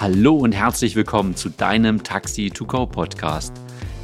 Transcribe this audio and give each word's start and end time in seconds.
Hallo 0.00 0.36
und 0.36 0.52
herzlich 0.52 0.94
willkommen 0.94 1.34
zu 1.34 1.48
deinem 1.48 2.04
Taxi 2.04 2.50
to 2.50 2.64
Go 2.64 2.86
Podcast. 2.86 3.52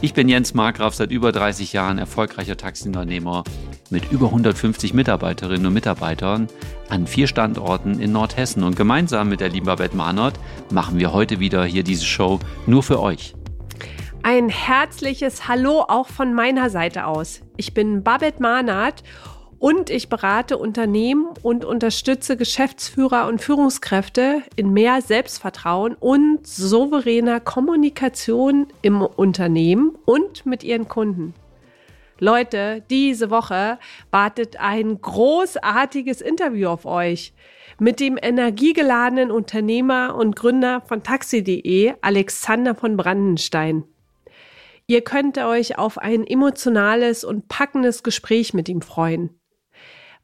Ich 0.01 0.12
bin 0.12 0.29
Jens 0.29 0.53
Markgraf, 0.53 0.93
seit 0.93 1.12
über 1.12 1.30
30 1.30 1.73
Jahren 1.73 1.98
erfolgreicher 1.98 2.57
Taxiunternehmer 2.57 3.45
mit 3.91 4.11
über 4.11 4.27
150 4.27 4.93
Mitarbeiterinnen 4.93 5.67
und 5.67 5.72
Mitarbeitern 5.72 6.49
an 6.88 7.07
vier 7.07 7.29
Standorten 7.29 8.01
in 8.01 8.11
Nordhessen. 8.11 8.65
Und 8.65 8.75
gemeinsam 8.75 9.29
mit 9.29 9.38
der 9.38 9.51
lieben 9.51 9.66
Babette 9.66 9.96
Mahnert 9.96 10.34
machen 10.73 10.98
wir 10.98 11.12
heute 11.12 11.38
wieder 11.38 11.65
hier 11.65 11.84
diese 11.84 12.06
Show 12.06 12.41
nur 12.66 12.83
für 12.83 13.01
euch. 13.01 13.37
Ein 14.24 14.48
herzliches 14.48 15.47
Hallo 15.47 15.84
auch 15.87 16.09
von 16.09 16.34
meiner 16.34 16.70
Seite 16.70 17.06
aus. 17.06 17.42
Ich 17.56 17.73
bin 17.73 18.02
Babette 18.02 18.42
Mahnert 18.42 19.05
ich 19.89 20.11
berate 20.11 20.59
Unternehmen 20.59 21.29
und 21.41 21.65
unterstütze 21.65 22.37
Geschäftsführer 22.37 23.27
und 23.27 23.41
Führungskräfte 23.41 24.43
in 24.57 24.75
mehr 24.75 25.01
Selbstvertrauen 25.01 25.95
und 25.95 26.47
souveräner 26.47 27.41
Kommunikation 27.41 28.66
im 28.83 29.01
Unternehmen 29.01 29.97
und 30.05 30.45
mit 30.45 30.65
ihren 30.65 30.87
Kunden. 30.87 31.33
Leute, 32.19 32.83
diese 32.91 33.30
Woche 33.30 33.79
wartet 34.11 34.61
ein 34.61 35.01
großartiges 35.01 36.21
Interview 36.21 36.69
auf 36.69 36.85
euch 36.85 37.33
mit 37.79 38.01
dem 38.01 38.19
energiegeladenen 38.21 39.30
Unternehmer 39.30 40.15
und 40.15 40.37
Gründer 40.37 40.83
von 40.83 41.02
taxi.de, 41.02 41.95
Alexander 42.02 42.74
von 42.74 42.99
Brandenstein. 42.99 43.85
Ihr 44.87 45.01
könnt 45.01 45.38
euch 45.38 45.79
auf 45.79 45.96
ein 45.96 46.27
emotionales 46.27 47.24
und 47.24 47.49
packendes 47.49 48.02
Gespräch 48.02 48.52
mit 48.52 48.69
ihm 48.69 48.83
freuen. 48.83 49.41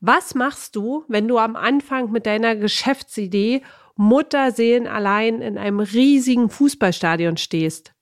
Was 0.00 0.34
machst 0.34 0.76
du, 0.76 1.04
wenn 1.08 1.28
du 1.28 1.36
am 1.36 1.56
Anfang 1.56 2.10
mit 2.10 2.24
deiner 2.24 2.56
Geschäftsidee 2.56 3.62
Mutterseelen 3.96 4.86
allein 4.86 5.42
in 5.42 5.58
einem 5.58 5.80
riesigen 5.80 6.48
Fußballstadion 6.48 7.36
stehst 7.36 7.92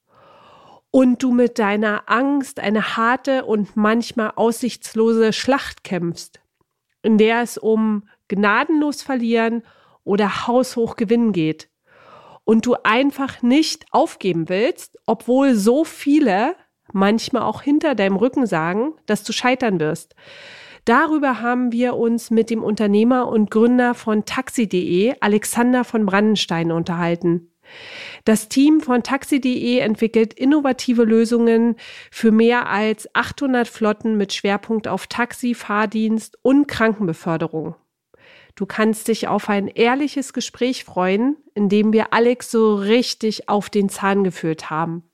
und 0.92 1.24
du 1.24 1.32
mit 1.32 1.58
deiner 1.58 2.04
Angst 2.06 2.60
eine 2.60 2.96
harte 2.96 3.44
und 3.44 3.76
manchmal 3.76 4.32
aussichtslose 4.36 5.32
Schlacht 5.32 5.82
kämpfst, 5.82 6.40
in 7.02 7.18
der 7.18 7.42
es 7.42 7.58
um 7.58 8.04
gnadenlos 8.28 9.02
verlieren 9.02 9.64
oder 10.04 10.46
haushoch 10.46 10.94
gewinnen 10.94 11.32
geht 11.32 11.68
und 12.44 12.64
du 12.64 12.76
einfach 12.84 13.42
nicht 13.42 13.86
aufgeben 13.90 14.48
willst, 14.48 14.98
obwohl 15.04 15.56
so 15.56 15.84
viele 15.84 16.54
manchmal 16.92 17.42
auch 17.42 17.62
hinter 17.62 17.96
deinem 17.96 18.16
Rücken 18.16 18.46
sagen, 18.46 18.94
dass 19.06 19.24
du 19.24 19.32
scheitern 19.32 19.80
wirst. 19.80 20.14
Darüber 20.84 21.40
haben 21.40 21.72
wir 21.72 21.96
uns 21.96 22.30
mit 22.30 22.50
dem 22.50 22.62
Unternehmer 22.62 23.28
und 23.28 23.50
Gründer 23.50 23.94
von 23.94 24.24
taxi.de, 24.24 25.14
Alexander 25.20 25.84
von 25.84 26.06
Brandenstein, 26.06 26.72
unterhalten. 26.72 27.50
Das 28.24 28.48
Team 28.48 28.80
von 28.80 29.02
taxi.de 29.02 29.78
entwickelt 29.78 30.34
innovative 30.34 31.04
Lösungen 31.04 31.76
für 32.10 32.30
mehr 32.30 32.68
als 32.68 33.08
800 33.14 33.68
Flotten 33.68 34.16
mit 34.16 34.32
Schwerpunkt 34.32 34.88
auf 34.88 35.06
Taxi, 35.06 35.54
Fahrdienst 35.54 36.38
und 36.42 36.66
Krankenbeförderung. 36.66 37.74
Du 38.54 38.66
kannst 38.66 39.08
dich 39.08 39.28
auf 39.28 39.48
ein 39.48 39.68
ehrliches 39.68 40.32
Gespräch 40.32 40.84
freuen, 40.84 41.36
in 41.54 41.68
dem 41.68 41.92
wir 41.92 42.12
Alex 42.12 42.50
so 42.50 42.74
richtig 42.74 43.48
auf 43.48 43.70
den 43.70 43.88
Zahn 43.88 44.24
geführt 44.24 44.68
haben. 44.68 45.04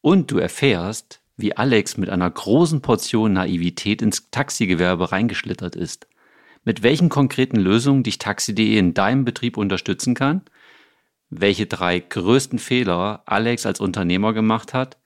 Und 0.00 0.30
du 0.32 0.38
erfährst, 0.38 1.22
wie 1.36 1.56
Alex 1.56 1.96
mit 1.96 2.08
einer 2.08 2.30
großen 2.30 2.80
Portion 2.80 3.34
Naivität 3.34 4.02
ins 4.02 4.30
Taxigewerbe 4.30 5.12
reingeschlittert 5.12 5.76
ist. 5.76 6.06
Mit 6.64 6.82
welchen 6.82 7.08
konkreten 7.08 7.56
Lösungen 7.56 8.02
dich 8.02 8.18
Taxi.de 8.18 8.76
in 8.78 8.94
deinem 8.94 9.24
Betrieb 9.24 9.56
unterstützen 9.56 10.14
kann, 10.14 10.42
welche 11.30 11.66
drei 11.66 11.98
größten 11.98 12.58
Fehler 12.58 13.22
Alex 13.26 13.66
als 13.66 13.80
Unternehmer 13.80 14.32
gemacht 14.32 14.74
hat 14.74 14.96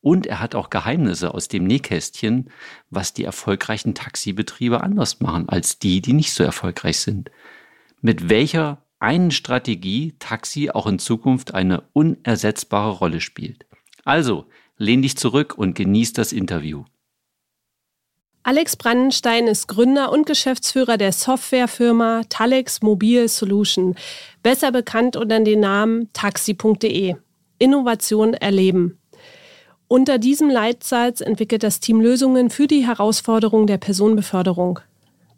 und 0.00 0.26
er 0.26 0.40
hat 0.40 0.54
auch 0.54 0.70
Geheimnisse 0.70 1.34
aus 1.34 1.48
dem 1.48 1.64
Nähkästchen, 1.64 2.50
was 2.88 3.12
die 3.12 3.24
erfolgreichen 3.24 3.94
Taxibetriebe 3.94 4.82
anders 4.82 5.20
machen 5.20 5.48
als 5.48 5.78
die, 5.78 6.00
die 6.00 6.14
nicht 6.14 6.32
so 6.32 6.42
erfolgreich 6.42 6.98
sind. 7.00 7.30
Mit 8.00 8.30
welcher 8.30 8.82
einen 8.98 9.30
Strategie 9.30 10.14
Taxi 10.18 10.70
auch 10.70 10.86
in 10.86 10.98
Zukunft 10.98 11.54
eine 11.54 11.82
unersetzbare 11.92 12.92
Rolle 12.92 13.20
spielt. 13.20 13.66
Also, 14.04 14.46
Lehn 14.80 15.02
dich 15.02 15.18
zurück 15.18 15.58
und 15.58 15.74
genieß 15.74 16.14
das 16.14 16.32
Interview. 16.32 16.84
Alex 18.42 18.76
Brandenstein 18.76 19.46
ist 19.46 19.66
Gründer 19.68 20.10
und 20.10 20.24
Geschäftsführer 20.24 20.96
der 20.96 21.12
Softwarefirma 21.12 22.22
Talex 22.30 22.80
Mobile 22.80 23.28
Solution, 23.28 23.94
besser 24.42 24.72
bekannt 24.72 25.16
unter 25.16 25.38
dem 25.38 25.60
Namen 25.60 26.10
taxi.de. 26.14 27.16
Innovation 27.58 28.32
erleben. 28.32 28.98
Unter 29.86 30.16
diesem 30.16 30.48
Leitsatz 30.48 31.20
entwickelt 31.20 31.62
das 31.62 31.80
Team 31.80 32.00
Lösungen 32.00 32.48
für 32.48 32.66
die 32.66 32.86
Herausforderung 32.86 33.66
der 33.66 33.76
Personenbeförderung. 33.76 34.80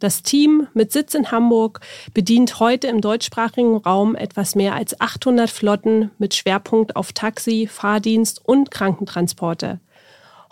Das 0.03 0.21
Team 0.21 0.67
mit 0.73 0.91
Sitz 0.91 1.13
in 1.13 1.31
Hamburg 1.31 1.79
bedient 2.13 2.59
heute 2.59 2.87
im 2.87 2.99
deutschsprachigen 2.99 3.77
Raum 3.77 4.17
etwas 4.17 4.53
mehr 4.53 4.75
als 4.75 4.99
800 4.99 5.49
Flotten 5.49 6.11
mit 6.17 6.33
Schwerpunkt 6.33 6.97
auf 6.97 7.13
Taxi, 7.13 7.69
Fahrdienst 7.71 8.41
und 8.45 8.69
Krankentransporte. 8.69 9.79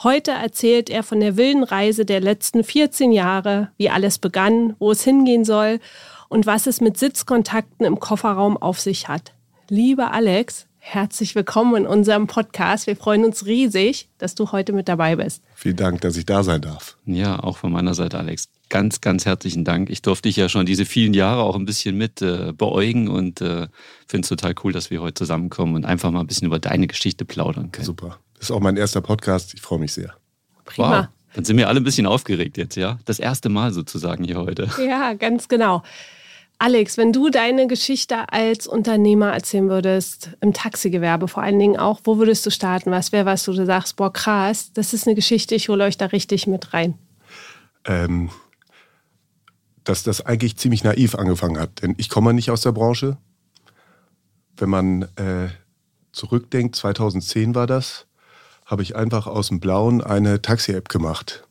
Heute 0.03 0.31
erzählt 0.31 0.89
er 0.89 1.03
von 1.03 1.19
der 1.19 1.35
wilden 1.35 1.65
Reise 1.65 2.05
der 2.05 2.21
letzten 2.21 2.63
14 2.63 3.11
Jahre, 3.11 3.71
wie 3.75 3.89
alles 3.89 4.19
begann, 4.19 4.77
wo 4.79 4.91
es 4.91 5.03
hingehen 5.03 5.43
soll 5.43 5.81
und 6.29 6.45
was 6.45 6.65
es 6.65 6.79
mit 6.79 6.97
Sitzkontakten 6.97 7.85
im 7.85 7.99
Kofferraum 7.99 8.55
auf 8.55 8.79
sich 8.79 9.09
hat. 9.09 9.33
Lieber 9.67 10.13
Alex, 10.13 10.65
herzlich 10.81 11.35
willkommen 11.35 11.83
in 11.83 11.87
unserem 11.87 12.27
Podcast. 12.27 12.87
Wir 12.87 12.95
freuen 12.95 13.23
uns 13.23 13.45
riesig, 13.45 14.09
dass 14.17 14.35
du 14.35 14.51
heute 14.51 14.73
mit 14.73 14.89
dabei 14.89 15.15
bist. 15.15 15.41
Vielen 15.55 15.77
Dank, 15.77 16.01
dass 16.01 16.17
ich 16.17 16.25
da 16.25 16.43
sein 16.43 16.61
darf. 16.61 16.97
Ja, 17.05 17.39
auch 17.39 17.57
von 17.57 17.71
meiner 17.71 17.93
Seite, 17.93 18.17
Alex 18.17 18.49
ganz, 18.71 19.01
ganz 19.01 19.25
herzlichen 19.25 19.63
Dank. 19.63 19.89
Ich 19.89 20.01
durfte 20.01 20.29
dich 20.29 20.37
ja 20.37 20.49
schon 20.49 20.65
diese 20.65 20.85
vielen 20.85 21.13
Jahre 21.13 21.43
auch 21.43 21.55
ein 21.55 21.65
bisschen 21.65 21.97
mit 21.97 22.21
äh, 22.21 22.53
beäugen 22.53 23.09
und 23.09 23.41
äh, 23.41 23.67
finde 24.07 24.23
es 24.23 24.29
total 24.29 24.55
cool, 24.63 24.71
dass 24.71 24.89
wir 24.89 25.01
heute 25.01 25.13
zusammenkommen 25.13 25.75
und 25.75 25.85
einfach 25.85 26.09
mal 26.09 26.21
ein 26.21 26.27
bisschen 26.27 26.47
über 26.47 26.57
deine 26.57 26.87
Geschichte 26.87 27.25
plaudern 27.25 27.71
können. 27.71 27.85
Super. 27.85 28.17
Das 28.35 28.45
ist 28.45 28.51
auch 28.51 28.61
mein 28.61 28.77
erster 28.77 29.01
Podcast. 29.01 29.53
Ich 29.53 29.61
freue 29.61 29.79
mich 29.79 29.91
sehr. 29.91 30.15
Prima. 30.65 31.01
Wow. 31.01 31.07
Dann 31.35 31.45
sind 31.45 31.57
wir 31.57 31.67
alle 31.67 31.81
ein 31.81 31.83
bisschen 31.83 32.07
aufgeregt 32.07 32.57
jetzt, 32.57 32.75
ja? 32.75 32.97
Das 33.05 33.19
erste 33.19 33.49
Mal 33.49 33.71
sozusagen 33.73 34.23
hier 34.23 34.37
heute. 34.37 34.69
Ja, 34.85 35.13
ganz 35.13 35.47
genau. 35.47 35.83
Alex, 36.61 36.95
wenn 36.97 37.11
du 37.11 37.31
deine 37.31 37.65
Geschichte 37.65 38.31
als 38.31 38.67
Unternehmer 38.67 39.33
erzählen 39.33 39.67
würdest, 39.67 40.29
im 40.41 40.53
Taxigewerbe 40.53 41.27
vor 41.27 41.41
allen 41.41 41.57
Dingen 41.57 41.75
auch, 41.75 42.01
wo 42.03 42.19
würdest 42.19 42.45
du 42.45 42.51
starten? 42.51 42.91
Was 42.91 43.11
wäre, 43.11 43.25
was 43.25 43.43
du 43.45 43.65
sagst, 43.65 43.95
boah, 43.95 44.13
krass, 44.13 44.71
das 44.71 44.93
ist 44.93 45.07
eine 45.07 45.15
Geschichte, 45.15 45.55
ich 45.55 45.69
hole 45.69 45.83
euch 45.83 45.97
da 45.97 46.05
richtig 46.05 46.45
mit 46.45 46.71
rein? 46.71 46.99
Ähm, 47.83 48.29
dass 49.85 50.03
das 50.03 50.23
eigentlich 50.23 50.55
ziemlich 50.55 50.83
naiv 50.83 51.15
angefangen 51.15 51.59
hat. 51.59 51.81
Denn 51.81 51.95
ich 51.97 52.09
komme 52.09 52.31
nicht 52.31 52.51
aus 52.51 52.61
der 52.61 52.73
Branche. 52.73 53.17
Wenn 54.55 54.69
man 54.69 55.01
äh, 55.15 55.49
zurückdenkt, 56.11 56.75
2010 56.75 57.55
war 57.55 57.65
das, 57.65 58.05
habe 58.67 58.83
ich 58.83 58.95
einfach 58.95 59.25
aus 59.25 59.47
dem 59.47 59.59
Blauen 59.59 60.03
eine 60.03 60.43
Taxi-App 60.43 60.89
gemacht. 60.89 61.43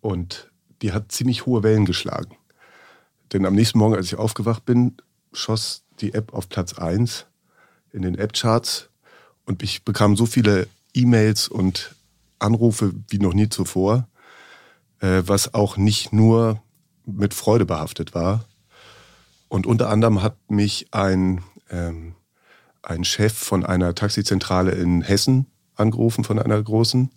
Und 0.00 0.50
die 0.80 0.92
hat 0.92 1.12
ziemlich 1.12 1.44
hohe 1.44 1.62
Wellen 1.62 1.84
geschlagen. 1.84 2.38
Denn 3.32 3.46
am 3.46 3.54
nächsten 3.54 3.78
Morgen, 3.78 3.94
als 3.94 4.06
ich 4.06 4.16
aufgewacht 4.16 4.64
bin, 4.64 4.96
schoss 5.32 5.84
die 6.00 6.14
App 6.14 6.34
auf 6.34 6.48
Platz 6.48 6.74
1 6.74 7.26
in 7.92 8.02
den 8.02 8.16
App-Charts 8.16 8.90
und 9.46 9.62
ich 9.62 9.84
bekam 9.84 10.16
so 10.16 10.26
viele 10.26 10.68
E-Mails 10.94 11.48
und 11.48 11.94
Anrufe 12.38 12.92
wie 13.08 13.18
noch 13.18 13.34
nie 13.34 13.48
zuvor, 13.48 14.08
äh, 15.00 15.22
was 15.24 15.54
auch 15.54 15.76
nicht 15.76 16.12
nur 16.12 16.62
mit 17.06 17.34
Freude 17.34 17.64
behaftet 17.64 18.14
war. 18.14 18.44
Und 19.48 19.66
unter 19.66 19.88
anderem 19.88 20.22
hat 20.22 20.36
mich 20.48 20.88
ein, 20.92 21.42
ähm, 21.70 22.14
ein 22.82 23.04
Chef 23.04 23.32
von 23.32 23.64
einer 23.64 23.94
Taxizentrale 23.94 24.72
in 24.72 25.02
Hessen 25.02 25.46
angerufen, 25.74 26.24
von 26.24 26.38
einer 26.38 26.62
großen, 26.62 27.10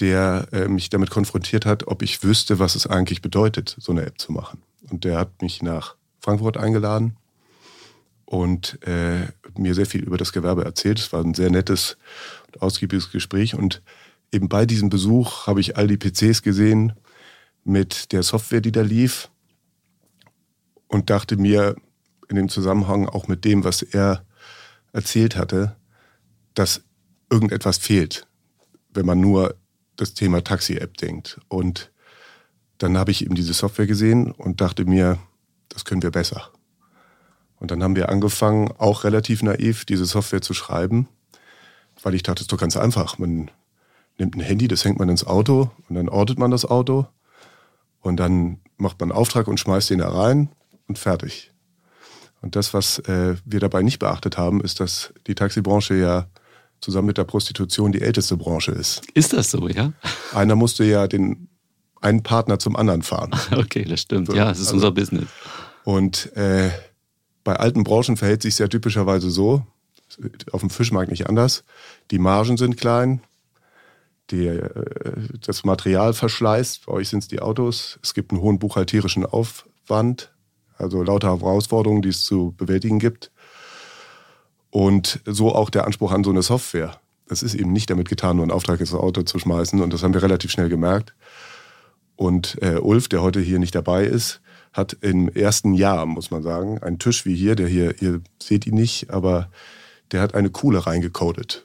der 0.00 0.48
äh, 0.52 0.68
mich 0.68 0.90
damit 0.90 1.10
konfrontiert 1.10 1.66
hat, 1.66 1.86
ob 1.86 2.02
ich 2.02 2.22
wüsste, 2.22 2.58
was 2.58 2.74
es 2.74 2.86
eigentlich 2.86 3.22
bedeutet, 3.22 3.76
so 3.78 3.92
eine 3.92 4.06
App 4.06 4.18
zu 4.18 4.32
machen. 4.32 4.62
Und 4.90 5.04
der 5.04 5.18
hat 5.18 5.42
mich 5.42 5.62
nach 5.62 5.96
Frankfurt 6.20 6.56
eingeladen 6.56 7.16
und 8.26 8.78
äh, 8.86 9.26
mir 9.56 9.74
sehr 9.74 9.86
viel 9.86 10.02
über 10.02 10.16
das 10.16 10.32
Gewerbe 10.32 10.64
erzählt. 10.64 10.98
Es 10.98 11.12
war 11.12 11.22
ein 11.24 11.34
sehr 11.34 11.50
nettes 11.50 11.96
und 12.46 12.62
ausgiebiges 12.62 13.10
Gespräch. 13.10 13.54
Und 13.54 13.82
eben 14.32 14.48
bei 14.48 14.66
diesem 14.66 14.88
Besuch 14.88 15.46
habe 15.46 15.60
ich 15.60 15.76
all 15.76 15.86
die 15.86 15.96
PCs 15.96 16.42
gesehen, 16.42 16.92
mit 17.64 18.12
der 18.12 18.22
Software, 18.22 18.60
die 18.60 18.72
da 18.72 18.82
lief 18.82 19.30
und 20.88 21.10
dachte 21.10 21.36
mir 21.36 21.76
in 22.28 22.36
dem 22.36 22.48
Zusammenhang 22.48 23.08
auch 23.08 23.28
mit 23.28 23.44
dem, 23.44 23.64
was 23.64 23.82
er 23.82 24.24
erzählt 24.92 25.36
hatte, 25.36 25.76
dass 26.54 26.82
irgendetwas 27.30 27.78
fehlt, 27.78 28.26
wenn 28.92 29.06
man 29.06 29.20
nur 29.20 29.56
das 29.96 30.14
Thema 30.14 30.42
Taxi-App 30.42 30.96
denkt. 30.96 31.40
Und 31.48 31.90
dann 32.80 32.96
habe 32.96 33.10
ich 33.10 33.24
eben 33.24 33.34
diese 33.34 33.52
Software 33.52 33.86
gesehen 33.86 34.32
und 34.32 34.60
dachte 34.62 34.86
mir, 34.86 35.18
das 35.68 35.84
können 35.84 36.02
wir 36.02 36.10
besser. 36.10 36.50
Und 37.58 37.70
dann 37.70 37.82
haben 37.82 37.94
wir 37.94 38.08
angefangen, 38.08 38.72
auch 38.78 39.04
relativ 39.04 39.42
naiv, 39.42 39.84
diese 39.84 40.06
Software 40.06 40.40
zu 40.40 40.54
schreiben, 40.54 41.06
weil 42.02 42.14
ich 42.14 42.22
dachte, 42.22 42.36
das 42.36 42.44
ist 42.44 42.52
doch 42.52 42.58
ganz 42.58 42.78
einfach. 42.78 43.18
Man 43.18 43.50
nimmt 44.18 44.34
ein 44.34 44.40
Handy, 44.40 44.66
das 44.66 44.84
hängt 44.84 44.98
man 44.98 45.10
ins 45.10 45.26
Auto 45.26 45.70
und 45.88 45.94
dann 45.94 46.08
ortet 46.08 46.38
man 46.38 46.50
das 46.50 46.64
Auto 46.64 47.06
und 48.00 48.16
dann 48.16 48.60
macht 48.78 48.98
man 48.98 49.10
einen 49.10 49.18
Auftrag 49.18 49.46
und 49.46 49.60
schmeißt 49.60 49.90
den 49.90 49.98
da 49.98 50.08
rein 50.08 50.48
und 50.88 50.98
fertig. 50.98 51.52
Und 52.40 52.56
das, 52.56 52.72
was 52.72 52.98
äh, 53.00 53.36
wir 53.44 53.60
dabei 53.60 53.82
nicht 53.82 53.98
beachtet 53.98 54.38
haben, 54.38 54.62
ist, 54.62 54.80
dass 54.80 55.12
die 55.26 55.34
Taxibranche 55.34 55.94
ja 55.94 56.28
zusammen 56.80 57.08
mit 57.08 57.18
der 57.18 57.24
Prostitution 57.24 57.92
die 57.92 58.00
älteste 58.00 58.38
Branche 58.38 58.72
ist. 58.72 59.02
Ist 59.12 59.34
das 59.34 59.50
so, 59.50 59.68
ja? 59.68 59.92
Einer 60.32 60.56
musste 60.56 60.84
ja 60.84 61.06
den 61.06 61.49
einen 62.00 62.22
Partner 62.22 62.58
zum 62.58 62.76
anderen 62.76 63.02
fahren. 63.02 63.30
Okay, 63.52 63.84
das 63.84 64.00
stimmt. 64.00 64.28
So, 64.28 64.34
ja, 64.34 64.50
es 64.50 64.58
ist 64.58 64.68
also, 64.68 64.76
unser 64.76 64.90
Business. 64.92 65.28
Und 65.84 66.34
äh, 66.36 66.70
bei 67.44 67.56
alten 67.56 67.84
Branchen 67.84 68.16
verhält 68.16 68.42
sich 68.42 68.58
ja 68.58 68.68
typischerweise 68.68 69.30
so, 69.30 69.64
auf 70.52 70.60
dem 70.60 70.70
Fischmarkt 70.70 71.10
nicht 71.10 71.28
anders. 71.28 71.64
Die 72.10 72.18
Margen 72.18 72.56
sind 72.56 72.76
klein, 72.76 73.20
die, 74.30 74.46
äh, 74.46 74.70
das 75.44 75.64
Material 75.64 76.12
verschleißt. 76.14 76.86
Bei 76.86 76.92
euch 76.92 77.08
sind 77.08 77.20
es 77.20 77.28
die 77.28 77.40
Autos. 77.40 77.98
Es 78.02 78.14
gibt 78.14 78.32
einen 78.32 78.40
hohen 78.40 78.58
buchhalterischen 78.58 79.26
Aufwand, 79.26 80.32
also 80.76 81.02
lauter 81.02 81.28
Herausforderungen, 81.28 82.02
die 82.02 82.10
es 82.10 82.24
zu 82.24 82.54
bewältigen 82.56 82.98
gibt. 82.98 83.30
Und 84.70 85.20
so 85.26 85.54
auch 85.54 85.70
der 85.70 85.86
Anspruch 85.86 86.12
an 86.12 86.24
so 86.24 86.30
eine 86.30 86.42
Software. 86.42 87.00
Das 87.26 87.42
ist 87.42 87.54
eben 87.54 87.72
nicht 87.72 87.90
damit 87.90 88.08
getan, 88.08 88.36
nur 88.36 88.44
einen 88.44 88.52
Auftrag 88.52 88.80
ins 88.80 88.94
Auto 88.94 89.22
zu 89.22 89.38
schmeißen. 89.38 89.80
Und 89.80 89.92
das 89.92 90.02
haben 90.02 90.14
wir 90.14 90.22
relativ 90.22 90.50
schnell 90.50 90.68
gemerkt. 90.68 91.14
Und 92.20 92.58
äh, 92.60 92.76
Ulf, 92.76 93.08
der 93.08 93.22
heute 93.22 93.40
hier 93.40 93.58
nicht 93.58 93.74
dabei 93.74 94.04
ist, 94.04 94.42
hat 94.74 94.94
im 95.00 95.30
ersten 95.30 95.72
Jahr, 95.72 96.04
muss 96.04 96.30
man 96.30 96.42
sagen, 96.42 96.78
einen 96.82 96.98
Tisch 96.98 97.24
wie 97.24 97.34
hier, 97.34 97.54
der 97.56 97.66
hier, 97.66 98.02
ihr 98.02 98.20
seht 98.42 98.66
ihn 98.66 98.74
nicht, 98.74 99.08
aber 99.08 99.48
der 100.12 100.20
hat 100.20 100.34
eine 100.34 100.50
Kuhle 100.50 100.86
reingecodet. 100.86 101.64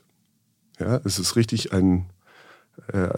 Ja, 0.80 1.02
es 1.04 1.20
ist 1.20 1.36
richtig 1.36 1.74
ein, 1.74 2.06
äh, 2.88 3.10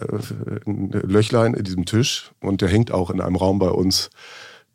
ein 0.66 0.90
Löchlein 0.90 1.54
in 1.54 1.62
diesem 1.62 1.84
Tisch 1.84 2.32
und 2.40 2.60
der 2.60 2.70
hängt 2.70 2.90
auch 2.90 3.08
in 3.08 3.20
einem 3.20 3.36
Raum 3.36 3.60
bei 3.60 3.70
uns 3.70 4.10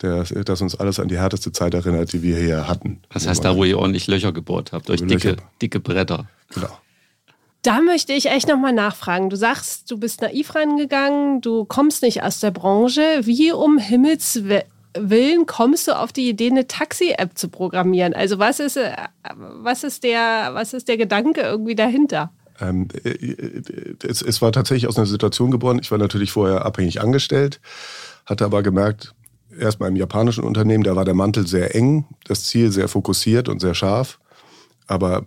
der, 0.01 0.23
das 0.23 0.61
uns 0.61 0.75
alles 0.75 1.01
an 1.01 1.09
die 1.09 1.17
härteste 1.17 1.51
Zeit 1.51 1.73
erinnert, 1.73 2.13
die 2.13 2.21
wir 2.21 2.37
hier 2.37 2.69
hatten. 2.69 3.01
Das 3.09 3.27
heißt, 3.27 3.43
da, 3.43 3.57
wo 3.57 3.65
ihr 3.65 3.77
ordentlich 3.77 4.07
Löcher 4.07 4.31
gebohrt 4.31 4.71
habt, 4.71 4.87
durch 4.87 5.05
dicke, 5.05 5.35
dicke 5.61 5.81
Bretter. 5.81 6.29
Genau. 6.53 6.77
Da 7.63 7.79
möchte 7.79 8.11
ich 8.11 8.29
echt 8.29 8.49
nochmal 8.49 8.73
nachfragen. 8.73 9.29
Du 9.29 9.37
sagst, 9.37 9.89
du 9.89 9.97
bist 9.97 10.21
naiv 10.21 10.53
reingegangen, 10.53 11.39
du 11.39 11.63
kommst 11.63 12.03
nicht 12.03 12.21
aus 12.21 12.41
der 12.41 12.51
Branche. 12.51 13.21
Wie 13.21 13.53
um 13.53 13.77
Himmels 13.77 14.43
Willen 14.95 15.45
kommst 15.45 15.87
du 15.87 15.97
auf 15.97 16.11
die 16.11 16.29
Idee, 16.29 16.51
eine 16.51 16.67
Taxi-App 16.67 17.37
zu 17.37 17.47
programmieren? 17.47 18.13
Also 18.13 18.37
was 18.37 18.59
ist, 18.59 18.77
äh, 18.77 18.91
was 19.37 19.83
ist, 19.83 20.03
der, 20.03 20.51
was 20.53 20.73
ist 20.73 20.87
der 20.87 20.97
Gedanke 20.97 21.41
irgendwie 21.41 21.73
dahinter? 21.73 22.31
Ähm, 22.59 22.89
äh, 23.03 23.09
äh, 23.09 23.95
es, 24.03 24.21
es, 24.21 24.41
war 24.41 24.51
tatsächlich 24.51 24.87
aus 24.87 24.97
einer 24.97 25.07
Situation 25.07 25.49
geboren. 25.49 25.79
Ich 25.81 25.89
war 25.89 25.97
natürlich 25.97 26.31
vorher 26.31 26.65
abhängig 26.65 27.01
angestellt, 27.01 27.59
hatte 28.25 28.45
aber 28.45 28.61
gemerkt, 28.61 29.15
erst 29.57 29.79
mal 29.79 29.87
im 29.87 29.95
japanischen 29.95 30.43
Unternehmen, 30.43 30.83
da 30.83 30.95
war 30.95 31.05
der 31.05 31.15
Mantel 31.15 31.47
sehr 31.47 31.75
eng, 31.75 32.05
das 32.25 32.43
Ziel 32.43 32.71
sehr 32.71 32.87
fokussiert 32.87 33.49
und 33.49 33.61
sehr 33.61 33.73
scharf. 33.73 34.19
Aber 34.87 35.25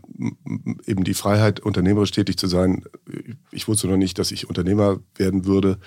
eben 0.86 1.04
die 1.04 1.14
Freiheit, 1.14 1.60
unternehmerisch 1.60 2.10
tätig 2.10 2.36
zu 2.36 2.46
sein, 2.46 2.84
ich 3.50 3.68
wusste 3.68 3.88
noch 3.88 3.96
nicht, 3.96 4.18
dass 4.18 4.30
ich 4.30 4.48
Unternehmer 4.48 4.98
werden 5.14 5.46
würde, 5.46 5.78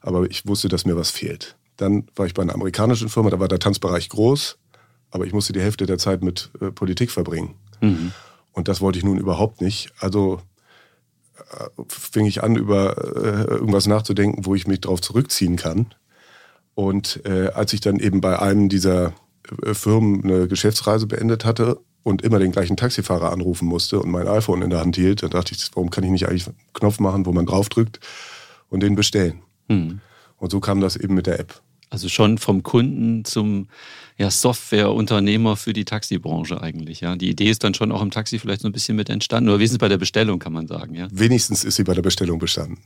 aber 0.00 0.30
ich 0.30 0.46
wusste, 0.46 0.68
dass 0.68 0.86
mir 0.86 0.96
was 0.96 1.10
fehlt. 1.10 1.56
Dann 1.76 2.06
war 2.16 2.26
ich 2.26 2.34
bei 2.34 2.42
einer 2.42 2.54
amerikanischen 2.54 3.08
Firma, 3.08 3.30
da 3.30 3.40
war 3.40 3.48
der 3.48 3.58
Tanzbereich 3.58 4.08
groß, 4.08 4.58
aber 5.10 5.26
ich 5.26 5.32
musste 5.32 5.52
die 5.52 5.60
Hälfte 5.60 5.86
der 5.86 5.98
Zeit 5.98 6.22
mit 6.22 6.50
äh, 6.60 6.70
Politik 6.70 7.10
verbringen. 7.10 7.54
Mhm. 7.80 8.12
Und 8.52 8.68
das 8.68 8.80
wollte 8.80 8.98
ich 8.98 9.04
nun 9.04 9.18
überhaupt 9.18 9.60
nicht. 9.60 9.92
Also 9.98 10.40
äh, 11.36 11.68
fing 11.88 12.26
ich 12.26 12.42
an, 12.42 12.56
über 12.56 12.96
äh, 13.16 13.44
irgendwas 13.50 13.86
nachzudenken, 13.86 14.46
wo 14.46 14.54
ich 14.54 14.66
mich 14.66 14.80
darauf 14.80 15.00
zurückziehen 15.00 15.56
kann. 15.56 15.94
Und 16.74 17.20
äh, 17.26 17.48
als 17.48 17.72
ich 17.72 17.80
dann 17.80 17.98
eben 17.98 18.20
bei 18.20 18.38
einem 18.38 18.68
dieser 18.68 19.12
äh, 19.62 19.74
Firmen 19.74 20.24
eine 20.24 20.48
Geschäftsreise 20.48 21.06
beendet 21.06 21.44
hatte 21.44 21.80
und 22.02 22.22
immer 22.22 22.38
den 22.38 22.52
gleichen 22.52 22.76
Taxifahrer 22.76 23.32
anrufen 23.32 23.68
musste 23.68 24.00
und 24.00 24.10
mein 24.10 24.26
iPhone 24.26 24.62
in 24.62 24.70
der 24.70 24.80
Hand 24.80 24.96
hielt, 24.96 25.22
dann 25.22 25.30
dachte 25.30 25.54
ich, 25.54 25.68
warum 25.74 25.90
kann 25.90 26.04
ich 26.04 26.10
nicht 26.10 26.28
eigentlich 26.28 26.46
einen 26.46 26.56
Knopf 26.72 26.98
machen, 27.00 27.26
wo 27.26 27.32
man 27.32 27.46
draufdrückt 27.46 28.00
und 28.68 28.80
den 28.80 28.94
bestellen. 28.94 29.42
Mhm. 29.68 30.00
Und 30.38 30.50
so 30.50 30.60
kam 30.60 30.80
das 30.80 30.96
eben 30.96 31.14
mit 31.14 31.26
der 31.26 31.38
App. 31.38 31.60
Also 31.90 32.08
schon 32.08 32.38
vom 32.38 32.62
Kunden 32.62 33.24
zum 33.24 33.68
ja, 34.16 34.30
Softwareunternehmer 34.30 35.56
für 35.56 35.72
die 35.72 35.84
Taxibranche 35.84 36.62
eigentlich. 36.62 37.00
Ja. 37.00 37.16
Die 37.16 37.28
Idee 37.28 37.50
ist 37.50 37.64
dann 37.64 37.74
schon 37.74 37.90
auch 37.90 38.00
im 38.00 38.12
Taxi 38.12 38.38
vielleicht 38.38 38.60
so 38.60 38.68
ein 38.68 38.72
bisschen 38.72 38.96
mit 38.96 39.10
entstanden. 39.10 39.48
Oder 39.48 39.58
wenigstens 39.58 39.78
bei 39.78 39.88
der 39.88 39.98
Bestellung, 39.98 40.38
kann 40.38 40.52
man 40.52 40.68
sagen. 40.68 40.94
Ja. 40.94 41.08
Wenigstens 41.10 41.64
ist 41.64 41.76
sie 41.76 41.84
bei 41.84 41.94
der 41.94 42.02
Bestellung 42.02 42.38
bestanden. 42.38 42.78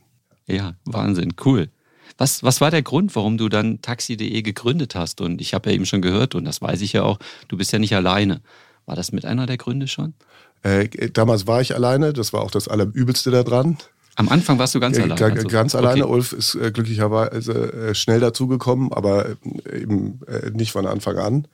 Ja, 0.47 0.75
Wahnsinn, 0.87 1.35
cool. 1.45 1.69
Was, 2.17 2.43
was 2.43 2.61
war 2.61 2.71
der 2.71 2.83
Grund, 2.83 3.15
warum 3.15 3.37
du 3.37 3.49
dann 3.49 3.83
taxi.de 3.83 4.43
gegründet 4.43 4.95
hast? 4.95 5.21
Und 5.21 5.41
ich 5.41 5.53
habe 5.53 5.69
ja 5.69 5.75
eben 5.75 5.87
schon 5.87 6.01
gehört, 6.01 6.35
und 6.35 6.45
das 6.45 6.63
weiß 6.63 6.81
ich 6.81 6.95
ja 6.95 7.03
auch, 7.03 7.19
du 7.49 7.57
bist 7.57 7.73
ja 7.73 7.79
nicht 7.79 7.95
alleine. 7.95 8.41
War 8.87 8.97
das 8.97 9.13
mit 9.13 9.25
einer 9.25 9.47
der 9.47 9.57
Gründe 9.57 9.89
schon? 9.89 10.15
Äh, 10.63 10.89
damals 11.11 11.47
war 11.47 11.61
ich 11.61 11.75
alleine, 11.75 12.13
das 12.13 12.33
war 12.33 12.43
auch 12.43 12.51
das 12.51 12.69
Allerübelste 12.69 13.31
daran. 13.31 13.79
Am 14.17 14.29
Anfang 14.29 14.59
warst 14.59 14.75
du 14.75 14.81
ganz 14.81 14.97
äh, 14.97 15.03
alleine? 15.03 15.23
Also, 15.23 15.49
ganz 15.49 15.75
alleine. 15.75 16.05
Okay. 16.05 16.13
Ulf 16.13 16.33
ist 16.33 16.55
äh, 16.55 16.71
glücklicherweise 16.71 17.73
äh, 17.73 17.95
schnell 17.95 18.21
dazugekommen, 18.21 18.93
aber 18.93 19.31
äh, 19.65 19.83
eben 19.83 20.21
äh, 20.27 20.51
nicht 20.51 20.73
von 20.73 20.87
Anfang 20.87 21.19
an. 21.19 21.49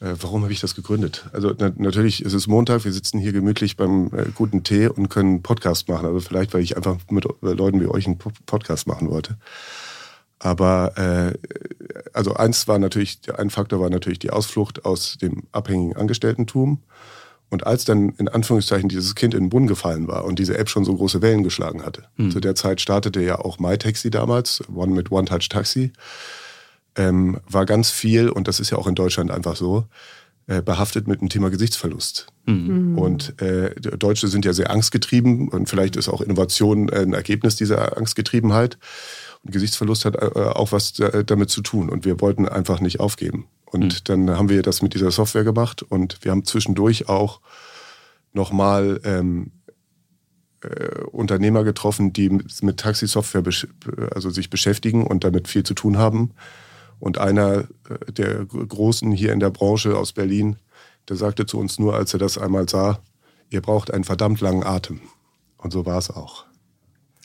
warum 0.00 0.42
habe 0.42 0.52
ich 0.52 0.60
das 0.60 0.74
gegründet? 0.74 1.26
Also 1.34 1.52
na, 1.58 1.72
natürlich 1.76 2.24
ist 2.24 2.32
es 2.32 2.46
Montag, 2.46 2.84
wir 2.84 2.92
sitzen 2.92 3.18
hier 3.18 3.32
gemütlich 3.32 3.76
beim 3.76 4.10
guten 4.34 4.62
Tee 4.62 4.88
und 4.88 5.10
können 5.10 5.42
Podcast 5.42 5.88
machen. 5.88 6.06
Also 6.06 6.20
vielleicht, 6.20 6.54
weil 6.54 6.62
ich 6.62 6.76
einfach 6.76 6.96
mit 7.10 7.26
Leuten 7.42 7.80
wie 7.80 7.86
euch 7.86 8.06
einen 8.06 8.16
Podcast 8.16 8.86
machen 8.86 9.10
wollte. 9.10 9.36
Aber 10.40 10.96
äh, 10.98 11.38
also 12.12 12.34
eins 12.34 12.66
war 12.66 12.78
natürlich, 12.78 13.20
ein 13.36 13.50
Faktor 13.50 13.80
war 13.80 13.90
natürlich 13.90 14.18
die 14.18 14.30
Ausflucht 14.30 14.84
aus 14.84 15.18
dem 15.18 15.44
abhängigen 15.52 15.96
Angestelltentum. 15.96 16.82
Und 17.50 17.66
als 17.66 17.84
dann 17.84 18.10
in 18.10 18.28
Anführungszeichen 18.28 18.88
dieses 18.88 19.16
Kind 19.16 19.34
in 19.34 19.44
den 19.44 19.50
Brunnen 19.50 19.66
gefallen 19.66 20.06
war 20.06 20.24
und 20.24 20.38
diese 20.38 20.56
App 20.56 20.68
schon 20.68 20.84
so 20.84 20.94
große 20.94 21.20
Wellen 21.20 21.42
geschlagen 21.42 21.84
hatte, 21.84 22.04
mhm. 22.16 22.30
zu 22.30 22.40
der 22.40 22.54
Zeit 22.54 22.80
startete 22.80 23.20
ja 23.20 23.40
auch 23.40 23.58
MyTaxi 23.58 24.10
damals, 24.10 24.62
One 24.72 24.94
mit 24.94 25.10
One 25.10 25.26
Touch 25.26 25.48
Taxi, 25.48 25.92
ähm, 26.96 27.38
war 27.48 27.66
ganz 27.66 27.90
viel, 27.90 28.28
und 28.28 28.46
das 28.46 28.60
ist 28.60 28.70
ja 28.70 28.78
auch 28.78 28.86
in 28.86 28.94
Deutschland 28.94 29.32
einfach 29.32 29.56
so, 29.56 29.86
äh, 30.46 30.62
behaftet 30.62 31.08
mit 31.08 31.20
dem 31.20 31.28
Thema 31.28 31.50
Gesichtsverlust. 31.50 32.28
Mhm. 32.46 32.96
Und 32.96 33.40
äh, 33.42 33.74
Deutsche 33.80 34.28
sind 34.28 34.44
ja 34.44 34.52
sehr 34.52 34.70
angstgetrieben 34.70 35.48
und 35.48 35.68
vielleicht 35.68 35.96
ist 35.96 36.08
auch 36.08 36.20
Innovation 36.20 36.88
ein 36.90 37.14
Ergebnis 37.14 37.56
dieser 37.56 37.96
Angstgetriebenheit. 37.96 38.78
Und 39.42 39.52
Gesichtsverlust 39.52 40.04
hat 40.04 40.16
äh, 40.16 40.38
auch 40.38 40.72
was 40.72 40.92
damit 40.92 41.50
zu 41.50 41.62
tun. 41.62 41.88
Und 41.88 42.04
wir 42.04 42.20
wollten 42.20 42.48
einfach 42.48 42.80
nicht 42.80 43.00
aufgeben. 43.00 43.46
Und 43.70 43.84
mhm. 43.84 44.04
dann 44.04 44.30
haben 44.36 44.48
wir 44.48 44.62
das 44.62 44.82
mit 44.82 44.94
dieser 44.94 45.10
Software 45.10 45.44
gemacht 45.44 45.82
und 45.82 46.24
wir 46.24 46.32
haben 46.32 46.44
zwischendurch 46.44 47.08
auch 47.08 47.40
nochmal 48.32 49.00
ähm, 49.04 49.52
äh, 50.62 51.04
Unternehmer 51.04 51.64
getroffen, 51.64 52.12
die 52.12 52.30
mit, 52.30 52.62
mit 52.62 52.78
Taxi-Software 52.78 53.42
also 54.12 54.30
sich 54.30 54.50
beschäftigen 54.50 55.06
und 55.06 55.24
damit 55.24 55.48
viel 55.48 55.62
zu 55.62 55.74
tun 55.74 55.98
haben. 55.98 56.32
Und 56.98 57.18
einer 57.18 57.68
äh, 57.88 58.12
der 58.12 58.44
Großen 58.44 59.10
hier 59.12 59.32
in 59.32 59.40
der 59.40 59.50
Branche 59.50 59.96
aus 59.96 60.12
Berlin, 60.12 60.56
der 61.08 61.16
sagte 61.16 61.46
zu 61.46 61.58
uns 61.58 61.78
nur, 61.78 61.94
als 61.94 62.12
er 62.12 62.18
das 62.18 62.38
einmal 62.38 62.68
sah, 62.68 63.00
ihr 63.48 63.62
braucht 63.62 63.92
einen 63.92 64.04
verdammt 64.04 64.40
langen 64.40 64.64
Atem. 64.64 65.00
Und 65.56 65.72
so 65.72 65.86
war 65.86 65.98
es 65.98 66.10
auch. 66.10 66.44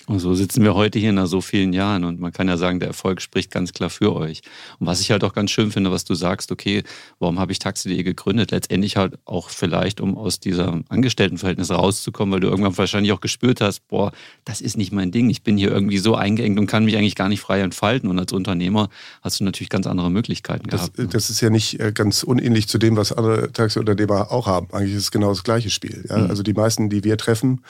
Und 0.07 0.19
so 0.19 0.35
sitzen 0.35 0.63
wir 0.63 0.75
heute 0.75 0.99
hier 0.99 1.13
nach 1.13 1.25
so 1.25 1.41
vielen 1.41 1.73
Jahren 1.73 2.03
und 2.03 2.19
man 2.19 2.31
kann 2.31 2.47
ja 2.47 2.57
sagen, 2.57 2.79
der 2.79 2.89
Erfolg 2.89 3.21
spricht 3.21 3.49
ganz 3.49 3.73
klar 3.73 3.89
für 3.89 4.15
euch. 4.15 4.41
Und 4.79 4.85
was 4.85 5.01
ich 5.01 5.09
halt 5.09 5.23
auch 5.23 5.33
ganz 5.33 5.49
schön 5.49 5.71
finde, 5.71 5.91
was 5.91 6.05
du 6.05 6.13
sagst, 6.13 6.51
okay, 6.51 6.83
warum 7.19 7.39
habe 7.39 7.51
ich 7.51 7.59
Taxi.de 7.59 8.03
gegründet? 8.03 8.51
Letztendlich 8.51 8.97
halt 8.97 9.17
auch 9.25 9.49
vielleicht, 9.49 10.01
um 10.01 10.15
aus 10.15 10.39
dieser 10.39 10.81
Angestelltenverhältnis 10.89 11.71
rauszukommen, 11.71 12.33
weil 12.33 12.39
du 12.39 12.47
irgendwann 12.47 12.77
wahrscheinlich 12.77 13.13
auch 13.13 13.21
gespürt 13.21 13.61
hast, 13.61 13.87
boah, 13.87 14.11
das 14.43 14.61
ist 14.61 14.77
nicht 14.77 14.91
mein 14.91 15.11
Ding. 15.11 15.29
Ich 15.29 15.41
bin 15.41 15.57
hier 15.57 15.71
irgendwie 15.71 15.97
so 15.97 16.15
eingeengt 16.15 16.59
und 16.59 16.67
kann 16.67 16.85
mich 16.85 16.97
eigentlich 16.97 17.15
gar 17.15 17.29
nicht 17.29 17.41
frei 17.41 17.61
entfalten. 17.61 18.09
Und 18.09 18.19
als 18.19 18.31
Unternehmer 18.31 18.89
hast 19.21 19.39
du 19.39 19.43
natürlich 19.43 19.69
ganz 19.69 19.87
andere 19.87 20.11
Möglichkeiten 20.11 20.69
das, 20.69 20.81
gehabt. 20.81 20.99
Ne? 20.99 21.07
Das 21.07 21.31
ist 21.31 21.41
ja 21.41 21.49
nicht 21.49 21.79
äh, 21.79 21.91
ganz 21.91 22.21
unähnlich 22.21 22.67
zu 22.67 22.77
dem, 22.77 22.95
was 22.95 23.11
andere 23.11 23.51
Taxiunternehmer 23.51 24.31
auch 24.31 24.45
haben. 24.45 24.67
Eigentlich 24.71 24.93
ist 24.93 25.03
es 25.03 25.11
genau 25.11 25.29
das 25.29 25.43
gleiche 25.43 25.71
Spiel. 25.71 26.05
Ja? 26.07 26.19
Mhm. 26.19 26.29
Also 26.29 26.43
die 26.43 26.53
meisten, 26.53 26.89
die 26.89 27.03
wir 27.03 27.17
treffen, 27.17 27.61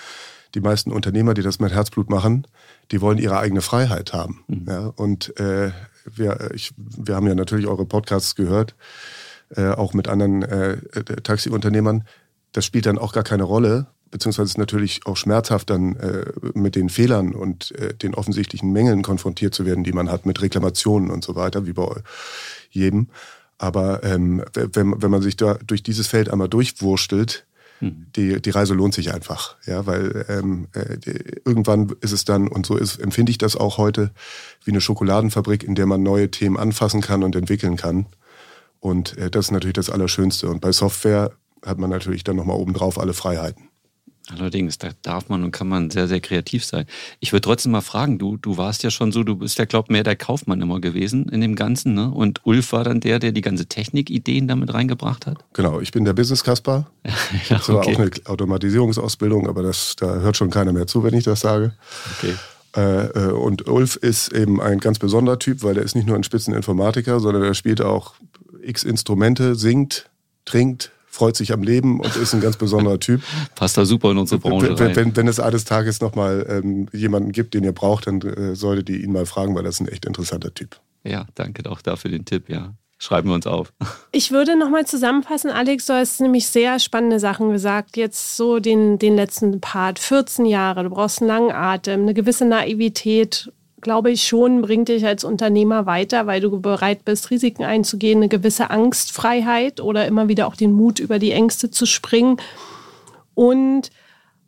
die 0.55 0.61
meisten 0.61 0.91
Unternehmer, 0.91 1.33
die 1.33 1.41
das 1.41 1.59
mit 1.59 1.73
Herzblut 1.73 2.09
machen, 2.09 2.47
die 2.91 3.01
wollen 3.01 3.17
ihre 3.17 3.37
eigene 3.37 3.61
Freiheit 3.61 4.13
haben. 4.13 4.43
Mhm. 4.47 4.65
Ja, 4.67 4.87
und 4.95 5.37
äh, 5.39 5.71
wir, 6.05 6.51
ich, 6.53 6.73
wir 6.77 7.15
haben 7.15 7.27
ja 7.27 7.35
natürlich 7.35 7.67
eure 7.67 7.85
Podcasts 7.85 8.35
gehört, 8.35 8.75
äh, 9.55 9.69
auch 9.69 9.93
mit 9.93 10.07
anderen 10.07 10.43
äh, 10.43 10.77
Taxiunternehmern. 11.03 12.05
Das 12.51 12.65
spielt 12.65 12.85
dann 12.85 12.97
auch 12.97 13.11
gar 13.11 13.23
keine 13.23 13.43
Rolle, 13.43 13.87
beziehungsweise 14.11 14.49
ist 14.49 14.57
natürlich 14.57 15.05
auch 15.05 15.17
schmerzhaft, 15.17 15.69
dann 15.69 15.95
äh, 15.97 16.25
mit 16.53 16.75
den 16.75 16.89
Fehlern 16.89 17.35
und 17.35 17.71
äh, 17.75 17.93
den 17.93 18.15
offensichtlichen 18.15 18.71
Mängeln 18.71 19.01
konfrontiert 19.01 19.53
zu 19.53 19.65
werden, 19.65 19.83
die 19.83 19.93
man 19.93 20.09
hat, 20.09 20.25
mit 20.25 20.41
Reklamationen 20.41 21.11
und 21.11 21.23
so 21.23 21.35
weiter, 21.35 21.65
wie 21.67 21.73
bei 21.73 21.87
jedem. 22.69 23.07
Aber 23.57 24.03
ähm, 24.03 24.43
wenn, 24.53 25.01
wenn 25.01 25.11
man 25.11 25.21
sich 25.21 25.37
da 25.37 25.55
durch 25.65 25.83
dieses 25.83 26.07
Feld 26.07 26.29
einmal 26.29 26.49
durchwurstelt, 26.49 27.45
mhm. 27.79 28.07
die, 28.15 28.41
die 28.41 28.49
Reise 28.49 28.73
lohnt 28.73 28.93
sich 28.93 29.13
einfach. 29.13 29.55
Ja, 29.65 29.85
weil 29.85 30.25
ähm, 30.29 30.67
äh, 30.73 30.97
irgendwann 31.45 31.95
ist 32.01 32.11
es 32.11 32.25
dann, 32.25 32.47
und 32.47 32.65
so 32.65 32.77
ist, 32.77 32.97
empfinde 32.97 33.31
ich 33.31 33.37
das 33.37 33.55
auch 33.55 33.77
heute, 33.77 34.11
wie 34.63 34.71
eine 34.71 34.81
Schokoladenfabrik, 34.81 35.63
in 35.63 35.75
der 35.75 35.85
man 35.85 36.03
neue 36.03 36.31
Themen 36.31 36.57
anfassen 36.57 37.01
kann 37.01 37.23
und 37.23 37.35
entwickeln 37.35 37.77
kann. 37.77 38.07
Und 38.79 39.17
äh, 39.17 39.31
das 39.31 39.45
ist 39.45 39.51
natürlich 39.51 39.73
das 39.73 39.89
Allerschönste. 39.89 40.47
Und 40.49 40.61
bei 40.61 40.71
Software 40.71 41.31
hat 41.65 41.79
man 41.79 41.89
natürlich 41.89 42.23
dann 42.23 42.35
nochmal 42.35 42.57
obendrauf 42.57 42.99
alle 42.99 43.13
Freiheiten. 43.13 43.69
Allerdings, 44.31 44.79
da 44.79 44.89
darf 45.03 45.29
man 45.29 45.43
und 45.43 45.51
kann 45.51 45.67
man 45.67 45.91
sehr, 45.91 46.07
sehr 46.07 46.19
kreativ 46.19 46.65
sein. 46.65 46.85
Ich 47.19 47.31
würde 47.31 47.41
trotzdem 47.41 47.71
mal 47.71 47.81
fragen, 47.81 48.17
du, 48.17 48.37
du 48.37 48.57
warst 48.57 48.81
ja 48.81 48.89
schon 48.89 49.11
so, 49.11 49.23
du 49.23 49.35
bist 49.35 49.59
ja, 49.59 49.65
glaub 49.65 49.91
mehr 49.91 50.03
der 50.03 50.15
Kaufmann 50.15 50.61
immer 50.61 50.81
gewesen 50.81 51.29
in 51.29 51.41
dem 51.41 51.55
Ganzen, 51.55 51.93
ne? 51.93 52.09
Und 52.09 52.41
Ulf 52.43 52.71
war 52.71 52.83
dann 52.83 52.99
der, 52.99 53.19
der 53.19 53.31
die 53.31 53.41
ganze 53.41 53.67
Technikideen 53.67 54.47
damit 54.47 54.73
reingebracht 54.73 55.27
hat? 55.27 55.45
Genau, 55.53 55.79
ich 55.79 55.91
bin 55.91 56.05
der 56.05 56.13
Business 56.13 56.43
Kasper. 56.43 56.87
ja, 57.03 57.11
ich 57.33 57.51
habe 57.51 57.63
zwar 57.63 57.77
okay. 57.77 57.95
auch 57.95 57.99
eine 57.99 58.11
Automatisierungsausbildung, 58.25 59.47
aber 59.47 59.61
das, 59.61 59.95
da 59.95 60.15
hört 60.15 60.37
schon 60.37 60.49
keiner 60.49 60.73
mehr 60.73 60.87
zu, 60.87 61.03
wenn 61.03 61.13
ich 61.13 61.23
das 61.23 61.41
sage. 61.41 61.73
Okay. 62.17 62.33
Äh, 62.75 63.05
äh, 63.05 63.31
und 63.31 63.67
Ulf 63.67 63.95
ist 63.95 64.33
eben 64.33 64.59
ein 64.59 64.79
ganz 64.79 64.99
besonderer 64.99 65.39
Typ, 65.39 65.63
weil 65.63 65.77
er 65.77 65.83
ist 65.83 65.95
nicht 65.95 66.07
nur 66.07 66.15
ein 66.15 66.23
Spitzeninformatiker, 66.23 67.19
sondern 67.19 67.43
er 67.43 67.53
spielt 67.53 67.81
auch 67.81 68.15
x 68.61 68.83
Instrumente, 68.83 69.55
singt, 69.55 70.09
trinkt, 70.45 70.91
freut 71.15 71.35
sich 71.35 71.53
am 71.53 71.63
Leben 71.63 71.99
und 71.99 72.15
ist 72.15 72.33
ein 72.33 72.41
ganz 72.41 72.57
besonderer 72.57 72.99
Typ. 72.99 73.21
Passt 73.55 73.77
da 73.77 73.85
super 73.85 74.11
in 74.11 74.17
unsere 74.17 74.39
Branche 74.39 74.77
wenn, 74.77 74.95
wenn, 74.95 75.15
wenn 75.15 75.27
es 75.27 75.39
eines 75.39 75.65
Tages 75.65 76.01
nochmal 76.01 76.45
ähm, 76.49 76.87
jemanden 76.91 77.31
gibt, 77.31 77.53
den 77.53 77.63
ihr 77.63 77.71
braucht, 77.71 78.07
dann 78.07 78.21
äh, 78.21 78.55
solltet 78.55 78.89
ihr 78.89 78.99
ihn 78.99 79.11
mal 79.11 79.25
fragen, 79.25 79.55
weil 79.55 79.63
das 79.63 79.75
ist 79.75 79.81
ein 79.81 79.87
echt 79.87 80.05
interessanter 80.05 80.53
Typ. 80.53 80.79
Ja, 81.03 81.25
danke 81.35 81.69
auch 81.69 81.81
dafür 81.81 82.11
den 82.11 82.25
Tipp, 82.25 82.49
ja. 82.49 82.73
Schreiben 82.97 83.29
wir 83.29 83.35
uns 83.35 83.47
auf. 83.47 83.73
Ich 84.11 84.31
würde 84.31 84.57
nochmal 84.57 84.85
zusammenfassen, 84.85 85.51
Alex, 85.51 85.87
du 85.87 85.93
hast 85.93 86.21
nämlich 86.21 86.47
sehr 86.47 86.79
spannende 86.79 87.19
Sachen 87.19 87.51
gesagt. 87.51 87.97
Jetzt 87.97 88.37
so 88.37 88.59
den, 88.59 88.97
den 88.97 89.17
letzten 89.17 89.59
Part, 89.59 89.99
14 89.99 90.45
Jahre, 90.45 90.83
du 90.83 90.89
brauchst 90.89 91.19
einen 91.19 91.27
langen 91.27 91.51
Atem, 91.51 92.03
eine 92.03 92.13
gewisse 92.13 92.45
Naivität 92.45 93.51
glaube 93.81 94.11
ich 94.11 94.27
schon, 94.27 94.61
bringt 94.61 94.89
dich 94.89 95.05
als 95.05 95.23
Unternehmer 95.23 95.85
weiter, 95.85 96.27
weil 96.27 96.41
du 96.41 96.59
bereit 96.59 97.05
bist, 97.05 97.29
Risiken 97.29 97.63
einzugehen, 97.63 98.19
eine 98.19 98.29
gewisse 98.29 98.69
Angstfreiheit 98.69 99.79
oder 99.81 100.05
immer 100.07 100.27
wieder 100.27 100.47
auch 100.47 100.55
den 100.55 100.71
Mut, 100.71 100.99
über 100.99 101.19
die 101.19 101.31
Ängste 101.31 101.69
zu 101.69 101.85
springen. 101.85 102.37
Und 103.33 103.91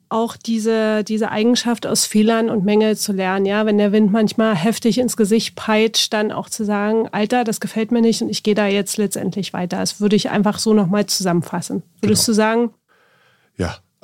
auch 0.10 0.38
diese, 0.38 1.04
diese 1.04 1.32
Eigenschaft 1.32 1.86
aus 1.86 2.06
Fehlern 2.06 2.50
und 2.50 2.64
Mängel 2.64 2.96
zu 2.96 3.12
lernen. 3.12 3.46
Ja, 3.46 3.66
wenn 3.66 3.78
der 3.78 3.92
Wind 3.92 4.12
manchmal 4.12 4.56
heftig 4.56 5.00
ins 5.00 5.18
Gesicht 5.18 5.56
peitscht, 5.56 6.14
dann 6.14 6.32
auch 6.32 6.50
zu 6.50 6.64
sagen, 6.64 7.10
Alter, 7.12 7.44
das 7.44 7.60
gefällt 7.60 7.92
mir 7.92 8.02
nicht 8.02 8.22
und 8.22 8.30
ich 8.30 8.44
gehe 8.44 8.56
da 8.56 8.68
jetzt 8.68 8.98
letztendlich 8.98 9.54
weiter. 9.54 9.78
Das 9.78 10.00
würde 10.00 10.16
ich 10.16 10.30
einfach 10.30 10.60
so 10.60 10.74
nochmal 10.74 11.06
zusammenfassen. 11.08 11.84
Würdest 12.02 12.26
genau. 12.26 12.34
du 12.34 12.36
sagen? 12.36 12.70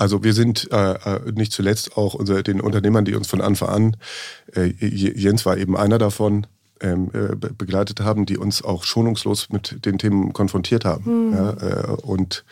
Also 0.03 0.21
wir 0.21 0.33
sind 0.33 0.69
äh, 0.69 0.95
äh, 0.95 1.31
nicht 1.31 1.53
zuletzt 1.53 1.95
auch 1.95 2.13
unser, 2.13 2.43
den 2.43 2.59
Unternehmern, 2.59 3.05
die 3.05 3.15
uns 3.15 3.25
von 3.25 3.39
Anfang 3.39 3.69
an, 3.69 3.97
äh, 4.53 4.65
Jens 4.65 5.45
war 5.45 5.55
eben 5.55 5.77
einer 5.77 5.97
davon, 5.97 6.45
ähm, 6.81 7.09
äh, 7.13 7.37
begleitet 7.37 8.01
haben, 8.01 8.25
die 8.25 8.37
uns 8.37 8.61
auch 8.65 8.83
schonungslos 8.83 9.49
mit 9.49 9.85
den 9.85 9.97
Themen 9.97 10.33
konfrontiert 10.33 10.83
haben. 10.83 11.29
Mhm. 11.29 11.33
Ja, 11.33 11.51
äh, 11.51 11.87
und 12.01 12.43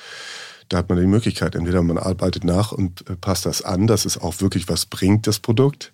da 0.69 0.77
hat 0.77 0.87
man 0.87 0.97
die 0.97 1.07
Möglichkeit, 1.07 1.55
entweder 1.55 1.81
man 1.81 1.97
arbeitet 1.97 2.45
nach 2.45 2.71
und 2.71 3.09
äh, 3.09 3.17
passt 3.17 3.45
das 3.45 3.61
an, 3.61 3.85
dass 3.85 4.05
es 4.05 4.17
auch 4.17 4.39
wirklich 4.39 4.69
was 4.69 4.85
bringt, 4.85 5.27
das 5.27 5.39
Produkt, 5.39 5.91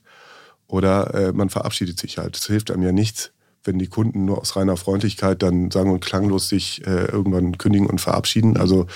oder 0.67 1.31
man 1.33 1.49
verabschiedet 1.49 1.97
sich 1.97 2.17
halt. 2.17 2.35
Es 2.35 2.45
hilft 2.45 2.71
einem 2.71 2.83
ja 2.83 2.91
nichts, 2.91 3.31
wenn 3.67 3.77
die 3.77 3.87
Kunden 3.87 4.25
nur 4.25 4.39
aus 4.39 4.55
reiner 4.55 4.77
Freundlichkeit 4.77 5.43
dann 5.43 5.69
sagen 5.69 5.91
und 5.91 6.03
klanglos 6.03 6.49
sich 6.49 6.85
äh, 6.87 7.05
irgendwann 7.05 7.57
kündigen 7.57 7.87
und 7.87 8.01
verabschieden. 8.01 8.57
Also 8.57 8.87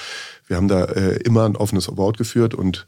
wir 0.51 0.58
haben 0.58 0.67
da 0.67 0.84
äh, 0.84 1.15
immer 1.24 1.46
ein 1.46 1.55
offenes 1.55 1.96
Wort 1.96 2.17
geführt 2.17 2.53
und 2.53 2.86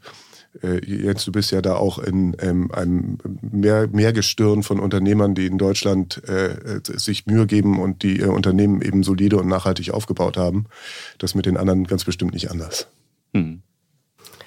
äh, 0.62 0.84
Jens, 0.84 1.24
du 1.24 1.32
bist 1.32 1.50
ja 1.50 1.62
da 1.62 1.76
auch 1.76 1.98
in 1.98 2.36
ähm, 2.40 2.70
einem 2.72 3.16
mehr, 3.40 3.88
Mehrgestirn 3.88 4.62
von 4.62 4.78
Unternehmern, 4.78 5.34
die 5.34 5.46
in 5.46 5.56
Deutschland 5.56 6.22
äh, 6.28 6.80
sich 6.82 7.24
Mühe 7.24 7.46
geben 7.46 7.80
und 7.80 8.02
die 8.02 8.18
ihr 8.18 8.34
Unternehmen 8.34 8.82
eben 8.82 9.02
solide 9.02 9.38
und 9.38 9.48
nachhaltig 9.48 9.92
aufgebaut 9.92 10.36
haben. 10.36 10.66
Das 11.16 11.34
mit 11.34 11.46
den 11.46 11.56
anderen 11.56 11.84
ganz 11.84 12.04
bestimmt 12.04 12.34
nicht 12.34 12.50
anders. 12.50 12.86
Hm. 13.32 13.62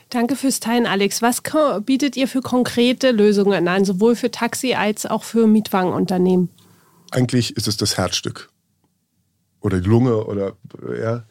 Danke 0.10 0.36
fürs 0.36 0.60
Teilen, 0.60 0.86
Alex. 0.86 1.24
Was 1.24 1.42
bietet 1.86 2.18
ihr 2.18 2.28
für 2.28 2.42
konkrete 2.42 3.10
Lösungen 3.10 3.68
an, 3.68 3.84
sowohl 3.84 4.16
für 4.16 4.30
Taxi 4.30 4.76
als 4.76 5.08
auch 5.08 5.24
für 5.24 5.48
Mietwagenunternehmen? 5.48 6.50
Eigentlich 7.10 7.58
ist 7.58 7.68
es 7.68 7.78
das 7.78 7.98
Herzstück 7.98 8.52
oder 9.60 9.82
die 9.82 9.90
Lunge 9.90 10.24
oder 10.26 10.54
ja. 11.00 11.26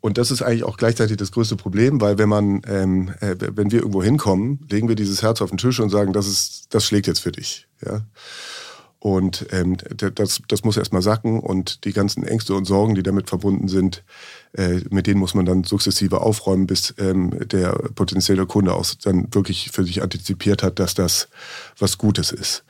Und 0.00 0.16
das 0.16 0.30
ist 0.30 0.42
eigentlich 0.42 0.64
auch 0.64 0.76
gleichzeitig 0.76 1.16
das 1.18 1.32
größte 1.32 1.56
Problem, 1.56 2.00
weil 2.00 2.16
wenn 2.16 2.28
man, 2.28 2.62
ähm, 2.66 3.12
äh, 3.20 3.36
wenn 3.38 3.70
wir 3.70 3.80
irgendwo 3.80 4.02
hinkommen, 4.02 4.66
legen 4.70 4.88
wir 4.88 4.96
dieses 4.96 5.22
Herz 5.22 5.42
auf 5.42 5.50
den 5.50 5.58
Tisch 5.58 5.78
und 5.80 5.90
sagen, 5.90 6.12
das 6.12 6.26
ist, 6.26 6.74
das 6.74 6.84
schlägt 6.86 7.06
jetzt 7.06 7.20
für 7.20 7.32
dich. 7.32 7.66
Ja. 7.84 8.02
Und 9.00 9.46
ähm, 9.50 9.78
das, 10.14 10.42
das 10.46 10.62
muss 10.62 10.76
erstmal 10.76 11.00
sacken 11.00 11.40
und 11.40 11.84
die 11.86 11.94
ganzen 11.94 12.22
Ängste 12.22 12.54
und 12.54 12.66
Sorgen, 12.66 12.94
die 12.94 13.02
damit 13.02 13.30
verbunden 13.30 13.66
sind, 13.66 14.04
äh, 14.52 14.80
mit 14.90 15.06
denen 15.06 15.18
muss 15.18 15.32
man 15.32 15.46
dann 15.46 15.64
sukzessive 15.64 16.20
aufräumen, 16.20 16.66
bis 16.66 16.94
ähm, 16.98 17.30
der 17.48 17.72
potenzielle 17.94 18.44
Kunde 18.44 18.74
auch 18.74 18.86
dann 19.02 19.32
wirklich 19.32 19.70
für 19.72 19.84
sich 19.84 20.02
antizipiert 20.02 20.62
hat, 20.62 20.78
dass 20.78 20.92
das 20.92 21.28
was 21.78 21.96
Gutes 21.96 22.30
ist. 22.30 22.64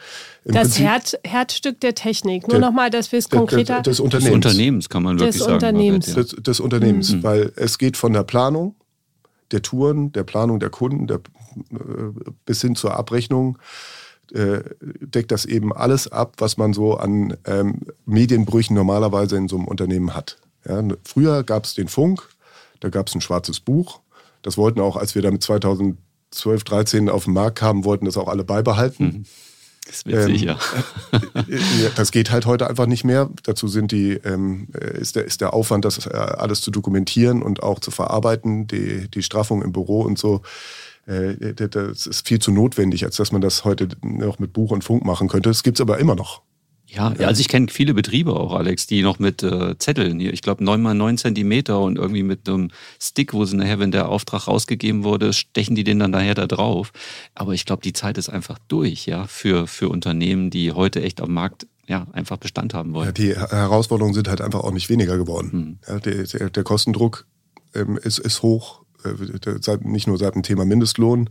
Im 0.44 0.54
das 0.54 0.78
Herz, 0.78 1.16
Herzstück 1.24 1.80
der 1.80 1.94
Technik. 1.94 2.48
Nur 2.48 2.58
nochmal, 2.58 2.90
dass 2.90 3.12
wir 3.12 3.18
es 3.18 3.28
konkreter... 3.28 3.82
Des, 3.82 3.98
des, 3.98 4.00
Unternehmens. 4.00 4.44
Des 4.44 4.52
Unternehmens 4.52 4.88
kann 4.88 5.02
man 5.02 5.18
wirklich 5.18 5.36
des 5.36 5.42
sagen. 5.42 5.54
Unternehmens. 5.54 6.14
Des, 6.14 6.28
des 6.30 6.60
Unternehmens, 6.60 7.12
mhm. 7.12 7.22
weil 7.22 7.52
es 7.56 7.78
geht 7.78 7.96
von 7.96 8.12
der 8.12 8.22
Planung 8.22 8.74
der 9.50 9.62
Touren, 9.62 10.12
der 10.12 10.24
Planung 10.24 10.60
der 10.60 10.70
Kunden 10.70 11.06
der, 11.06 11.20
äh, 11.72 11.78
bis 12.46 12.62
hin 12.62 12.76
zur 12.76 12.94
Abrechnung 12.94 13.58
äh, 14.32 14.62
deckt 15.00 15.32
das 15.32 15.44
eben 15.44 15.72
alles 15.72 16.10
ab, 16.10 16.34
was 16.38 16.56
man 16.56 16.72
so 16.72 16.94
an 16.94 17.36
ähm, 17.46 17.80
Medienbrüchen 18.06 18.74
normalerweise 18.76 19.36
in 19.36 19.48
so 19.48 19.56
einem 19.56 19.66
Unternehmen 19.66 20.14
hat. 20.14 20.38
Ja, 20.66 20.82
früher 21.04 21.42
gab 21.42 21.64
es 21.64 21.74
den 21.74 21.88
Funk, 21.88 22.28
da 22.80 22.90
gab 22.90 23.08
es 23.08 23.14
ein 23.14 23.20
schwarzes 23.20 23.60
Buch. 23.60 24.00
Das 24.42 24.56
wollten 24.56 24.80
auch, 24.80 24.96
als 24.96 25.14
wir 25.14 25.22
damit 25.22 25.42
2012, 25.42 26.64
13 26.64 27.08
auf 27.08 27.24
den 27.24 27.34
Markt 27.34 27.58
kamen, 27.58 27.84
wollten 27.84 28.04
das 28.04 28.16
auch 28.16 28.28
alle 28.28 28.44
beibehalten. 28.44 29.04
Mhm. 29.04 29.24
Das 29.86 29.96
ist 29.96 30.06
witzig, 30.06 30.42
ähm, 30.42 30.48
ja. 30.48 30.58
das 31.96 32.12
geht 32.12 32.30
halt 32.30 32.46
heute 32.46 32.68
einfach 32.68 32.86
nicht 32.86 33.04
mehr. 33.04 33.30
Dazu 33.42 33.66
sind 33.66 33.92
die, 33.92 34.12
ähm, 34.12 34.68
ist, 34.74 35.16
der, 35.16 35.24
ist 35.24 35.40
der 35.40 35.54
Aufwand, 35.54 35.84
das 35.84 36.06
äh, 36.06 36.10
alles 36.10 36.60
zu 36.60 36.70
dokumentieren 36.70 37.42
und 37.42 37.62
auch 37.62 37.80
zu 37.80 37.90
verarbeiten, 37.90 38.66
die, 38.66 39.08
die 39.08 39.22
Straffung 39.22 39.62
im 39.62 39.72
Büro 39.72 40.02
und 40.02 40.18
so, 40.18 40.42
äh, 41.06 41.54
das 41.54 42.06
ist 42.06 42.28
viel 42.28 42.38
zu 42.38 42.52
notwendig, 42.52 43.04
als 43.04 43.16
dass 43.16 43.32
man 43.32 43.40
das 43.40 43.64
heute 43.64 43.88
noch 44.02 44.38
mit 44.38 44.52
Buch 44.52 44.70
und 44.70 44.84
Funk 44.84 45.04
machen 45.04 45.28
könnte. 45.28 45.48
Das 45.48 45.62
gibt 45.62 45.78
es 45.78 45.80
aber 45.80 45.98
immer 45.98 46.14
noch. 46.14 46.42
Ja, 46.92 47.14
ja, 47.18 47.28
also 47.28 47.40
ich 47.40 47.48
kenne 47.48 47.68
viele 47.70 47.94
Betriebe 47.94 48.34
auch, 48.34 48.52
Alex, 48.52 48.86
die 48.86 49.02
noch 49.02 49.20
mit 49.20 49.44
äh, 49.44 49.78
Zetteln 49.78 50.18
hier, 50.18 50.32
ich 50.32 50.42
glaube 50.42 50.64
neun 50.64 50.82
mal 50.82 50.94
neun 50.94 51.18
Zentimeter 51.18 51.80
und 51.80 51.96
irgendwie 51.96 52.24
mit 52.24 52.48
einem 52.48 52.70
Stick, 53.00 53.32
wo 53.32 53.44
sie 53.44 53.56
nachher, 53.56 53.78
wenn 53.78 53.92
der 53.92 54.08
Auftrag 54.08 54.48
rausgegeben 54.48 55.04
wurde, 55.04 55.32
stechen 55.32 55.76
die 55.76 55.84
den 55.84 56.00
dann 56.00 56.10
nachher 56.10 56.34
da 56.34 56.48
drauf. 56.48 56.92
Aber 57.34 57.54
ich 57.54 57.64
glaube, 57.64 57.82
die 57.82 57.92
Zeit 57.92 58.18
ist 58.18 58.28
einfach 58.28 58.58
durch, 58.66 59.06
ja, 59.06 59.26
für, 59.28 59.68
für 59.68 59.88
Unternehmen, 59.88 60.50
die 60.50 60.72
heute 60.72 61.00
echt 61.02 61.20
am 61.20 61.32
Markt 61.32 61.66
ja, 61.86 62.06
einfach 62.12 62.36
Bestand 62.36 62.74
haben 62.74 62.92
wollen. 62.92 63.06
Ja, 63.06 63.12
die 63.12 63.34
Herausforderungen 63.34 64.14
sind 64.14 64.28
halt 64.28 64.40
einfach 64.40 64.60
auch 64.60 64.72
nicht 64.72 64.88
weniger 64.88 65.16
geworden. 65.16 65.52
Hm. 65.52 65.78
Ja, 65.86 65.98
der, 66.00 66.24
der, 66.24 66.50
der, 66.50 66.62
Kostendruck 66.62 67.26
ähm, 67.74 67.98
ist, 68.02 68.18
ist 68.18 68.42
hoch, 68.42 68.82
äh, 69.04 69.78
nicht 69.82 70.06
nur 70.06 70.18
seit 70.18 70.34
dem 70.34 70.42
Thema 70.42 70.64
Mindestlohn. 70.64 71.30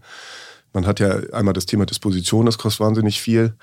Man 0.73 0.85
hat 0.85 0.99
ja 0.99 1.19
einmal 1.31 1.53
das 1.53 1.65
Thema 1.65 1.85
Disposition, 1.85 2.45
das 2.45 2.57
kostet 2.57 2.81
wahnsinnig 2.81 3.21
viel. 3.21 3.55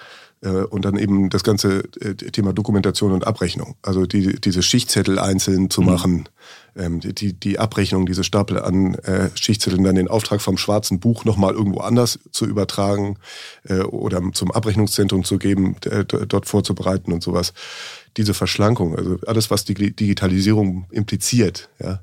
Äh, 0.42 0.48
und 0.48 0.84
dann 0.84 0.96
eben 0.96 1.30
das 1.30 1.42
ganze 1.44 1.84
äh, 2.00 2.14
Thema 2.14 2.52
Dokumentation 2.52 3.12
und 3.12 3.26
Abrechnung. 3.26 3.76
Also 3.82 4.06
die, 4.06 4.38
diese 4.38 4.62
Schichtzettel 4.62 5.18
einzeln 5.18 5.70
zu 5.70 5.80
mhm. 5.80 5.86
machen, 5.86 6.28
ähm, 6.76 7.00
die, 7.00 7.32
die 7.32 7.58
Abrechnung, 7.58 8.04
diese 8.04 8.22
Stapel 8.22 8.60
an 8.60 8.96
äh, 8.96 9.30
Schichtzetteln, 9.34 9.82
dann 9.82 9.94
den 9.94 10.08
Auftrag 10.08 10.42
vom 10.42 10.58
schwarzen 10.58 11.00
Buch 11.00 11.24
nochmal 11.24 11.54
irgendwo 11.54 11.80
anders 11.80 12.18
zu 12.30 12.46
übertragen 12.46 13.18
oder 13.90 14.22
zum 14.32 14.50
Abrechnungszentrum 14.52 15.24
zu 15.24 15.38
geben, 15.38 15.76
dort 16.06 16.46
vorzubereiten 16.46 17.12
und 17.12 17.22
sowas. 17.22 17.52
Diese 18.16 18.34
Verschlankung, 18.34 18.96
also 18.96 19.18
alles, 19.26 19.50
was 19.50 19.64
die 19.64 19.74
Digitalisierung 19.74 20.86
impliziert, 20.90 21.68
ja, 21.80 22.00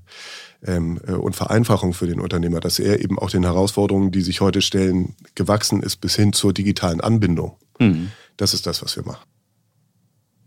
ähm, 0.66 0.98
und 0.98 1.36
Vereinfachung 1.36 1.94
für 1.94 2.08
den 2.08 2.20
Unternehmer, 2.20 2.60
dass 2.60 2.80
er 2.80 3.02
eben 3.02 3.20
auch 3.20 3.30
den 3.30 3.44
Herausforderungen, 3.44 4.12
die 4.12 4.22
sich 4.22 4.42
heute 4.42 4.62
stellen, 4.62 5.16
gewachsen 5.36 5.82
ist 5.82 5.98
bis 5.98 6.16
hin 6.16 6.34
zur 6.34 6.54
digitalen 6.54 7.02
Anbindung. 7.02 7.58
Mhm. 7.80 8.12
Das 8.38 8.54
ist 8.54 8.66
das, 8.66 8.82
was 8.82 8.96
wir 8.96 9.04
machen. 9.04 9.26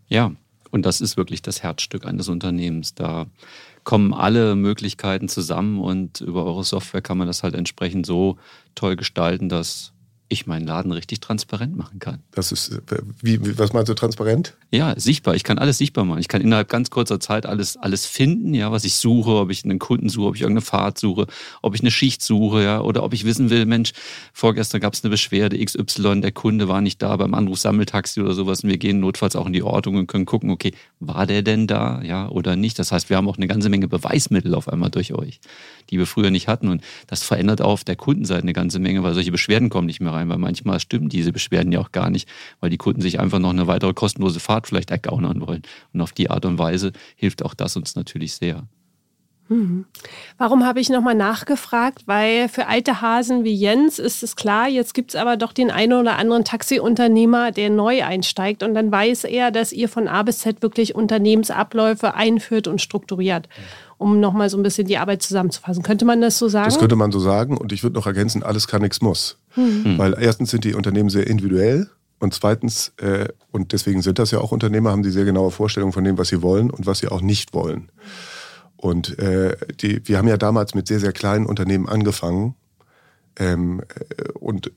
Ja, 0.09 0.33
und 0.71 0.85
das 0.85 1.01
ist 1.01 1.17
wirklich 1.17 1.43
das 1.43 1.63
Herzstück 1.63 2.05
eines 2.05 2.29
Unternehmens. 2.29 2.95
Da 2.95 3.27
kommen 3.85 4.13
alle 4.13 4.57
Möglichkeiten 4.57 5.29
zusammen 5.29 5.81
und 5.81 6.21
über 6.21 6.45
eure 6.45 6.65
Software 6.65 7.03
kann 7.03 7.19
man 7.19 7.27
das 7.27 7.43
halt 7.43 7.55
entsprechend 7.55 8.05
so 8.05 8.37
toll 8.75 8.97
gestalten, 8.97 9.49
dass 9.49 9.93
ich 10.29 10.47
meinen 10.47 10.67
Laden 10.67 10.91
richtig 10.91 11.21
transparent 11.21 11.77
machen 11.77 12.01
kann. 12.01 12.21
Das 12.33 12.51
ist, 12.51 12.71
äh, 12.73 12.99
wie, 13.23 13.45
wie, 13.45 13.59
was 13.59 13.73
meinst 13.73 13.89
du 13.89 13.95
transparent? 13.95 14.55
Ja, 14.73 14.99
sichtbar. 14.99 15.37
Ich 15.37 15.45
kann 15.45 15.59
alles 15.59 15.79
sichtbar 15.79 16.05
machen. 16.05 16.19
Ich 16.19 16.27
kann 16.27 16.41
innerhalb 16.41 16.69
ganz 16.69 16.91
kurzer 16.91 17.21
Zeit 17.21 17.47
alles, 17.47 17.77
alles 17.77 18.07
finden, 18.07 18.53
ja, 18.53 18.73
was 18.73 18.85
ich 18.85 18.97
suche, 18.97 19.31
ob 19.31 19.51
ich 19.51 19.65
einen 19.65 19.79
Kunden 19.79 20.09
suche, 20.09 20.27
ob 20.27 20.35
ich 20.35 20.43
irgendeine 20.43 20.65
Fahrt 20.65 20.99
suche, 20.99 21.27
ob 21.63 21.77
ich 21.77 21.81
eine 21.81 21.93
Schicht 21.93 22.23
suche, 22.23 22.65
ja, 22.65 22.81
oder 22.81 23.05
ob 23.05 23.13
ich 23.13 23.25
wissen 23.25 23.51
will, 23.51 23.67
Mensch, 23.67 23.93
vorgestern 24.33 24.81
gab 24.81 24.95
es 24.95 25.05
eine 25.05 25.11
Beschwerde 25.11 25.65
XY, 25.65 26.21
der 26.23 26.33
Kunde 26.33 26.67
war 26.67 26.81
nicht 26.81 27.01
da 27.03 27.17
beim 27.17 27.35
Anruf 27.35 27.61
Sammeltaxi 27.61 28.21
oder 28.21 28.35
sowas 28.35 28.65
und 28.65 28.71
wir 28.71 28.79
gehen 28.79 28.99
notfalls 28.99 29.37
auch 29.37 29.47
in 29.47 29.53
die 29.53 29.63
Ortung 29.63 29.95
und 29.95 30.09
können 30.09 30.27
gucken, 30.27 30.51
okay, 30.51 30.73
war 30.99 31.27
der 31.27 31.43
denn 31.43 31.69
da, 31.69 32.03
ja, 32.03 32.29
oder 32.29 32.57
nicht? 32.57 32.79
Das 32.81 32.91
heißt, 32.91 33.11
wir 33.11 33.17
haben 33.17 33.29
auch 33.29 33.37
eine 33.37 33.47
ganze 33.47 33.69
Menge 33.69 33.87
Beweismittel 33.87 34.55
auf 34.57 34.69
einmal 34.69 34.91
durch 34.91 35.15
euch, 35.15 35.41
die 35.91 35.99
wir 35.99 36.07
früher 36.07 36.31
nicht 36.31 36.49
hatten 36.49 36.69
und 36.69 36.83
das 37.07 37.23
verändert 37.23 37.61
auf 37.61 37.85
der 37.85 37.95
Kundenseite 37.95 38.43
eine 38.43 38.53
ganze 38.53 38.81
Menge, 38.81 39.05
weil 39.05 39.15
solche 39.15 39.31
Beschwerden 39.31 39.69
kommen 39.69 39.87
nicht 39.87 40.01
mehr 40.01 40.16
rein, 40.17 40.29
weil 40.29 40.39
manchmal 40.39 40.81
stimmen 40.81 41.09
diese 41.09 41.33
Beschwerden 41.33 41.73
ja 41.73 41.81
auch 41.81 41.93
gar 41.93 42.11
nicht, 42.11 42.29
weil 42.61 42.71
die 42.71 42.79
Kunden 42.79 43.01
sich 43.01 43.21
einfach 43.21 43.39
noch 43.39 43.51
eine 43.51 43.67
weitere 43.67 43.95
kostenlose 43.95 44.41
Fahrt 44.41 44.67
vielleicht 44.67 44.91
ergaunern 44.91 45.41
wollen. 45.47 45.63
Und 45.93 46.01
auf 46.01 46.13
die 46.13 46.31
Art 46.31 46.45
und 46.45 46.59
Weise 46.59 46.93
hilft 47.15 47.45
auch 47.45 47.55
das 47.55 47.77
uns 47.77 47.97
natürlich 47.97 48.35
sehr. 48.35 48.65
Mhm. 49.49 49.85
Warum 50.39 50.65
habe 50.65 50.81
ich 50.81 50.89
nochmal 50.89 51.15
nachgefragt? 51.15 52.03
Weil 52.07 52.49
für 52.49 52.67
alte 52.67 53.01
Hasen 53.01 53.45
wie 53.45 53.55
Jens 53.55 53.99
ist 53.99 54.23
es 54.23 54.35
klar, 54.35 54.69
jetzt 54.69 54.93
gibt 54.93 55.15
es 55.15 55.21
aber 55.21 55.37
doch 55.37 55.53
den 55.53 55.71
einen 55.71 55.93
oder 55.93 56.17
anderen 56.17 56.45
Taxiunternehmer, 56.45 57.53
der 57.53 57.71
neu 57.71 58.05
einsteigt 58.05 58.63
und 58.63 58.75
dann 58.75 58.91
weiß 58.91 59.25
er, 59.25 59.51
dass 59.51 59.73
ihr 59.73 59.89
von 59.89 60.09
A 60.09 60.23
bis 60.23 60.41
Z 60.41 60.63
wirklich 60.63 60.95
Unternehmensabläufe 60.95 62.15
einführt 62.15 62.67
und 62.67 62.81
strukturiert. 62.81 63.49
Um 63.99 64.21
nochmal 64.21 64.51
so 64.51 64.59
ein 64.59 64.63
bisschen 64.63 64.87
die 64.87 64.99
Arbeit 64.99 65.23
zusammenzufassen. 65.23 65.83
Könnte 65.83 66.05
man 66.05 66.21
das 66.21 66.39
so 66.39 66.49
sagen? 66.49 66.67
Das 66.67 66.79
könnte 66.79 66.97
man 66.97 67.13
so 67.13 67.19
sagen 67.19 67.57
und 67.57 67.73
ich 67.73 67.83
würde 67.83 67.95
noch 67.95 68.07
ergänzen, 68.07 68.43
alles 68.43 68.67
kann, 68.69 68.83
nichts 68.83 69.01
muss. 69.01 69.39
Mhm. 69.57 69.99
Weil 69.99 70.17
erstens 70.21 70.51
sind 70.51 70.65
die 70.65 70.75
Unternehmen 70.75 71.09
sehr 71.09 71.27
individuell 71.27 71.89
und 72.19 72.35
zweitens, 72.35 72.93
äh, 72.99 73.29
und 73.51 73.73
deswegen 73.73 74.03
sind 74.03 74.19
das 74.19 74.31
ja 74.31 74.39
auch 74.39 74.53
Unternehmer, 74.53 74.91
haben 74.91 75.03
die 75.03 75.11
sehr 75.11 75.25
genaue 75.25 75.51
Vorstellungen 75.51 75.93
von 75.93 76.05
dem, 76.05 76.19
was 76.19 76.29
sie 76.29 76.43
wollen 76.43 76.71
und 76.71 76.87
was 76.87 76.99
sie 76.99 77.09
auch 77.09 77.21
nicht 77.21 77.53
wollen. 77.53 77.91
Und 78.77 79.19
äh, 79.19 79.57
die, 79.81 80.07
wir 80.07 80.19
haben 80.19 80.29
ja 80.29 80.37
damals 80.37 80.75
mit 80.75 80.87
sehr, 80.87 81.01
sehr 81.01 81.13
kleinen 81.13 81.47
Unternehmen 81.47 81.89
angefangen. 81.89 82.55
Ähm, 83.39 83.81
äh, 83.81 84.31
und 84.33 84.71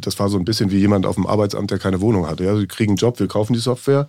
das 0.00 0.18
war 0.18 0.28
so 0.28 0.38
ein 0.38 0.44
bisschen 0.44 0.70
wie 0.70 0.78
jemand 0.78 1.06
auf 1.06 1.16
dem 1.16 1.26
Arbeitsamt, 1.26 1.70
der 1.70 1.78
keine 1.78 2.00
Wohnung 2.00 2.26
hatte. 2.26 2.44
Ja, 2.44 2.56
sie 2.56 2.66
kriegen 2.66 2.92
einen 2.92 2.96
Job, 2.96 3.18
wir 3.18 3.26
kaufen 3.26 3.52
die 3.52 3.58
Software, 3.58 4.08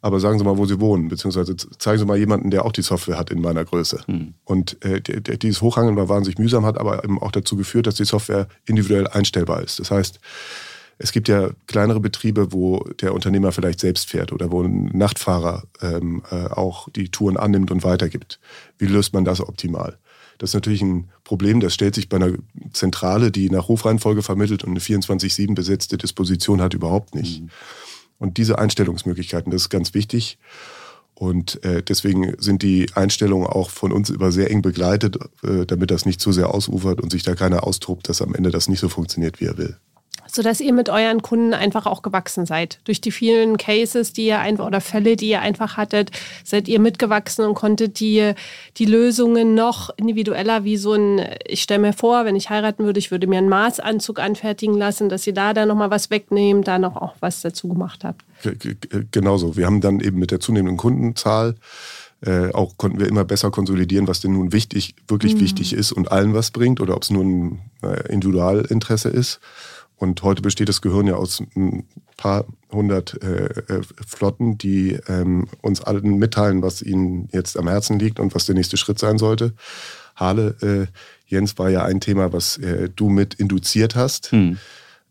aber 0.00 0.20
sagen 0.20 0.38
Sie 0.38 0.44
mal, 0.44 0.58
wo 0.58 0.66
Sie 0.66 0.80
wohnen, 0.80 1.08
beziehungsweise 1.08 1.56
zeigen 1.56 1.98
Sie 1.98 2.04
mal 2.04 2.18
jemanden, 2.18 2.50
der 2.50 2.64
auch 2.64 2.72
die 2.72 2.82
Software 2.82 3.18
hat 3.18 3.30
in 3.30 3.40
meiner 3.40 3.64
Größe. 3.64 4.02
Hm. 4.06 4.34
Und 4.44 4.82
äh, 4.84 5.00
dieses 5.00 5.62
Hochhangeln 5.62 5.96
war 5.96 6.08
wahnsinnig 6.08 6.38
mühsam, 6.38 6.64
hat 6.64 6.78
aber 6.78 7.04
eben 7.04 7.20
auch 7.20 7.32
dazu 7.32 7.56
geführt, 7.56 7.86
dass 7.86 7.96
die 7.96 8.04
Software 8.04 8.48
individuell 8.66 9.06
einstellbar 9.08 9.62
ist. 9.62 9.80
Das 9.80 9.90
heißt, 9.90 10.20
es 10.98 11.12
gibt 11.12 11.28
ja 11.28 11.50
kleinere 11.66 12.00
Betriebe, 12.00 12.52
wo 12.52 12.80
der 13.00 13.12
Unternehmer 13.12 13.52
vielleicht 13.52 13.80
selbst 13.80 14.08
fährt 14.08 14.32
oder 14.32 14.50
wo 14.50 14.62
ein 14.62 14.86
Nachtfahrer 14.96 15.64
ähm, 15.82 16.22
äh, 16.30 16.46
auch 16.46 16.88
die 16.88 17.10
Touren 17.10 17.36
annimmt 17.36 17.70
und 17.70 17.84
weitergibt. 17.84 18.40
Wie 18.78 18.86
löst 18.86 19.12
man 19.12 19.24
das 19.24 19.40
optimal? 19.40 19.98
Das 20.38 20.50
ist 20.50 20.54
natürlich 20.54 20.82
ein 20.82 21.08
Problem, 21.24 21.60
das 21.60 21.74
stellt 21.74 21.94
sich 21.94 22.08
bei 22.08 22.16
einer 22.16 22.32
Zentrale, 22.72 23.30
die 23.30 23.50
nach 23.50 23.68
Rufreihenfolge 23.68 24.22
vermittelt 24.22 24.64
und 24.64 24.70
eine 24.70 24.80
24-7 24.80 25.54
besetzte 25.54 25.96
Disposition 25.96 26.60
hat, 26.60 26.74
überhaupt 26.74 27.14
nicht. 27.14 27.42
Mhm. 27.42 27.50
Und 28.18 28.38
diese 28.38 28.58
Einstellungsmöglichkeiten, 28.58 29.50
das 29.50 29.62
ist 29.62 29.70
ganz 29.70 29.94
wichtig. 29.94 30.38
Und 31.14 31.62
äh, 31.64 31.82
deswegen 31.82 32.34
sind 32.38 32.62
die 32.62 32.90
Einstellungen 32.94 33.46
auch 33.46 33.70
von 33.70 33.92
uns 33.92 34.10
über 34.10 34.32
sehr 34.32 34.50
eng 34.50 34.60
begleitet, 34.60 35.18
äh, 35.42 35.64
damit 35.64 35.90
das 35.90 36.04
nicht 36.04 36.20
zu 36.20 36.32
sehr 36.32 36.52
ausufert 36.52 37.00
und 37.00 37.10
sich 37.10 37.22
da 37.22 37.34
keiner 37.34 37.64
austobt, 37.64 38.08
dass 38.08 38.20
am 38.20 38.34
Ende 38.34 38.50
das 38.50 38.68
nicht 38.68 38.80
so 38.80 38.88
funktioniert, 38.88 39.40
wie 39.40 39.46
er 39.46 39.56
will 39.56 39.76
sodass 40.36 40.60
ihr 40.60 40.72
mit 40.72 40.88
euren 40.88 41.22
Kunden 41.22 41.54
einfach 41.54 41.86
auch 41.86 42.02
gewachsen 42.02 42.46
seid. 42.46 42.78
Durch 42.84 43.00
die 43.00 43.10
vielen 43.10 43.56
Cases, 43.56 44.12
die 44.12 44.26
ihr 44.26 44.38
einfach 44.38 44.66
oder 44.66 44.80
Fälle, 44.80 45.16
die 45.16 45.30
ihr 45.30 45.40
einfach 45.40 45.76
hattet, 45.76 46.10
seid 46.44 46.68
ihr 46.68 46.78
mitgewachsen 46.78 47.44
und 47.44 47.54
konntet 47.54 47.98
die, 47.98 48.32
die 48.76 48.84
Lösungen 48.84 49.54
noch 49.54 49.90
individueller 49.96 50.64
wie 50.64 50.76
so 50.76 50.92
ein, 50.92 51.26
ich 51.46 51.62
stelle 51.62 51.80
mir 51.80 51.92
vor, 51.92 52.24
wenn 52.24 52.36
ich 52.36 52.50
heiraten 52.50 52.84
würde, 52.84 52.98
ich 52.98 53.10
würde 53.10 53.26
mir 53.26 53.38
einen 53.38 53.48
Maßanzug 53.48 54.20
anfertigen 54.20 54.76
lassen, 54.76 55.08
dass 55.08 55.26
ihr 55.26 55.34
da 55.34 55.54
dann 55.54 55.68
nochmal 55.68 55.90
was 55.90 56.10
wegnehmt, 56.10 56.68
da 56.68 56.78
noch 56.78 56.96
auch 56.96 57.14
was 57.20 57.40
dazu 57.40 57.68
gemacht 57.68 58.04
habt. 58.04 58.22
Genauso. 59.10 59.56
Wir 59.56 59.66
haben 59.66 59.80
dann 59.80 60.00
eben 60.00 60.18
mit 60.18 60.30
der 60.30 60.40
zunehmenden 60.40 60.76
Kundenzahl 60.76 61.56
äh, 62.24 62.50
auch 62.52 62.76
konnten 62.78 62.98
wir 62.98 63.08
immer 63.08 63.24
besser 63.24 63.50
konsolidieren, 63.50 64.08
was 64.08 64.20
denn 64.20 64.32
nun 64.32 64.52
wichtig, 64.52 64.94
wirklich 65.06 65.34
mhm. 65.34 65.40
wichtig 65.40 65.72
ist 65.74 65.92
und 65.92 66.10
allen 66.10 66.32
was 66.32 66.50
bringt 66.50 66.80
oder 66.80 66.96
ob 66.96 67.02
es 67.02 67.10
nur 67.10 67.24
ein 67.24 67.60
äh, 67.82 68.10
Individualinteresse 68.10 69.10
ist. 69.10 69.40
Und 69.96 70.22
heute 70.22 70.42
besteht 70.42 70.68
das 70.68 70.82
Gehirn 70.82 71.06
ja 71.06 71.14
aus 71.14 71.42
ein 71.56 71.86
paar 72.16 72.44
hundert 72.70 73.22
äh, 73.22 73.46
äh, 73.46 73.82
Flotten, 74.06 74.58
die 74.58 74.98
ähm, 75.08 75.48
uns 75.62 75.80
allen 75.80 76.18
mitteilen, 76.18 76.62
was 76.62 76.82
ihnen 76.82 77.28
jetzt 77.32 77.58
am 77.58 77.68
Herzen 77.68 77.98
liegt 77.98 78.20
und 78.20 78.34
was 78.34 78.44
der 78.44 78.54
nächste 78.54 78.76
Schritt 78.76 78.98
sein 78.98 79.18
sollte. 79.18 79.54
Harle, 80.14 80.56
äh, 80.60 80.86
Jens, 81.26 81.58
war 81.58 81.70
ja 81.70 81.84
ein 81.84 82.00
Thema, 82.00 82.32
was 82.32 82.58
äh, 82.58 82.90
du 82.94 83.08
mit 83.08 83.34
induziert 83.34 83.96
hast. 83.96 84.32
Hm. 84.32 84.58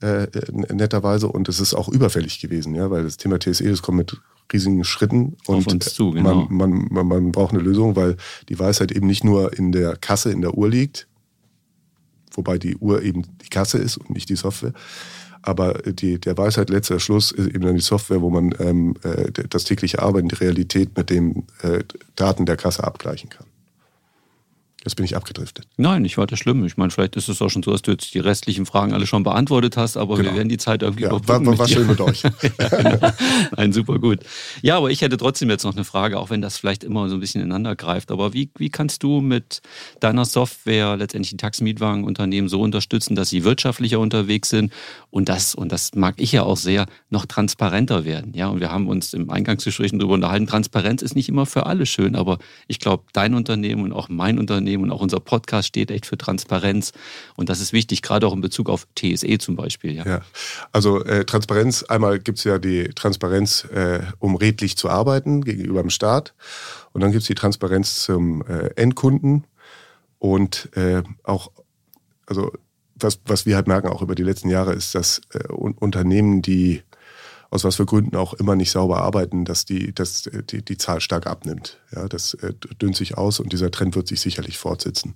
Äh, 0.02 0.28
netterweise 0.52 1.30
und 1.30 1.48
es 1.48 1.60
ist 1.60 1.74
auch 1.74 1.88
überfällig 1.88 2.42
gewesen, 2.42 2.76
ja, 2.76 2.92
weil 2.92 3.04
das 3.04 3.16
Thema 3.16 3.40
TSE, 3.40 3.70
das 3.70 3.82
kommt 3.82 3.98
mit 3.98 4.18
riesigen 4.52 4.84
Schritten 4.84 5.38
und 5.48 5.84
zu, 5.84 6.12
genau. 6.12 6.48
man, 6.50 6.58
man, 6.58 6.88
man, 6.92 7.08
man 7.08 7.32
braucht 7.32 7.54
eine 7.54 7.64
Lösung, 7.64 7.96
weil 7.96 8.18
die 8.50 8.60
Weisheit 8.60 8.92
eben 8.92 9.08
nicht 9.08 9.24
nur 9.24 9.58
in 9.58 9.72
der 9.72 9.96
Kasse, 9.96 10.32
in 10.32 10.42
der 10.42 10.54
Uhr 10.54 10.70
liegt, 10.70 11.08
wobei 12.38 12.58
die 12.58 12.76
Uhr 12.78 13.02
eben 13.02 13.24
die 13.44 13.50
Kasse 13.50 13.78
ist 13.78 13.98
und 13.98 14.12
nicht 14.12 14.30
die 14.30 14.36
Software. 14.36 14.74
Aber 15.42 15.74
die, 15.74 16.20
der 16.20 16.38
Weisheit 16.38 16.72
letzter 16.72 17.00
Schluss 17.00 17.32
ist 17.32 17.48
eben 17.48 17.62
dann 17.62 17.76
die 17.76 17.82
Software, 17.82 18.22
wo 18.22 18.32
man 18.32 18.56
ähm, 18.60 18.96
äh, 19.04 19.32
das 19.32 19.64
tägliche 19.64 20.02
Arbeiten, 20.02 20.28
die 20.28 20.36
Realität 20.36 20.98
mit 20.98 21.12
den 21.12 21.46
äh, 21.62 21.84
Daten 22.16 22.48
der 22.48 22.58
Kasse 22.58 22.84
abgleichen 22.84 23.30
kann. 23.30 23.46
Jetzt 24.86 24.94
bin 24.94 25.06
ich 25.06 25.16
abgedriftet. 25.16 25.68
Nein, 25.78 26.06
ich 26.06 26.16
war 26.16 26.28
das 26.28 26.38
schlimm. 26.38 26.64
Ich 26.64 26.78
meine, 26.78 26.92
vielleicht 26.92 27.16
ist 27.16 27.28
es 27.28 27.42
auch 27.42 27.50
schon 27.50 27.64
so, 27.64 27.72
dass 27.72 27.82
du 27.82 27.90
jetzt 27.90 28.14
die 28.14 28.20
restlichen 28.20 28.68
Fragen 28.68 28.94
alle 28.94 29.08
schon 29.08 29.24
beantwortet 29.24 29.78
hast, 29.78 29.98
aber 29.98 30.16
genau. 30.16 30.30
wir 30.30 30.38
werden 30.38 30.50
die 30.50 30.58
Zeit 30.58 30.84
irgendwie 30.84 31.06
ja, 31.06 31.12
war, 31.12 31.28
war, 31.44 31.58
war 31.58 31.68
schön 31.68 31.88
mit 31.88 32.00
euch. 32.00 32.22
ja, 32.60 33.14
Nein, 33.58 33.74
super 33.74 33.98
gut. 33.98 34.20
Ja, 34.62 34.78
aber 34.78 34.92
ich 34.92 35.02
hätte 35.02 35.18
trotzdem 35.18 35.50
jetzt 35.50 35.64
noch 35.64 35.74
eine 35.74 35.86
Frage, 35.86 36.20
auch 36.20 36.30
wenn 36.30 36.40
das 36.40 36.60
vielleicht 36.60 36.84
immer 36.84 37.10
so 37.10 37.16
ein 37.16 37.20
bisschen 37.20 37.42
ineinander 37.42 37.76
greift. 37.76 38.12
Aber 38.12 38.34
wie, 38.34 38.52
wie 38.60 38.70
kannst 38.70 39.02
du 39.02 39.22
mit 39.22 39.64
deiner 40.02 40.24
Software 40.24 40.98
letztendlich 40.98 41.32
die 41.32 41.38
Taximietwagenunternehmen 41.38 42.48
so 42.48 42.62
unterstützen, 42.62 43.16
dass 43.16 43.30
sie 43.30 43.44
wirtschaftlicher 43.44 44.00
unterwegs 44.00 44.52
sind 44.52 44.72
und 45.10 45.30
das, 45.30 45.56
und 45.56 45.72
das 45.72 45.96
mag 45.96 46.14
ich 46.18 46.32
ja 46.32 46.44
auch 46.44 46.58
sehr, 46.58 46.86
noch 47.10 47.26
transparenter 47.26 48.06
werden? 48.06 48.34
Ja, 48.36 48.50
und 48.50 48.60
wir 48.60 48.72
haben 48.72 48.88
uns 48.88 49.16
im 49.16 49.32
Eingangsgespräch 49.32 49.94
darüber 49.94 50.14
unterhalten, 50.14 50.46
Transparenz 50.46 51.02
ist 51.02 51.16
nicht 51.16 51.28
immer 51.28 51.48
für 51.48 51.66
alle 51.66 51.88
schön, 51.88 52.16
aber 52.16 52.38
ich 52.68 52.80
glaube, 52.80 53.06
dein 53.14 53.34
Unternehmen 53.34 53.84
und 53.84 53.92
auch 53.92 54.10
mein 54.10 54.38
Unternehmen 54.38 54.75
Unternehmen 54.76 54.84
und 54.84 54.92
auch 54.92 55.02
unser 55.02 55.20
Podcast 55.20 55.68
steht 55.68 55.92
echt 55.92 56.06
für 56.06 56.18
Transparenz. 56.18 56.92
Und 57.36 57.50
das 57.50 57.60
ist 57.60 57.74
wichtig, 57.74 58.02
gerade 58.02 58.28
auch 58.28 58.34
in 58.34 58.42
Bezug 58.42 58.70
auf 58.70 58.88
TSE 58.96 59.38
zum 59.38 59.56
Beispiel. 59.56 59.94
Ja, 59.94 60.06
ja. 60.06 60.22
also 60.72 61.04
äh, 61.04 61.26
Transparenz, 61.26 61.84
einmal 61.84 62.20
gibt 62.20 62.40
es 62.40 62.44
ja 62.44 62.60
die 62.60 62.90
Transparenz, 62.90 63.66
äh, 63.66 64.02
um 64.20 64.36
redlich 64.36 64.78
zu 64.78 64.90
arbeiten 64.90 65.44
gegenüber 65.44 65.82
dem 65.82 65.90
Staat. 65.90 66.34
Und 66.94 67.02
dann 67.02 67.12
gibt 67.12 67.22
es 67.22 67.28
die 67.28 67.36
Transparenz 67.36 68.04
zum 68.04 68.42
äh, 68.44 68.70
Endkunden 68.76 69.46
und 70.20 70.70
äh, 70.76 71.04
auch, 71.24 71.52
also 72.26 72.52
was, 72.98 73.20
was 73.26 73.46
wir 73.46 73.58
halt 73.58 73.68
merken 73.68 73.90
auch 73.90 74.02
über 74.02 74.16
die 74.16 74.24
letzten 74.24 74.50
Jahre 74.50 74.74
ist, 74.74 74.96
dass 74.96 75.22
äh, 75.34 75.52
Unternehmen, 75.52 76.42
die 76.42 76.82
aus 77.56 77.64
was 77.64 77.78
für 77.78 77.86
Gründen 77.86 78.16
auch 78.16 78.34
immer 78.34 78.56
nicht 78.56 78.72
sauber 78.72 79.02
arbeiten, 79.02 79.46
dass 79.46 79.66
die, 79.66 79.94
dass 79.96 80.30
die, 80.52 80.64
die 80.64 80.78
Zahl 80.78 81.02
stark 81.02 81.26
abnimmt. 81.26 81.80
Ja, 81.96 82.08
das 82.08 82.36
äh, 82.36 82.54
dünnt 82.82 82.96
sich 82.96 83.18
aus 83.18 83.40
und 83.40 83.52
dieser 83.52 83.72
Trend 83.72 83.96
wird 83.96 84.08
sich 84.08 84.22
sicherlich 84.22 84.58
fortsetzen. 84.58 85.16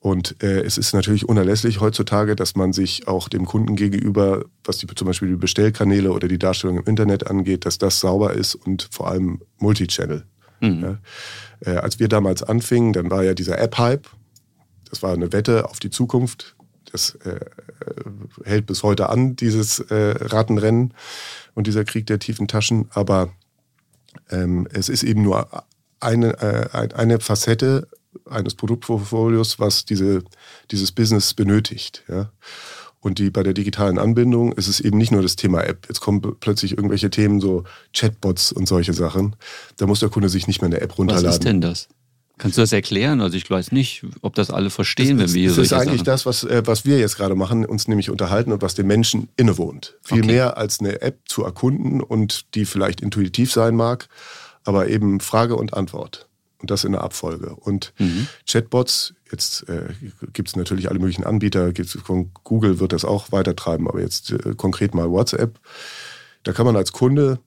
Und 0.00 0.42
äh, 0.42 0.60
es 0.62 0.78
ist 0.78 0.92
natürlich 0.92 1.28
unerlässlich 1.28 1.80
heutzutage, 1.80 2.36
dass 2.36 2.54
man 2.54 2.72
sich 2.72 3.08
auch 3.08 3.28
dem 3.28 3.44
Kunden 3.44 3.76
gegenüber, 3.76 4.44
was 4.64 4.78
die, 4.78 4.86
zum 4.86 5.06
Beispiel 5.06 5.28
die 5.28 5.36
Bestellkanäle 5.36 6.12
oder 6.12 6.28
die 6.28 6.38
Darstellung 6.38 6.78
im 6.78 6.84
Internet 6.84 7.28
angeht, 7.28 7.66
dass 7.66 7.78
das 7.78 8.00
sauber 8.00 8.34
ist 8.34 8.54
und 8.54 8.88
vor 8.90 9.08
allem 9.08 9.42
Multichannel. 9.58 10.24
Mhm. 10.60 10.82
Ja. 10.82 11.72
Äh, 11.72 11.76
als 11.78 11.98
wir 11.98 12.08
damals 12.08 12.42
anfingen, 12.42 12.92
dann 12.92 13.10
war 13.10 13.24
ja 13.24 13.34
dieser 13.34 13.58
App-Hype. 13.58 14.06
Das 14.88 15.02
war 15.02 15.12
eine 15.12 15.32
Wette 15.32 15.68
auf 15.68 15.80
die 15.80 15.90
Zukunft 15.90 16.55
das 16.96 17.14
äh, 17.26 17.40
hält 18.44 18.66
bis 18.66 18.82
heute 18.82 19.08
an, 19.10 19.36
dieses 19.36 19.78
äh, 19.78 20.14
Rattenrennen 20.18 20.94
und 21.54 21.66
dieser 21.66 21.84
Krieg 21.84 22.06
der 22.06 22.18
tiefen 22.18 22.48
Taschen. 22.48 22.88
Aber 22.90 23.30
ähm, 24.30 24.66
es 24.72 24.88
ist 24.88 25.02
eben 25.02 25.22
nur 25.22 25.48
eine, 26.00 26.38
äh, 26.40 26.94
eine 26.94 27.20
Facette 27.20 27.88
eines 28.24 28.54
Produktportfolios, 28.54 29.60
was 29.60 29.84
diese, 29.84 30.22
dieses 30.70 30.92
Business 30.92 31.34
benötigt. 31.34 32.02
Ja? 32.08 32.30
Und 33.00 33.18
die 33.18 33.30
bei 33.30 33.42
der 33.42 33.52
digitalen 33.52 33.98
Anbindung 33.98 34.52
ist 34.52 34.68
es 34.68 34.80
eben 34.80 34.98
nicht 34.98 35.12
nur 35.12 35.22
das 35.22 35.36
Thema 35.36 35.62
App. 35.62 35.86
Jetzt 35.88 36.00
kommen 36.00 36.22
plötzlich 36.40 36.72
irgendwelche 36.72 37.10
Themen, 37.10 37.40
so 37.40 37.64
Chatbots 37.92 38.52
und 38.52 38.66
solche 38.66 38.94
Sachen. 38.94 39.36
Da 39.76 39.86
muss 39.86 40.00
der 40.00 40.08
Kunde 40.08 40.28
sich 40.28 40.46
nicht 40.46 40.60
mehr 40.60 40.70
eine 40.70 40.80
App 40.80 40.98
runterladen. 40.98 41.28
Was 41.28 41.36
ist 41.36 41.44
denn 41.44 41.60
das? 41.60 41.88
Kannst 42.38 42.58
du 42.58 42.60
das 42.62 42.72
erklären? 42.72 43.20
Also 43.22 43.36
ich 43.36 43.48
weiß 43.48 43.72
nicht, 43.72 44.04
ob 44.20 44.34
das 44.34 44.50
alle 44.50 44.68
verstehen, 44.68 45.18
das, 45.18 45.28
wenn 45.28 45.34
wir 45.34 45.40
hier 45.40 45.50
Das 45.50 45.58
ist 45.58 45.72
eigentlich 45.72 46.00
Sachen. 46.00 46.04
das, 46.04 46.26
was, 46.26 46.44
äh, 46.44 46.62
was 46.66 46.84
wir 46.84 46.98
jetzt 46.98 47.16
gerade 47.16 47.34
machen, 47.34 47.64
uns 47.64 47.88
nämlich 47.88 48.10
unterhalten 48.10 48.52
und 48.52 48.60
was 48.60 48.74
den 48.74 48.86
Menschen 48.86 49.28
innewohnt. 49.36 49.96
Viel 50.02 50.18
okay. 50.18 50.32
mehr 50.32 50.58
als 50.58 50.80
eine 50.80 51.00
App 51.00 51.20
zu 51.26 51.44
erkunden 51.44 52.02
und 52.02 52.54
die 52.54 52.66
vielleicht 52.66 53.00
intuitiv 53.00 53.52
sein 53.52 53.74
mag, 53.74 54.08
aber 54.64 54.88
eben 54.88 55.20
Frage 55.20 55.56
und 55.56 55.72
Antwort. 55.74 56.28
Und 56.58 56.70
das 56.70 56.84
in 56.84 56.92
der 56.92 57.02
Abfolge. 57.02 57.54
Und 57.54 57.92
mhm. 57.98 58.28
Chatbots, 58.46 59.14
jetzt 59.30 59.68
äh, 59.68 59.94
gibt 60.32 60.48
es 60.48 60.56
natürlich 60.56 60.90
alle 60.90 60.98
möglichen 60.98 61.24
Anbieter, 61.24 61.72
gibt's, 61.72 61.98
von 62.02 62.32
Google 62.44 62.80
wird 62.80 62.92
das 62.92 63.04
auch 63.04 63.32
weitertreiben, 63.32 63.88
aber 63.88 64.00
jetzt 64.00 64.32
äh, 64.32 64.54
konkret 64.56 64.94
mal 64.94 65.10
WhatsApp. 65.10 65.58
Da 66.42 66.52
kann 66.52 66.66
man 66.66 66.76
als 66.76 66.92
Kunde 66.92 67.40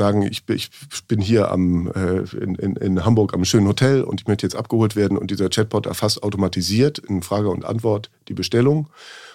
sagen, 0.00 0.22
ich, 0.22 0.42
ich 0.48 0.70
bin 1.08 1.20
hier 1.20 1.50
am, 1.50 1.88
äh, 1.88 2.20
in, 2.42 2.54
in, 2.54 2.76
in, 2.76 3.04
Hamburg 3.04 3.34
am 3.34 3.44
schönen 3.44 3.68
Hotel 3.68 4.02
und 4.02 4.22
ich 4.22 4.26
möchte 4.26 4.46
jetzt 4.46 4.56
abgeholt 4.56 4.96
werden 4.96 5.18
und 5.18 5.30
dieser 5.30 5.50
Chatbot 5.50 5.84
erfasst 5.84 6.22
automatisiert 6.22 6.98
in 6.98 7.22
Frage 7.22 7.50
und 7.50 7.66
Antwort 7.66 8.10
die 8.28 8.34
Bestellung 8.34 8.88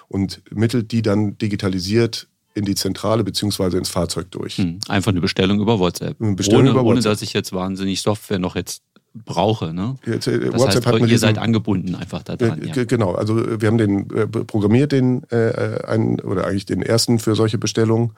und 0.08 0.42
mittelt 0.52 0.92
die 0.92 1.04
dann 1.04 1.38
digitalisiert 1.38 2.28
in 2.56 2.66
die 2.66 2.74
Zentrale 2.74 3.24
beziehungsweise 3.24 3.78
ins 3.78 3.90
Fahrzeug 3.90 4.32
durch. 4.32 4.58
Hm, 4.58 4.80
einfach 4.88 5.12
eine 5.12 5.22
Bestellung 5.22 5.60
über 5.60 5.78
WhatsApp. 5.78 6.20
Eine 6.20 6.36
Bestellung 6.36 6.62
ohne, 6.62 6.70
über 6.72 6.80
WhatsApp. 6.80 7.06
ohne 7.06 7.14
dass 7.14 7.22
ich 7.22 7.34
jetzt 7.34 7.54
wahnsinnig 7.54 8.02
Software 8.02 8.40
noch 8.40 8.56
jetzt 8.56 8.82
brauche. 9.14 9.74
Ne? 9.74 9.96
Jetzt, 10.06 10.28
äh, 10.28 10.40
das 10.40 10.60
WhatsApp 10.60 10.86
heißt, 10.86 11.02
hat 11.02 11.10
ihr 11.10 11.20
seid 11.20 11.38
angebunden 11.38 11.96
einfach 11.96 12.24
da 12.24 12.36
dran. 12.36 12.62
Äh, 12.62 12.68
ja. 12.76 12.84
Genau, 12.86 13.14
also 13.14 13.62
wir 13.62 13.68
haben 13.68 13.78
den 13.78 14.10
äh, 14.10 14.26
programmiert, 14.28 14.92
den 14.92 15.24
äh, 15.30 15.84
einen, 15.86 16.20
oder 16.22 16.48
eigentlich 16.48 16.66
den 16.66 16.82
ersten 16.82 17.20
für 17.20 17.36
solche 17.36 17.58
Bestellungen, 17.58 18.14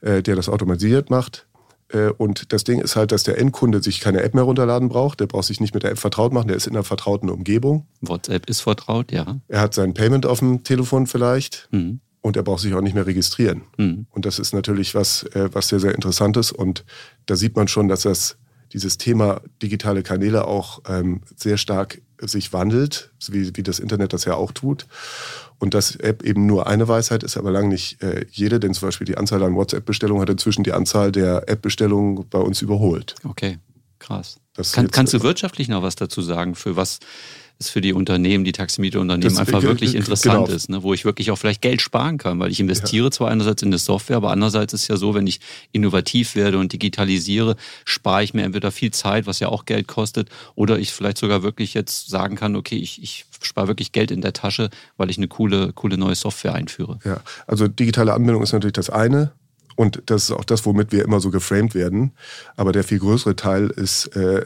äh, 0.00 0.22
der 0.22 0.34
das 0.34 0.48
automatisiert 0.48 1.10
macht. 1.10 1.46
Äh, 1.88 2.10
und 2.10 2.52
das 2.52 2.64
Ding 2.64 2.80
ist 2.80 2.96
halt, 2.96 3.12
dass 3.12 3.22
der 3.22 3.38
Endkunde 3.38 3.82
sich 3.82 4.00
keine 4.00 4.22
App 4.22 4.34
mehr 4.34 4.44
runterladen 4.44 4.88
braucht. 4.88 5.20
Der 5.20 5.26
braucht 5.26 5.46
sich 5.46 5.60
nicht 5.60 5.74
mit 5.74 5.82
der 5.82 5.92
App 5.92 5.98
vertraut 5.98 6.32
machen. 6.32 6.48
Der 6.48 6.56
ist 6.56 6.66
in 6.66 6.74
einer 6.74 6.84
vertrauten 6.84 7.30
Umgebung. 7.30 7.86
WhatsApp 8.00 8.48
ist 8.48 8.60
vertraut, 8.60 9.12
ja. 9.12 9.40
Er 9.48 9.60
hat 9.60 9.74
sein 9.74 9.94
Payment 9.94 10.26
auf 10.26 10.38
dem 10.38 10.62
Telefon 10.62 11.06
vielleicht. 11.06 11.68
Mhm. 11.70 12.00
Und 12.20 12.38
er 12.38 12.42
braucht 12.42 12.62
sich 12.62 12.72
auch 12.72 12.80
nicht 12.80 12.94
mehr 12.94 13.06
registrieren. 13.06 13.64
Mhm. 13.76 14.06
Und 14.10 14.24
das 14.24 14.38
ist 14.38 14.54
natürlich 14.54 14.94
was, 14.94 15.24
äh, 15.34 15.50
was 15.52 15.68
sehr, 15.68 15.80
sehr 15.80 15.94
interessant 15.94 16.38
ist. 16.38 16.52
Und 16.52 16.84
da 17.26 17.36
sieht 17.36 17.54
man 17.54 17.68
schon, 17.68 17.88
dass 17.88 18.02
das, 18.02 18.38
dieses 18.74 18.98
Thema 18.98 19.40
digitale 19.62 20.02
Kanäle 20.02 20.46
auch 20.46 20.82
ähm, 20.86 21.22
sehr 21.36 21.56
stark 21.56 22.02
sich 22.20 22.52
wandelt, 22.52 23.10
wie, 23.28 23.56
wie 23.56 23.62
das 23.62 23.78
Internet 23.78 24.12
das 24.12 24.24
ja 24.24 24.34
auch 24.34 24.52
tut. 24.52 24.86
Und 25.58 25.74
dass 25.74 25.96
App 25.96 26.22
eben 26.22 26.46
nur 26.46 26.66
eine 26.66 26.88
Weisheit 26.88 27.22
ist, 27.22 27.36
aber 27.36 27.50
lang 27.50 27.68
nicht 27.68 28.02
äh, 28.02 28.26
jede, 28.30 28.60
denn 28.60 28.74
zum 28.74 28.88
Beispiel 28.88 29.06
die 29.06 29.16
Anzahl 29.16 29.42
an 29.42 29.54
WhatsApp-Bestellungen 29.54 30.20
hat 30.20 30.30
inzwischen 30.30 30.64
die 30.64 30.72
Anzahl 30.72 31.12
der 31.12 31.48
App-Bestellungen 31.48 32.26
bei 32.28 32.40
uns 32.40 32.60
überholt. 32.60 33.14
Okay, 33.24 33.58
krass. 33.98 34.40
Kann, 34.72 34.90
kannst 34.90 35.14
du 35.14 35.22
wirtschaftlich 35.22 35.68
noch 35.68 35.82
was 35.82 35.96
dazu 35.96 36.22
sagen, 36.22 36.54
für 36.54 36.76
was 36.76 37.00
es 37.58 37.70
für 37.70 37.80
die 37.80 37.92
Unternehmen, 37.92 38.44
die 38.44 38.52
Taximieterunternehmen 38.52 39.38
einfach 39.38 39.62
wirklich 39.62 39.94
interessant 39.94 40.46
genau. 40.46 40.56
ist, 40.56 40.68
ne? 40.68 40.82
wo 40.82 40.92
ich 40.92 41.04
wirklich 41.04 41.30
auch 41.30 41.36
vielleicht 41.36 41.62
Geld 41.62 41.80
sparen 41.80 42.18
kann, 42.18 42.38
weil 42.40 42.50
ich 42.50 42.60
investiere 42.60 43.04
ja. 43.04 43.10
zwar 43.10 43.30
einerseits 43.30 43.62
in 43.62 43.70
das 43.70 43.84
Software, 43.84 44.16
aber 44.16 44.30
andererseits 44.30 44.74
ist 44.74 44.82
es 44.82 44.88
ja 44.88 44.96
so, 44.96 45.14
wenn 45.14 45.26
ich 45.26 45.40
innovativ 45.72 46.34
werde 46.34 46.58
und 46.58 46.72
digitalisiere, 46.72 47.56
spare 47.84 48.24
ich 48.24 48.34
mir 48.34 48.42
entweder 48.42 48.72
viel 48.72 48.90
Zeit, 48.90 49.26
was 49.26 49.40
ja 49.40 49.48
auch 49.48 49.64
Geld 49.64 49.86
kostet, 49.86 50.28
oder 50.54 50.78
ich 50.78 50.92
vielleicht 50.92 51.18
sogar 51.18 51.42
wirklich 51.42 51.74
jetzt 51.74 52.08
sagen 52.08 52.36
kann, 52.36 52.56
okay, 52.56 52.76
ich, 52.76 53.02
ich 53.02 53.26
spare 53.40 53.68
wirklich 53.68 53.92
Geld 53.92 54.10
in 54.10 54.20
der 54.20 54.32
Tasche, 54.32 54.70
weil 54.96 55.10
ich 55.10 55.18
eine 55.18 55.28
coole, 55.28 55.72
coole 55.72 55.96
neue 55.96 56.14
Software 56.14 56.54
einführe. 56.54 56.98
Ja, 57.04 57.20
also 57.46 57.68
digitale 57.68 58.12
Anbindung 58.14 58.42
ist 58.42 58.52
natürlich 58.52 58.72
das 58.72 58.90
eine. 58.90 59.32
Und 59.76 60.02
das 60.06 60.24
ist 60.24 60.30
auch 60.30 60.44
das, 60.44 60.64
womit 60.66 60.92
wir 60.92 61.04
immer 61.04 61.18
so 61.18 61.30
geframed 61.30 61.74
werden. 61.74 62.12
Aber 62.56 62.70
der 62.70 62.84
viel 62.84 63.00
größere 63.00 63.34
Teil 63.34 63.70
ist 63.70 64.06
äh, 64.14 64.44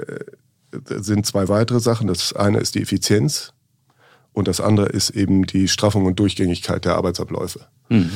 sind 0.87 1.27
zwei 1.27 1.49
weitere 1.49 1.81
Sachen. 1.81 2.07
Das 2.07 2.33
eine 2.33 2.59
ist 2.59 2.75
die 2.75 2.83
Effizienz 2.83 3.53
und 4.33 4.49
das 4.49 4.61
andere 4.61 4.87
ist 4.87 5.11
eben 5.11 5.47
die 5.47 5.69
Straffung 5.69 6.07
und 6.07 6.19
Durchgängigkeit 6.19 6.85
der 6.85 6.97
Arbeitsabläufe. 6.97 7.61
Mhm. 7.89 8.11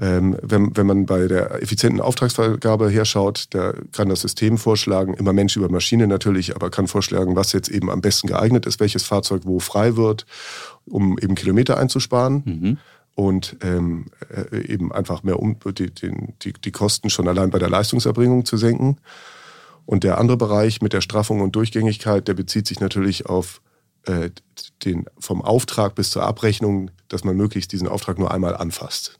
Ähm, 0.00 0.36
wenn, 0.42 0.76
wenn 0.76 0.86
man 0.86 1.06
bei 1.06 1.26
der 1.26 1.60
effizienten 1.60 2.00
Auftragsvergabe 2.00 2.88
herschaut, 2.88 3.46
da 3.50 3.74
kann 3.90 4.08
das 4.08 4.20
System 4.20 4.56
vorschlagen, 4.56 5.14
immer 5.14 5.32
Mensch 5.32 5.56
über 5.56 5.68
Maschine 5.68 6.06
natürlich, 6.06 6.54
aber 6.54 6.70
kann 6.70 6.86
vorschlagen, 6.86 7.34
was 7.34 7.52
jetzt 7.52 7.68
eben 7.68 7.90
am 7.90 8.00
besten 8.00 8.28
geeignet 8.28 8.64
ist, 8.64 8.78
welches 8.78 9.02
Fahrzeug 9.02 9.42
wo 9.44 9.58
frei 9.58 9.96
wird, 9.96 10.24
um 10.86 11.18
eben 11.18 11.34
Kilometer 11.34 11.78
einzusparen. 11.78 12.42
Mhm 12.44 12.78
und 13.18 13.56
ähm, 13.62 14.06
äh, 14.30 14.58
eben 14.72 14.92
einfach 14.92 15.24
mehr 15.24 15.40
um 15.40 15.56
die, 15.76 15.90
die, 15.90 16.52
die 16.52 16.70
Kosten 16.70 17.10
schon 17.10 17.26
allein 17.26 17.50
bei 17.50 17.58
der 17.58 17.68
Leistungserbringung 17.68 18.44
zu 18.44 18.56
senken. 18.56 18.98
Und 19.88 20.04
der 20.04 20.18
andere 20.18 20.36
Bereich 20.36 20.82
mit 20.82 20.92
der 20.92 21.00
Straffung 21.00 21.40
und 21.40 21.56
Durchgängigkeit, 21.56 22.28
der 22.28 22.34
bezieht 22.34 22.66
sich 22.66 22.78
natürlich 22.78 23.24
auf 23.24 23.62
äh, 24.04 24.28
den 24.84 25.06
vom 25.18 25.40
Auftrag 25.40 25.94
bis 25.94 26.10
zur 26.10 26.24
Abrechnung, 26.24 26.90
dass 27.08 27.24
man 27.24 27.38
möglichst 27.38 27.72
diesen 27.72 27.88
Auftrag 27.88 28.18
nur 28.18 28.30
einmal 28.30 28.54
anfasst. 28.54 29.18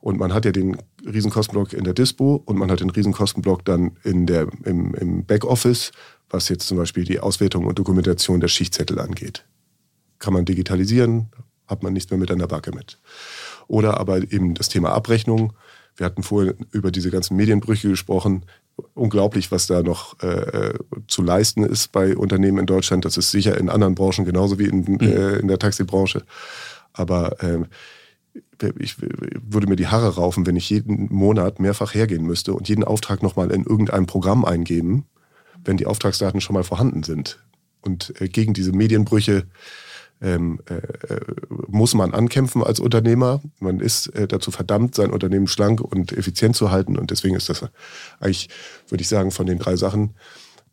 Und 0.00 0.18
man 0.18 0.34
hat 0.34 0.44
ja 0.44 0.50
den 0.50 0.76
Riesenkostenblock 1.06 1.72
in 1.72 1.84
der 1.84 1.94
Dispo 1.94 2.42
und 2.46 2.58
man 2.58 2.68
hat 2.72 2.80
den 2.80 2.90
Riesenkostenblock 2.90 3.64
dann 3.64 3.96
in 4.02 4.26
der, 4.26 4.48
im, 4.64 4.92
im 4.94 5.24
Backoffice, 5.24 5.92
was 6.30 6.48
jetzt 6.48 6.66
zum 6.66 6.78
Beispiel 6.78 7.04
die 7.04 7.20
Auswertung 7.20 7.64
und 7.64 7.78
Dokumentation 7.78 8.40
der 8.40 8.48
Schichtzettel 8.48 8.98
angeht. 8.98 9.44
Kann 10.18 10.32
man 10.32 10.44
digitalisieren, 10.44 11.30
hat 11.68 11.84
man 11.84 11.92
nichts 11.92 12.10
mehr 12.10 12.18
mit 12.18 12.32
an 12.32 12.40
der 12.40 12.48
Backe 12.48 12.72
mit. 12.72 12.98
Oder 13.68 14.00
aber 14.00 14.16
eben 14.32 14.54
das 14.54 14.68
Thema 14.68 14.90
Abrechnung. 14.90 15.52
Wir 15.94 16.06
hatten 16.06 16.24
vorhin 16.24 16.66
über 16.72 16.90
diese 16.90 17.12
ganzen 17.12 17.36
Medienbrüche 17.36 17.88
gesprochen 17.88 18.46
unglaublich, 18.94 19.50
was 19.50 19.66
da 19.66 19.82
noch 19.82 20.20
äh, 20.22 20.74
zu 21.08 21.22
leisten 21.22 21.64
ist 21.64 21.92
bei 21.92 22.16
Unternehmen 22.16 22.58
in 22.58 22.66
Deutschland. 22.66 23.04
Das 23.04 23.16
ist 23.16 23.30
sicher 23.30 23.58
in 23.58 23.68
anderen 23.68 23.94
Branchen 23.94 24.24
genauso 24.24 24.58
wie 24.58 24.66
in, 24.66 24.80
mhm. 24.80 25.00
äh, 25.00 25.36
in 25.36 25.48
der 25.48 25.58
Taxibranche. 25.58 26.24
Aber 26.92 27.42
äh, 27.42 27.64
ich 28.78 28.96
würde 29.00 29.66
mir 29.66 29.76
die 29.76 29.86
Haare 29.86 30.16
raufen, 30.16 30.46
wenn 30.46 30.56
ich 30.56 30.70
jeden 30.70 31.12
Monat 31.12 31.60
mehrfach 31.60 31.94
hergehen 31.94 32.24
müsste 32.24 32.54
und 32.54 32.68
jeden 32.68 32.84
Auftrag 32.84 33.22
nochmal 33.22 33.50
in 33.50 33.64
irgendein 33.64 34.06
Programm 34.06 34.44
eingeben, 34.44 35.06
wenn 35.64 35.76
die 35.76 35.86
Auftragsdaten 35.86 36.40
schon 36.40 36.54
mal 36.54 36.64
vorhanden 36.64 37.02
sind. 37.02 37.38
Und 37.82 38.18
äh, 38.20 38.28
gegen 38.28 38.52
diese 38.52 38.72
Medienbrüche 38.72 39.46
ähm, 40.20 40.60
äh, 40.68 40.74
äh, 40.74 41.20
muss 41.76 41.94
man 41.94 42.14
ankämpfen 42.14 42.62
als 42.62 42.80
Unternehmer. 42.80 43.40
Man 43.60 43.80
ist 43.80 44.08
äh, 44.08 44.26
dazu 44.26 44.50
verdammt, 44.50 44.94
sein 44.94 45.10
Unternehmen 45.10 45.46
schlank 45.46 45.80
und 45.80 46.12
effizient 46.12 46.56
zu 46.56 46.70
halten. 46.70 46.98
Und 46.98 47.10
deswegen 47.10 47.36
ist 47.36 47.48
das 47.48 47.64
eigentlich, 48.18 48.48
würde 48.88 49.02
ich 49.02 49.08
sagen, 49.08 49.30
von 49.30 49.46
den 49.46 49.58
drei 49.58 49.76
Sachen, 49.76 50.14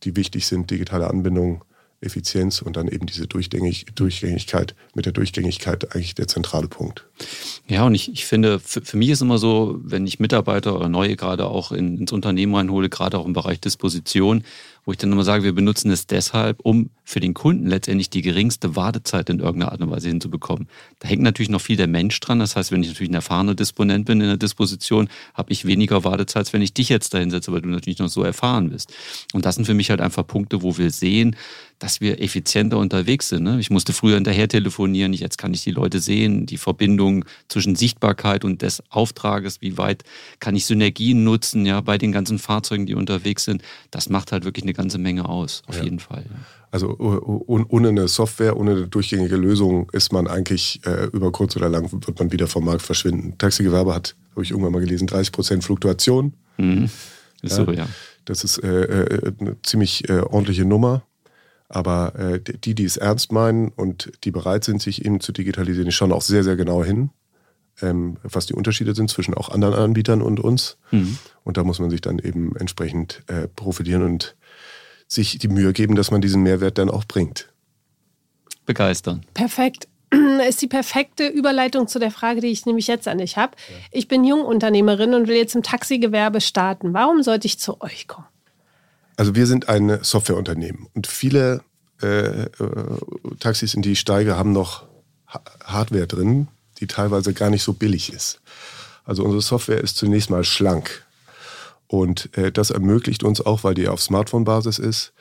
die 0.04 0.16
wichtig 0.16 0.48
sind, 0.48 0.72
digitale 0.72 1.10
Anbindung, 1.10 1.63
Effizienz 2.04 2.62
und 2.62 2.76
dann 2.76 2.88
eben 2.88 3.06
diese 3.06 3.28
Durchgängig 3.28 3.86
Durchgängigkeit, 3.96 4.76
mit 4.94 5.06
der 5.06 5.13
Durchgängigkeit 5.13 5.96
eigentlich 5.96 6.16
der 6.16 6.28
zentrale 6.28 6.68
Punkt. 6.68 7.08
Ja, 7.68 7.86
und 7.86 7.96
ich, 7.96 8.12
ich 8.12 8.26
finde, 8.26 8.60
für, 8.60 8.82
für 8.82 8.98
mich 8.98 9.10
ist 9.10 9.22
immer 9.22 9.38
so, 9.38 9.80
wenn 9.82 10.06
ich 10.06 10.20
Mitarbeiter 10.20 10.76
oder 10.76 10.89
neue 10.89 11.16
gerade 11.16 11.46
auch 11.46 11.72
in, 11.72 11.98
ins 11.98 12.12
Unternehmen 12.12 12.54
reinhole, 12.56 12.89
gerade 12.89 13.18
auch 13.18 13.26
im 13.26 13.34
Bereich 13.34 13.60
Disposition, 13.62 14.44
wo 14.86 14.91
ich 14.91 14.98
dann 14.98 15.12
immer 15.12 15.24
sage, 15.24 15.43
wir 15.43 15.54
benutzen 15.54 15.91
es 15.91 16.08
deshalb, 16.08 16.60
um 16.63 16.89
für 17.06 17.19
den 17.19 17.34
Kunden 17.34 17.67
letztendlich 17.67 18.10
die 18.10 18.22
geringste 18.22 18.76
Wartezeit 18.76 19.30
in 19.30 19.39
irgendeiner 19.39 19.72
Art 19.72 19.82
und 19.82 19.91
Weise 19.91 20.10
hinzubekommen. 20.10 20.67
Da 21.00 21.08
hängt 21.08 21.22
natürlich 21.22 21.50
noch 21.50 21.62
viel 21.62 21.78
der 21.78 21.88
Mensch 21.88 22.19
dran. 22.19 22.39
Das 22.39 22.56
heißt, 22.56 22.72
wenn 22.72 22.82
ich 22.82 22.89
natürlich 22.89 23.12
ein 23.12 23.15
erfahrener 23.15 23.56
Disponent 23.56 24.06
bin 24.06 24.22
in 24.22 24.28
der 24.28 24.38
Disposition, 24.38 25.10
habe 25.34 25.52
ich 25.52 25.65
weniger 25.65 26.04
Wartezeit, 26.04 26.41
als 26.41 26.54
wenn 26.54 26.62
ich 26.62 26.74
dich 26.74 26.89
jetzt 26.89 27.13
da 27.13 27.17
hinsetze, 27.19 27.52
weil 27.52 27.62
du 27.62 27.69
natürlich 27.69 28.00
noch 28.00 28.10
so 28.10 28.24
erfahren 28.24 28.69
bist. 28.69 28.93
Und 29.34 29.46
das 29.46 29.56
sind 29.56 29.65
für 29.65 29.74
mich 29.74 29.89
halt 29.89 30.02
einfach 30.02 30.26
Punkte, 30.26 30.62
wo 30.62 30.78
wir 30.78 30.91
sehen, 30.91 31.36
dass 31.80 32.00
wir 32.00 32.22
effizienter 32.22 32.78
unterwegs 32.78 33.30
sind. 33.30 33.43
Ne? 33.43 33.60
Ich 33.60 33.69
musste 33.69 33.91
früher 33.91 34.15
hinterher 34.15 34.48
telefonieren, 34.48 35.12
jetzt 35.12 35.38
kann 35.38 35.54
ich 35.54 35.63
die 35.63 35.72
Leute 35.72 36.00
sehen, 36.00 36.46
die 36.46 36.58
Verbindung 36.58 37.26
zwischen 37.50 37.76
Sichtbarkeit 37.76 38.46
und 38.46 38.62
des 38.62 38.82
Auftrages, 38.89 39.62
wie 39.62 39.78
weit 39.78 40.04
kann 40.39 40.56
ich 40.56 40.65
Synergien 40.65 41.26
nutzen, 41.26 41.65
ja, 41.65 41.82
bei 41.82 41.98
den 41.98 42.13
ganzen 42.13 42.39
Fahrzeugen, 42.39 42.86
die 42.86 42.96
unterwegs 42.96 43.43
sind. 43.43 43.63
Das 43.91 44.10
macht 44.10 44.32
halt 44.32 44.46
wirklich 44.46 44.63
eine 44.63 44.73
ganze 44.74 44.98
Menge 44.98 45.28
aus, 45.28 45.64
auf 45.68 45.78
ja. 45.78 45.84
jeden 45.84 46.00
Fall. 46.00 46.26
Also 46.72 46.98
ohne 46.98 47.90
eine 47.90 48.08
Software, 48.08 48.58
ohne 48.58 48.72
eine 48.72 48.88
durchgängige 48.88 49.36
Lösung 49.36 49.92
ist 49.92 50.12
man 50.12 50.28
eigentlich 50.28 50.82
äh, 50.86 51.06
über 51.14 51.32
kurz 51.32 51.56
oder 51.56 51.70
lang 51.70 51.92
wird 51.92 52.18
man 52.18 52.32
wieder 52.32 52.48
vom 52.48 52.66
Markt 52.66 52.82
verschwinden. 52.82 53.38
Taxigewerbe 53.38 53.94
hat, 53.94 54.16
habe 54.32 54.44
ich 54.44 54.52
irgendwann 54.52 54.74
mal 54.74 54.80
gelesen, 54.80 55.06
30 55.06 55.32
Prozent 55.32 55.64
Fluktuation. 55.64 56.34
Mhm. 56.58 56.90
Ist 57.44 57.58
ja, 57.58 57.66
so, 57.66 57.72
ja. 57.72 57.88
Das 58.26 58.44
ist 58.44 58.58
äh, 58.58 58.84
äh, 58.84 59.34
eine 59.40 59.62
ziemlich 59.62 60.10
äh, 60.10 60.22
ordentliche 60.22 60.66
Nummer. 60.66 61.04
Aber 61.70 62.16
äh, 62.16 62.40
die, 62.40 62.76
die 62.76 62.86
es 62.86 62.98
ernst 62.98 63.32
meinen 63.32 63.70
und 63.70 64.12
die 64.24 64.32
bereit 64.32 64.64
sind, 64.64 64.82
sich 64.82 65.06
eben 65.06 65.20
zu 65.20 65.32
digitalisieren, 65.32 65.86
die 65.86 65.92
schauen 65.92 66.12
auch 66.12 66.22
sehr, 66.22 66.44
sehr 66.44 66.56
genau 66.56 66.84
hin, 66.84 67.10
ähm, 67.82 68.18
was 68.24 68.46
die 68.46 68.54
Unterschiede 68.54 68.94
sind 68.94 69.10
zwischen 69.10 69.34
auch 69.34 69.50
anderen 69.50 69.74
Anbietern 69.74 70.22
und 70.22 70.40
uns. 70.40 70.78
Mhm. 70.92 71.18
Und 71.44 71.58
da 71.58 71.64
muss 71.64 71.80
man 71.80 71.90
sich 71.90 72.02
dann 72.02 72.20
eben 72.20 72.56
entsprechend 72.56 73.24
äh, 73.28 73.48
profitieren 73.48 74.04
und 74.04 74.36
sich 75.08 75.38
die 75.38 75.48
Mühe 75.48 75.74
geben, 75.74 75.96
dass 75.96 76.12
man 76.12 76.22
diesen 76.22 76.44
Mehrwert 76.44 76.78
dann 76.78 76.89
auch 76.89 77.06
bringt. 77.06 77.50
Begeistern. 78.66 79.26
Perfekt. 79.34 79.88
Ist 80.48 80.62
die 80.62 80.68
perfekte 80.68 81.28
Überleitung 81.28 81.88
zu 81.88 82.00
der 82.00 82.12
Frage, 82.12 82.42
die 82.42 82.48
ich 82.48 82.66
nämlich 82.66 82.88
jetzt 82.88 83.08
an 83.08 83.18
dich 83.18 83.38
habe. 83.38 83.54
Ja. 83.70 83.76
Ich 83.92 84.08
bin 84.08 84.24
Jungunternehmerin 84.24 85.13
und 85.13 85.28
will 85.28 85.36
jetzt 85.36 85.56
im 85.56 85.63
Taxigewerbe 85.63 86.42
starten. 86.42 86.94
Warum 86.94 87.24
sollte 87.24 87.48
ich 87.48 87.60
zu 87.60 87.82
euch 87.82 88.08
kommen? 88.08 88.28
Also 89.16 89.36
wir 89.36 89.46
sind 89.46 89.70
ein 89.70 90.00
Softwareunternehmen 90.02 90.88
und 90.94 91.08
viele 91.08 91.62
äh, 92.02 92.44
äh, 92.44 92.48
Taxis, 93.39 93.74
in 93.74 93.82
die 93.82 93.94
ich 93.94 94.00
steige, 94.00 94.38
haben 94.38 94.52
noch 94.52 94.84
Hardware 95.28 96.08
drin, 96.08 96.48
die 96.80 96.88
teilweise 96.88 97.34
gar 97.34 97.50
nicht 97.50 97.63
so 97.63 97.74
billig 97.74 98.12
ist. 98.12 98.42
Also 99.06 99.24
unsere 99.24 99.42
Software 99.42 99.82
ist 99.82 99.98
zunächst 99.98 100.30
mal 100.30 100.44
schlank. 100.44 101.06
Und 101.93 102.36
äh, 102.36 102.51
das 102.51 102.71
ermöglicht 102.71 103.21
uns 103.21 103.39
auch, 103.39 103.63
weil 103.63 103.75
die 103.75 103.88
auf 103.88 104.01
Smartphone-Basis 104.01 104.79
ist, 104.79 105.13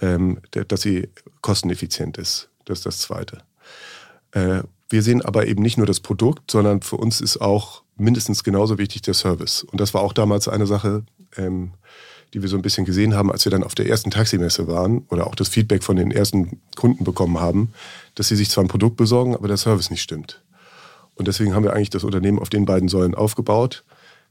ähm, 0.00 0.40
dass 0.50 0.80
sie 0.80 1.08
kosteneffizient 1.40 2.18
ist. 2.18 2.48
Das 2.64 2.78
ist 2.78 2.86
das 2.86 2.98
Zweite. 2.98 3.42
Äh, 4.32 4.62
wir 4.88 5.02
sehen 5.04 5.22
aber 5.22 5.46
eben 5.46 5.62
nicht 5.62 5.76
nur 5.78 5.86
das 5.86 6.00
Produkt, 6.00 6.50
sondern 6.50 6.82
für 6.82 6.96
uns 6.96 7.20
ist 7.20 7.40
auch 7.40 7.84
mindestens 7.96 8.42
genauso 8.42 8.76
wichtig 8.76 9.02
der 9.02 9.14
Service. 9.14 9.62
Und 9.62 9.80
das 9.80 9.94
war 9.94 10.00
auch 10.00 10.12
damals 10.12 10.48
eine 10.48 10.66
Sache, 10.66 11.04
ähm, 11.36 11.74
die 12.34 12.42
wir 12.42 12.48
so 12.48 12.56
ein 12.56 12.62
bisschen 12.62 12.86
gesehen 12.86 13.14
haben, 13.14 13.30
als 13.30 13.44
wir 13.44 13.52
dann 13.52 13.62
auf 13.62 13.76
der 13.76 13.88
ersten 13.88 14.10
Taximesse 14.10 14.66
waren 14.66 15.06
oder 15.10 15.28
auch 15.28 15.36
das 15.36 15.46
Feedback 15.46 15.84
von 15.84 15.94
den 15.94 16.10
ersten 16.10 16.60
Kunden 16.74 17.04
bekommen 17.04 17.38
haben, 17.38 17.72
dass 18.16 18.26
sie 18.26 18.36
sich 18.36 18.50
zwar 18.50 18.64
ein 18.64 18.68
Produkt 18.68 18.96
besorgen, 18.96 19.36
aber 19.36 19.46
der 19.46 19.58
Service 19.58 19.90
nicht 19.90 20.02
stimmt. 20.02 20.42
Und 21.14 21.28
deswegen 21.28 21.54
haben 21.54 21.62
wir 21.62 21.72
eigentlich 21.72 21.90
das 21.90 22.02
Unternehmen 22.02 22.40
auf 22.40 22.48
den 22.48 22.64
beiden 22.64 22.88
Säulen 22.88 23.14
aufgebaut. 23.14 23.84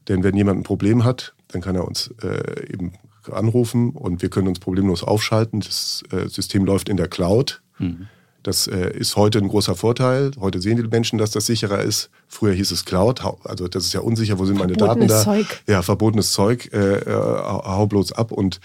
Denn 0.08 0.22
wenn 0.22 0.36
jemand 0.36 0.60
ein 0.60 0.62
Problem 0.62 1.02
hat, 1.02 1.32
dann 1.48 1.60
kann 1.60 1.76
er 1.76 1.86
uns 1.86 2.12
äh, 2.22 2.72
eben 2.72 2.92
anrufen 3.30 3.90
und 3.90 4.22
wir 4.22 4.30
können 4.30 4.48
uns 4.48 4.58
problemlos 4.58 5.02
aufschalten. 5.02 5.60
Das 5.60 6.02
äh, 6.12 6.28
System 6.28 6.64
läuft 6.64 6.88
in 6.88 6.96
der 6.96 7.08
Cloud. 7.08 7.62
Mhm. 7.78 8.08
Das 8.46 8.68
äh, 8.68 8.96
ist 8.96 9.16
heute 9.16 9.38
ein 9.38 9.48
großer 9.48 9.74
Vorteil. 9.74 10.30
Heute 10.38 10.60
sehen 10.60 10.76
die 10.76 10.84
Menschen, 10.84 11.18
dass 11.18 11.32
das 11.32 11.46
sicherer 11.46 11.82
ist. 11.82 12.10
Früher 12.28 12.52
hieß 12.52 12.70
es 12.70 12.84
Cloud. 12.84 13.22
Also 13.42 13.66
das 13.66 13.86
ist 13.86 13.92
ja 13.92 14.00
unsicher. 14.00 14.38
Wo 14.38 14.44
sind 14.44 14.56
meine 14.56 14.74
Daten 14.74 15.08
da? 15.08 15.20
Zeug. 15.20 15.46
Ja, 15.66 15.82
verbotenes 15.82 16.30
Zeug. 16.30 16.70
Äh, 16.72 16.98
äh, 16.98 17.12
hau 17.12 17.88
bloß 17.88 18.12
ab. 18.12 18.30
Und 18.30 18.60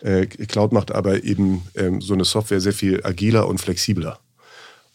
äh, 0.00 0.26
Cloud 0.26 0.72
macht 0.72 0.92
aber 0.92 1.22
eben 1.22 1.62
ähm, 1.76 2.00
so 2.00 2.14
eine 2.14 2.24
Software 2.24 2.60
sehr 2.60 2.72
viel 2.72 3.04
agiler 3.04 3.46
und 3.46 3.60
flexibler. 3.60 4.18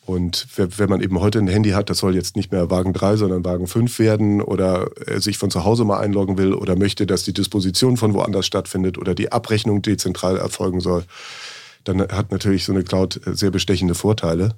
Und 0.08 0.48
wenn 0.56 0.89
man 0.89 1.02
eben 1.02 1.20
heute 1.20 1.38
ein 1.38 1.50
Handy 1.50 1.72
hat, 1.72 1.89
das 1.89 1.98
soll 1.98 2.15
jetzt 2.15 2.38
nicht 2.38 2.54
mehr 2.54 2.72
Wagen 2.72 2.93
3, 2.93 3.17
sondern 3.17 3.43
Wagen 3.43 3.67
5 3.67 4.00
werden 4.00 4.41
oder 4.41 4.89
sich 5.17 5.38
von 5.38 5.52
zu 5.52 5.65
Hause 5.65 5.84
mal 5.84 6.00
einloggen 6.00 6.38
will 6.38 6.54
oder 6.54 6.78
möchte, 6.78 7.06
dass 7.06 7.24
die 7.24 7.34
Disposition 7.34 7.98
von 7.98 8.13
woanders 8.13 8.46
stattfindet 8.46 8.98
oder 8.98 9.13
die 9.13 9.34
Abrechnung 9.34 9.82
dezentral 9.82 10.38
erfolgen 10.38 10.80
soll, 10.80 11.04
dann 11.84 12.02
hat 12.02 12.32
natürlich 12.32 12.63
so 12.63 12.72
eine 12.72 12.86
Cloud 12.86 13.20
äh, 13.28 13.36
sehr 13.36 13.52
bestechende 13.52 13.96
Vorteile. 13.96 14.56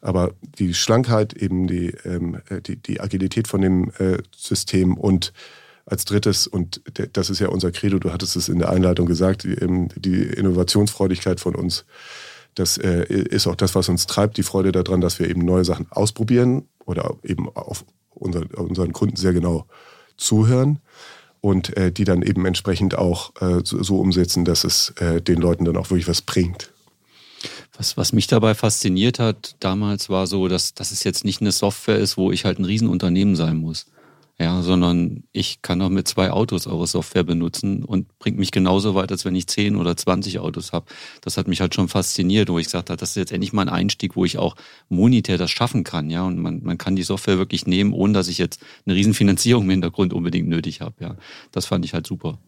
Aber 0.00 0.32
die 0.58 0.74
Schlankheit, 0.74 1.32
eben 1.32 1.68
die, 1.68 1.94
ähm, 2.04 2.40
äh, 2.48 2.60
die, 2.60 2.74
die 2.74 3.00
Agilität 3.00 3.46
von 3.46 3.60
dem 3.60 3.92
äh, 3.98 4.18
System 4.36 4.96
und 4.96 5.32
als 5.86 6.04
drittes, 6.04 6.48
und 6.48 6.80
das 7.12 7.30
ist 7.30 7.40
ja 7.40 7.48
unser 7.48 7.70
Credo, 7.70 7.98
du 7.98 8.12
hattest 8.12 8.36
es 8.36 8.48
in 8.48 8.58
der 8.58 8.70
Einleitung 8.70 9.06
gesagt, 9.06 9.44
die, 9.44 9.54
ähm, 9.54 9.88
die 9.96 10.22
Innovationsfreudigkeit 10.22 11.40
von 11.40 11.54
uns, 11.54 11.84
das 12.54 12.78
äh, 12.78 13.04
ist 13.04 13.46
auch 13.46 13.56
das, 13.56 13.74
was 13.74 13.88
uns 13.88 14.06
treibt, 14.06 14.36
die 14.36 14.42
Freude 14.42 14.72
daran, 14.72 15.00
dass 15.00 15.18
wir 15.18 15.28
eben 15.28 15.44
neue 15.44 15.64
Sachen 15.64 15.90
ausprobieren 15.90 16.68
oder 16.84 17.16
eben 17.22 17.48
auf 17.54 17.84
unseren, 18.10 18.46
unseren 18.48 18.92
Kunden 18.92 19.16
sehr 19.16 19.32
genau 19.32 19.66
zuhören 20.16 20.80
und 21.40 21.76
äh, 21.76 21.90
die 21.90 22.04
dann 22.04 22.22
eben 22.22 22.46
entsprechend 22.46 22.96
auch 22.96 23.32
äh, 23.40 23.60
so, 23.64 23.82
so, 23.82 23.98
umsetzen, 23.98 24.44
dass 24.44 24.64
es 24.64 24.90
äh, 24.98 25.20
den 25.20 25.40
Leuten 25.40 25.64
dann 25.64 25.76
auch 25.76 25.90
wirklich 25.90 26.08
was 26.08 26.22
bringt. 26.22 26.70
Was, 27.76 27.96
was 27.96 28.12
mich 28.12 28.26
dabei 28.26 28.54
fasziniert 28.54 29.18
hat 29.18 29.56
damals 29.58 30.08
war 30.08 30.26
so, 30.26 30.46
dass, 30.46 30.74
dass 30.74 30.92
es 30.92 31.04
jetzt 31.04 31.24
nicht 31.24 31.40
eine 31.40 31.52
Software 31.52 31.98
ist, 31.98 32.16
wo 32.16 32.30
ich 32.30 32.44
halt 32.44 32.58
ein 32.58 32.64
Riesenunternehmen 32.64 33.34
sein 33.34 33.56
muss 33.56 33.86
ja, 34.42 34.62
sondern 34.62 35.24
ich 35.32 35.62
kann 35.62 35.80
auch 35.80 35.88
mit 35.88 36.08
zwei 36.08 36.30
Autos 36.30 36.66
eure 36.66 36.86
Software 36.86 37.22
benutzen 37.22 37.84
und 37.84 38.18
bringt 38.18 38.38
mich 38.38 38.50
genauso 38.50 38.94
weit, 38.94 39.10
als 39.10 39.24
wenn 39.24 39.34
ich 39.34 39.46
zehn 39.46 39.76
oder 39.76 39.96
zwanzig 39.96 40.38
Autos 40.38 40.72
habe. 40.72 40.86
Das 41.20 41.36
hat 41.36 41.48
mich 41.48 41.60
halt 41.60 41.74
schon 41.74 41.88
fasziniert, 41.88 42.48
wo 42.48 42.58
ich 42.58 42.66
gesagt 42.66 42.90
habe, 42.90 42.98
das 42.98 43.10
ist 43.10 43.16
jetzt 43.16 43.32
endlich 43.32 43.52
mal 43.52 43.62
ein 43.62 43.68
Einstieg, 43.68 44.16
wo 44.16 44.24
ich 44.24 44.38
auch 44.38 44.56
monetär 44.88 45.38
das 45.38 45.50
schaffen 45.50 45.84
kann, 45.84 46.10
ja, 46.10 46.24
und 46.24 46.38
man, 46.38 46.62
man 46.62 46.78
kann 46.78 46.96
die 46.96 47.02
Software 47.02 47.38
wirklich 47.38 47.66
nehmen, 47.66 47.92
ohne 47.92 48.12
dass 48.12 48.28
ich 48.28 48.38
jetzt 48.38 48.60
eine 48.84 48.94
Riesenfinanzierung 48.94 49.64
im 49.64 49.70
Hintergrund 49.70 50.12
unbedingt 50.12 50.48
nötig 50.48 50.80
habe, 50.80 50.94
ja. 51.00 51.16
Das 51.52 51.66
fand 51.66 51.84
ich 51.84 51.94
halt 51.94 52.06
super. 52.06 52.38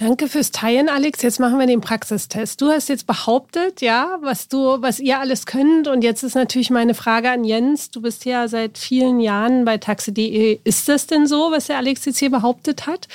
Danke 0.00 0.28
fürs 0.28 0.52
Teilen, 0.52 0.88
Alex. 0.88 1.22
Jetzt 1.22 1.40
machen 1.40 1.58
wir 1.58 1.66
den 1.66 1.80
Praxistest. 1.80 2.60
Du 2.60 2.70
hast 2.70 2.88
jetzt 2.88 3.08
behauptet, 3.08 3.80
ja, 3.80 4.18
was 4.22 4.46
du, 4.46 4.80
was 4.80 5.00
ihr 5.00 5.18
alles 5.18 5.44
könnt. 5.44 5.88
Und 5.88 6.04
jetzt 6.04 6.22
ist 6.22 6.36
natürlich 6.36 6.70
meine 6.70 6.94
Frage 6.94 7.28
an 7.28 7.42
Jens. 7.42 7.90
Du 7.90 8.00
bist 8.00 8.24
ja 8.24 8.46
seit 8.46 8.78
vielen 8.78 9.18
Jahren 9.18 9.64
bei 9.64 9.76
taxi.de. 9.76 10.60
Ist 10.62 10.88
das 10.88 11.08
denn 11.08 11.26
so, 11.26 11.50
was 11.50 11.66
der 11.66 11.78
Alex 11.78 12.04
jetzt 12.04 12.18
hier 12.18 12.30
behauptet 12.30 12.86
hat? 12.86 13.08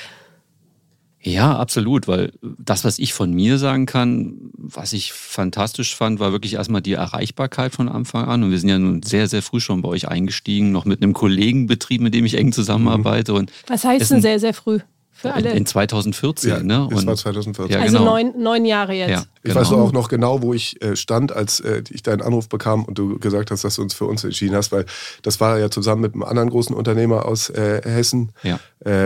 Ja, 1.21 1.55
absolut, 1.55 2.09
weil 2.09 2.33
das, 2.41 2.83
was 2.83 2.99
ich 2.99 3.13
von 3.13 3.31
mir 3.31 3.59
sagen 3.59 3.85
kann, 3.85 4.51
was 4.57 4.91
ich 4.91 5.13
fantastisch 5.13 5.95
fand, 5.95 6.19
war 6.19 6.33
wirklich 6.33 6.55
erstmal 6.55 6.81
die 6.81 6.91
Erreichbarkeit 6.91 7.73
von 7.73 7.87
Anfang 7.87 8.25
an. 8.25 8.43
Und 8.43 8.51
wir 8.51 8.59
sind 8.59 8.67
ja 8.67 8.77
nun 8.77 9.01
sehr, 9.03 9.29
sehr 9.29 9.41
früh 9.41 9.61
schon 9.61 9.81
bei 9.81 9.87
euch 9.87 10.09
eingestiegen, 10.09 10.73
noch 10.73 10.83
mit 10.83 11.01
einem 11.01 11.13
Kollegenbetrieb, 11.13 12.01
mit 12.01 12.13
dem 12.13 12.25
ich 12.25 12.37
eng 12.37 12.51
zusammenarbeite. 12.51 13.33
Und 13.33 13.53
was 13.67 13.85
heißt 13.85 14.11
denn 14.11 14.21
sehr, 14.21 14.41
sehr 14.41 14.53
früh? 14.53 14.79
Für 15.13 15.33
alle. 15.33 15.51
In 15.51 15.65
2014, 15.65 16.49
ja, 16.49 16.63
ne? 16.63 16.89
Das 16.91 17.05
war 17.05 17.15
2014. 17.15 17.73
Ja, 17.73 17.81
also 17.81 17.99
genau. 17.99 18.11
neun, 18.11 18.33
neun 18.41 18.65
Jahre 18.65 18.93
jetzt. 18.93 19.09
Ja, 19.09 19.23
ich 19.37 19.43
genau. 19.43 19.55
weiß 19.55 19.71
auch 19.71 19.91
noch 19.91 20.09
genau, 20.09 20.41
wo 20.41 20.53
ich 20.53 20.81
äh, 20.81 20.95
stand, 20.95 21.31
als 21.31 21.59
äh, 21.59 21.83
ich 21.89 22.03
deinen 22.03 22.21
Anruf 22.21 22.49
bekam 22.49 22.83
und 22.83 22.97
du 22.97 23.19
gesagt 23.19 23.51
hast, 23.51 23.63
dass 23.63 23.75
du 23.75 23.83
uns 23.83 23.93
für 23.93 24.05
uns 24.05 24.23
entschieden 24.23 24.55
hast, 24.55 24.71
weil 24.71 24.85
das 25.21 25.39
war 25.39 25.59
ja 25.59 25.69
zusammen 25.69 26.01
mit 26.01 26.13
einem 26.13 26.23
anderen 26.23 26.49
großen 26.49 26.75
Unternehmer 26.75 27.25
aus 27.25 27.49
äh, 27.49 27.81
Hessen. 27.83 28.31
Ja. 28.43 28.59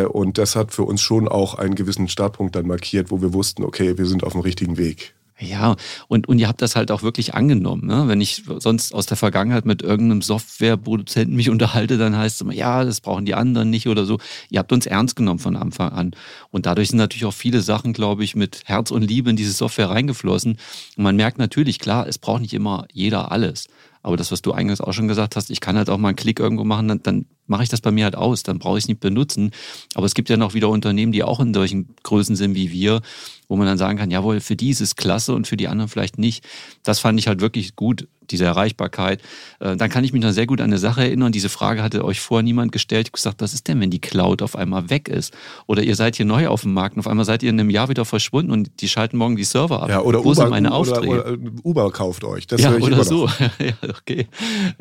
und 0.07 0.37
das 0.37 0.55
hat 0.55 0.73
für 0.73 0.83
uns 0.83 1.01
schon 1.01 1.27
auch 1.27 1.53
einen 1.55 1.75
gewissen 1.75 2.07
Startpunkt 2.07 2.55
dann 2.55 2.65
markiert, 2.65 3.11
wo 3.11 3.21
wir 3.21 3.33
wussten, 3.33 3.63
okay, 3.63 3.97
wir 3.97 4.05
sind 4.07 4.23
auf 4.23 4.31
dem 4.31 4.41
richtigen 4.41 4.77
Weg. 4.77 5.13
Ja, 5.39 5.75
und, 6.07 6.27
und 6.27 6.39
ihr 6.39 6.47
habt 6.47 6.63
das 6.63 6.75
halt 6.75 6.89
auch 6.89 7.03
wirklich 7.03 7.35
angenommen. 7.35 7.85
Ne? 7.85 8.05
Wenn 8.07 8.21
ich 8.21 8.43
sonst 8.57 8.93
aus 8.93 9.05
der 9.05 9.17
Vergangenheit 9.17 9.65
mit 9.65 9.83
irgendeinem 9.83 10.23
Softwareproduzenten 10.23 11.35
mich 11.35 11.51
unterhalte, 11.51 11.99
dann 11.99 12.17
heißt 12.17 12.37
es 12.37 12.41
immer, 12.41 12.53
ja, 12.53 12.83
das 12.83 13.01
brauchen 13.01 13.25
die 13.25 13.35
anderen 13.35 13.69
nicht 13.69 13.87
oder 13.87 14.05
so. 14.05 14.17
Ihr 14.49 14.57
habt 14.57 14.71
uns 14.71 14.87
ernst 14.87 15.15
genommen 15.15 15.37
von 15.37 15.55
Anfang 15.55 15.91
an. 15.91 16.11
Und 16.49 16.65
dadurch 16.65 16.89
sind 16.89 16.97
natürlich 16.97 17.25
auch 17.25 17.33
viele 17.33 17.61
Sachen, 17.61 17.93
glaube 17.93 18.23
ich, 18.23 18.35
mit 18.35 18.63
Herz 18.65 18.89
und 18.89 19.03
Liebe 19.03 19.29
in 19.29 19.35
diese 19.35 19.51
Software 19.51 19.91
reingeflossen. 19.91 20.57
Und 20.97 21.03
man 21.03 21.15
merkt 21.15 21.37
natürlich, 21.37 21.77
klar, 21.77 22.07
es 22.07 22.17
braucht 22.17 22.41
nicht 22.41 22.55
immer 22.55 22.87
jeder 22.91 23.31
alles. 23.31 23.67
Aber 24.01 24.17
das, 24.17 24.31
was 24.31 24.41
du 24.41 24.53
eingangs 24.53 24.81
auch 24.81 24.93
schon 24.93 25.07
gesagt 25.07 25.35
hast, 25.35 25.51
ich 25.51 25.61
kann 25.61 25.77
halt 25.77 25.89
auch 25.91 25.97
mal 25.99 26.09
einen 26.09 26.15
Klick 26.15 26.39
irgendwo 26.39 26.63
machen, 26.63 26.87
dann, 26.87 27.03
dann 27.03 27.25
mache 27.47 27.63
ich 27.63 27.69
das 27.69 27.81
bei 27.81 27.91
mir 27.91 28.05
halt 28.05 28.15
aus, 28.15 28.43
dann 28.43 28.59
brauche 28.59 28.77
ich 28.77 28.83
es 28.83 28.87
nicht 28.87 28.99
benutzen. 28.99 29.51
Aber 29.95 30.05
es 30.05 30.13
gibt 30.13 30.29
ja 30.29 30.37
noch 30.37 30.53
wieder 30.53 30.69
Unternehmen, 30.69 31.11
die 31.11 31.23
auch 31.23 31.39
in 31.39 31.53
solchen 31.53 31.95
Größen 32.03 32.35
sind 32.35 32.55
wie 32.55 32.71
wir, 32.71 33.01
wo 33.47 33.55
man 33.55 33.67
dann 33.67 33.77
sagen 33.77 33.97
kann, 33.97 34.11
jawohl, 34.11 34.39
für 34.39 34.55
die 34.55 34.69
ist 34.69 34.81
es 34.81 34.95
klasse 34.95 35.33
und 35.33 35.47
für 35.47 35.57
die 35.57 35.67
anderen 35.67 35.89
vielleicht 35.89 36.17
nicht. 36.17 36.45
Das 36.83 36.99
fand 36.99 37.19
ich 37.19 37.27
halt 37.27 37.39
wirklich 37.39 37.75
gut, 37.75 38.07
diese 38.29 38.45
Erreichbarkeit. 38.45 39.21
Äh, 39.59 39.75
dann 39.75 39.89
kann 39.89 40.03
ich 40.03 40.13
mich 40.13 40.21
noch 40.21 40.31
sehr 40.31 40.47
gut 40.47 40.59
an 40.59 40.65
eine 40.65 40.77
Sache 40.77 41.01
erinnern. 41.01 41.31
Diese 41.31 41.49
Frage 41.49 41.81
hatte 41.81 42.03
euch 42.03 42.19
vorher 42.19 42.43
niemand 42.43 42.71
gestellt. 42.71 43.07
Ich 43.07 43.11
habe 43.11 43.17
gesagt, 43.17 43.41
was 43.41 43.53
ist 43.53 43.67
denn, 43.67 43.79
wenn 43.79 43.89
die 43.89 43.99
Cloud 43.99 44.41
auf 44.41 44.55
einmal 44.55 44.89
weg 44.89 45.07
ist? 45.07 45.33
Oder 45.65 45.83
ihr 45.83 45.95
seid 45.95 46.15
hier 46.15 46.25
neu 46.25 46.47
auf 46.47 46.61
dem 46.61 46.73
Markt 46.73 46.95
und 46.95 46.99
auf 47.01 47.07
einmal 47.07 47.25
seid 47.25 47.43
ihr 47.43 47.49
in 47.49 47.59
einem 47.59 47.69
Jahr 47.69 47.89
wieder 47.89 48.05
verschwunden 48.05 48.51
und 48.51 48.81
die 48.81 48.89
schalten 48.89 49.17
morgen 49.17 49.35
die 49.35 49.43
Server 49.43 49.83
ab. 49.83 49.89
Ja, 49.89 50.01
oder 50.01 50.19
Wo 50.19 50.31
Uber, 50.31 50.35
sind 50.35 50.49
meine 50.49 50.73
Aufträge? 50.73 51.07
Oder, 51.07 51.25
oder 51.33 51.51
Uber 51.63 51.91
kauft 51.91 52.23
euch. 52.23 52.47
Das 52.47 52.61
ja, 52.61 52.75
oder 52.75 53.03
so. 53.03 53.27
ja, 53.59 53.73
okay. 53.89 54.27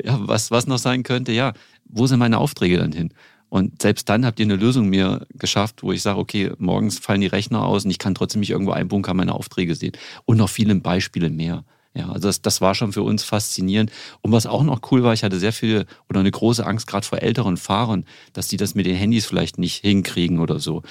Ja, 0.03 0.19
was, 0.21 0.51
was 0.51 0.67
noch 0.67 0.77
sein 0.77 1.03
könnte, 1.03 1.31
ja, 1.31 1.53
wo 1.89 2.07
sind 2.07 2.19
meine 2.19 2.37
Aufträge 2.37 2.77
dann 2.77 2.91
hin? 2.91 3.13
Und 3.49 3.81
selbst 3.81 4.09
dann 4.09 4.25
habt 4.25 4.39
ihr 4.39 4.45
eine 4.45 4.57
Lösung 4.57 4.89
mir 4.89 5.25
geschafft, 5.29 5.81
wo 5.81 5.91
ich 5.93 6.01
sage, 6.01 6.19
okay, 6.19 6.51
morgens 6.57 6.99
fallen 6.99 7.21
die 7.21 7.27
Rechner 7.27 7.63
aus 7.65 7.85
und 7.85 7.91
ich 7.91 7.99
kann 7.99 8.13
trotzdem 8.13 8.41
mich 8.41 8.49
irgendwo 8.49 8.71
einbunkern, 8.71 9.15
meine 9.15 9.33
Aufträge 9.33 9.73
sehen. 9.73 9.93
Und 10.25 10.37
noch 10.37 10.49
viele 10.49 10.75
Beispiele 10.75 11.29
mehr. 11.29 11.63
Ja, 11.97 12.09
also 12.09 12.27
das, 12.27 12.41
das 12.43 12.61
war 12.61 12.75
schon 12.75 12.93
für 12.93 13.01
uns 13.01 13.23
faszinierend. 13.23 13.91
Und 14.21 14.31
was 14.31 14.45
auch 14.45 14.61
noch 14.61 14.81
cool 14.91 15.01
war, 15.01 15.13
ich 15.13 15.23
hatte 15.23 15.39
sehr 15.39 15.51
viel 15.51 15.85
oder 16.09 16.19
eine 16.19 16.29
große 16.29 16.63
Angst, 16.63 16.85
gerade 16.85 17.05
vor 17.05 17.23
älteren 17.23 17.57
Fahrern, 17.57 18.05
dass 18.33 18.47
die 18.47 18.57
das 18.57 18.75
mit 18.75 18.85
den 18.85 18.95
Handys 18.95 19.25
vielleicht 19.25 19.57
nicht 19.57 19.81
hinkriegen 19.81 20.39
oder 20.39 20.59
so. 20.59 20.83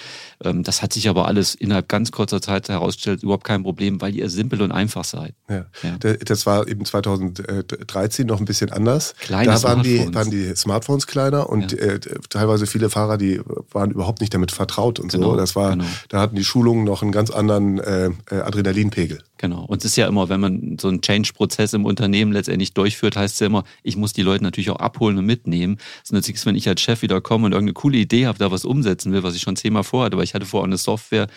Ähm, 0.42 0.64
das 0.64 0.82
hat 0.82 0.92
sich 0.92 1.08
aber 1.08 1.28
alles 1.28 1.54
innerhalb 1.54 1.88
ganz 1.88 2.10
kurzer 2.10 2.42
Zeit 2.42 2.68
herausgestellt, 2.68 3.22
überhaupt 3.22 3.44
kein 3.44 3.62
Problem, 3.62 4.00
weil 4.00 4.16
ihr 4.16 4.28
simpel 4.28 4.62
und 4.62 4.72
einfach 4.72 5.04
seid. 5.04 5.34
Ja. 5.48 5.66
ja. 5.84 5.96
Das 5.98 6.44
war 6.44 6.66
eben 6.66 6.84
2013 6.84 8.26
noch 8.26 8.40
ein 8.40 8.44
bisschen 8.44 8.72
anders. 8.72 9.14
Kleine 9.20 9.46
da 9.46 9.62
waren 9.62 9.84
die, 9.84 10.12
waren 10.12 10.30
die 10.30 10.56
Smartphones 10.56 11.06
kleiner 11.06 11.48
und 11.48 11.70
ja. 11.70 11.78
äh, 11.78 12.00
teilweise 12.28 12.66
viele 12.66 12.90
Fahrer, 12.90 13.16
die 13.16 13.40
waren 13.70 13.92
überhaupt 13.92 14.20
nicht 14.20 14.34
damit 14.34 14.50
vertraut 14.50 14.98
und 14.98 15.12
genau, 15.12 15.30
so. 15.30 15.36
Das 15.36 15.54
war, 15.54 15.70
genau. 15.70 15.84
da 16.08 16.20
hatten 16.20 16.34
die 16.34 16.44
Schulungen 16.44 16.82
noch 16.82 17.02
einen 17.02 17.12
ganz 17.12 17.30
anderen 17.30 17.78
äh, 17.78 18.10
äh 18.30 18.40
Adrenalinpegel. 18.40 19.20
Genau. 19.38 19.64
Und 19.66 19.78
es 19.78 19.92
ist 19.92 19.96
ja 19.96 20.06
immer, 20.06 20.28
wenn 20.28 20.40
man 20.40 20.78
so 20.80 20.95
einen 20.96 21.02
Change-Prozess 21.02 21.72
im 21.72 21.84
Unternehmen 21.84 22.32
letztendlich 22.32 22.74
durchführt, 22.74 23.16
heißt 23.16 23.34
es 23.34 23.40
ja 23.40 23.46
immer, 23.46 23.64
ich 23.82 23.96
muss 23.96 24.12
die 24.12 24.22
Leute 24.22 24.42
natürlich 24.42 24.70
auch 24.70 24.80
abholen 24.80 25.18
und 25.18 25.26
mitnehmen. 25.26 25.78
Es 26.04 26.12
nützt 26.12 26.28
nichts, 26.28 26.46
wenn 26.46 26.56
ich 26.56 26.68
als 26.68 26.80
Chef 26.80 27.02
wieder 27.02 27.20
komme 27.20 27.46
und 27.46 27.52
irgendeine 27.52 27.74
coole 27.74 27.98
Idee 27.98 28.26
habe, 28.26 28.38
da 28.38 28.50
was 28.50 28.64
umsetzen 28.64 29.12
will, 29.12 29.22
was 29.22 29.34
ich 29.34 29.42
schon 29.42 29.56
zehnmal 29.56 29.84
vorhatte, 29.84 30.16
aber 30.16 30.24
ich 30.24 30.34
hatte 30.34 30.46
vorher 30.46 30.66
eine 30.66 30.78
Software, 30.78 31.28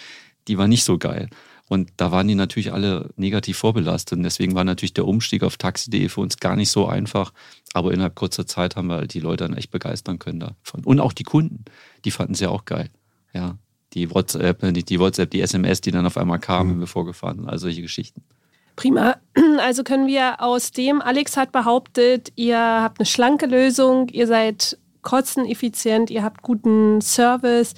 die 0.48 0.58
war 0.58 0.68
nicht 0.68 0.84
so 0.84 0.98
geil. 0.98 1.30
Und 1.68 1.92
da 1.98 2.12
waren 2.12 2.28
die 2.28 2.34
natürlich 2.34 2.74
alle 2.74 3.12
negativ 3.16 3.58
vorbelastet. 3.58 4.18
Und 4.18 4.24
deswegen 4.24 4.56
war 4.56 4.64
natürlich 4.64 4.94
der 4.94 5.06
Umstieg 5.06 5.44
auf 5.44 5.58
taxi.de 5.58 6.10
für 6.10 6.22
uns 6.22 6.38
gar 6.38 6.56
nicht 6.56 6.72
so 6.72 6.88
einfach. 6.88 7.32
Aber 7.74 7.94
innerhalb 7.94 8.16
kurzer 8.16 8.48
Zeit 8.48 8.76
haben 8.76 8.88
wir 8.88 8.96
halt 8.96 9.14
die 9.14 9.20
Leute 9.20 9.44
dann 9.44 9.56
echt 9.56 9.70
begeistern 9.70 10.18
können 10.18 10.40
davon. 10.40 10.84
Und 10.84 11.00
auch 11.00 11.14
die 11.14 11.24
Kunden, 11.24 11.66
die 12.06 12.12
fanden 12.12 12.34
es 12.34 12.40
ja 12.40 12.50
auch 12.50 12.66
geil. 12.66 12.90
Ja, 13.36 13.60
die 13.94 14.10
WhatsApp, 14.10 14.64
nicht 14.64 14.90
die 14.90 15.00
WhatsApp, 15.00 15.30
die 15.30 15.42
SMS, 15.42 15.82
die 15.82 15.92
dann 15.92 16.08
auf 16.08 16.18
einmal 16.18 16.40
kamen, 16.40 16.70
mhm. 16.70 16.74
wenn 16.74 16.80
wir 16.82 16.88
vorgefahren 16.88 17.38
sind, 17.38 17.50
also 17.50 17.68
solche 17.68 17.84
Geschichten. 17.84 18.24
Prima. 18.80 19.18
Also 19.60 19.84
können 19.84 20.08
wir 20.08 20.42
aus 20.42 20.72
dem, 20.72 21.02
Alex 21.02 21.36
hat 21.36 21.52
behauptet, 21.52 22.32
ihr 22.36 22.58
habt 22.58 23.00
eine 23.00 23.06
schlanke 23.06 23.46
Lösung, 23.46 24.08
ihr 24.08 24.26
seid 24.26 24.78
kosteneffizient, 25.02 26.10
ihr 26.10 26.24
habt 26.24 26.42
guten 26.42 27.02
Service 27.02 27.74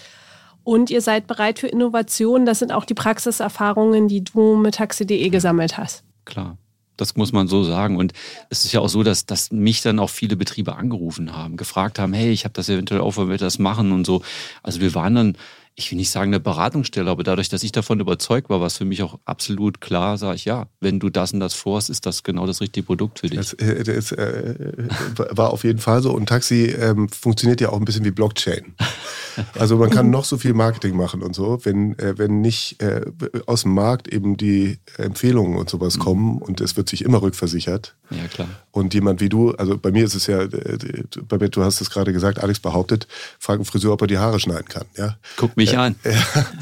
und 0.64 0.92
ihr 0.92 1.02
seid 1.02 1.26
bereit 1.26 1.58
für 1.58 1.68
Innovation. 1.68 2.46
Das 2.46 2.60
sind 2.60 2.72
auch 2.72 2.86
die 2.86 2.94
Praxiserfahrungen, 2.94 4.08
die 4.08 4.24
du 4.24 4.56
mit 4.56 4.76
taxi.de 4.76 5.30
gesammelt 5.30 5.78
hast. 5.78 6.04
Klar. 6.26 6.58
Das 6.98 7.16
muss 7.16 7.32
man 7.32 7.48
so 7.48 7.64
sagen. 7.64 7.98
Und 7.98 8.14
es 8.50 8.64
ist 8.64 8.74
ja 8.74 8.80
auch 8.80 8.90
so, 8.90 9.02
dass, 9.02 9.26
dass 9.26 9.52
mich 9.52 9.82
dann 9.82 9.98
auch 9.98 10.12
viele 10.12 10.36
Betriebe 10.36 10.76
angerufen 10.76 11.36
haben, 11.36 11.58
gefragt 11.58 11.98
haben, 11.98 12.14
hey, 12.14 12.32
ich 12.32 12.44
habe 12.44 12.54
das 12.54 12.70
eventuell 12.70 13.02
auch, 13.02 13.16
wollen 13.16 13.30
wir 13.30 13.40
das 13.40 13.58
machen 13.58 13.92
und 13.92 14.06
so. 14.06 14.22
Also 14.62 14.82
wir 14.82 14.94
waren 14.94 15.16
dann 15.16 15.38
ich 15.76 15.90
will 15.92 15.98
nicht 15.98 16.10
sagen 16.10 16.30
eine 16.30 16.40
Beratungsstelle, 16.40 17.10
aber 17.10 17.24
dadurch, 17.24 17.50
dass 17.50 17.64
ich 17.64 17.72
davon 17.72 18.00
überzeugt 18.00 18.50
war, 18.50 18.60
war 18.60 18.68
es 18.68 18.78
für 18.78 18.86
mich 18.86 19.04
auch 19.04 19.20
absolut 19.26 19.82
klar, 19.82 20.18
sage 20.18 20.36
ich, 20.36 20.46
ja, 20.46 20.68
wenn 20.80 21.00
du 21.00 21.10
das 21.10 21.34
und 21.34 21.40
das 21.40 21.54
vorhast, 21.54 21.90
ist 21.90 22.06
das 22.06 22.24
genau 22.24 22.46
das 22.46 22.62
richtige 22.62 22.86
Produkt 22.86 23.20
für 23.20 23.28
dich. 23.28 23.38
Das, 23.38 23.54
äh, 23.54 23.84
das 23.84 24.12
äh, 24.12 24.74
war 25.32 25.52
auf 25.52 25.64
jeden 25.64 25.80
Fall 25.80 26.02
so 26.02 26.12
und 26.12 26.28
Taxi 26.28 26.66
ähm, 26.66 27.10
funktioniert 27.10 27.62
ja 27.62 27.70
auch 27.70 27.78
ein 27.78 27.86
bisschen 27.86 28.06
wie 28.06 28.12
Blockchain. 28.12 28.76
Also 29.58 29.78
man 29.78 29.90
kann 29.90 30.10
noch 30.10 30.26
so 30.26 30.38
viel 30.38 30.54
Marketing 30.54 30.96
machen 30.98 31.22
und 31.22 31.36
so, 31.36 31.60
wenn, 31.64 31.98
äh, 32.00 32.18
wenn 32.18 32.42
nicht 32.42 32.82
äh, 32.82 33.06
aus 33.46 33.62
dem 33.62 33.74
Markt 33.74 34.08
eben 34.08 34.36
die 34.36 34.80
Empfehlungen 34.98 35.58
und 35.58 35.70
sowas 35.70 35.98
mhm. 35.98 36.02
kommen 36.02 36.38
und 36.40 36.60
es 36.60 36.76
wird 36.76 36.90
sich 36.90 37.04
immer 37.04 37.22
rückversichert. 37.22 37.96
Ja, 38.10 38.28
klar. 38.28 38.50
Und 38.72 38.94
jemand 38.94 39.22
wie 39.22 39.30
du, 39.30 39.52
also 39.52 39.78
bei 39.78 39.92
mir 39.92 40.04
ist 40.04 40.16
es 40.16 40.28
ja, 40.28 40.42
äh, 40.42 40.50
bei 41.28 41.38
du 41.38 41.64
hast 41.64 41.82
es 41.82 41.90
gerade 41.90 42.14
gesagt, 42.14 42.40
Alex 42.40 42.60
behauptet, 42.60 43.08
fragt 43.40 43.60
einen 43.60 43.66
Friseur, 43.66 43.94
ob 43.94 44.02
er 44.02 44.08
die 44.08 44.18
Haare 44.18 44.40
schneiden 44.40 44.68
kann. 44.68 44.86
Ja? 44.98 45.18
Guck 45.38 45.58
mich 45.62 45.78
an. 45.78 45.96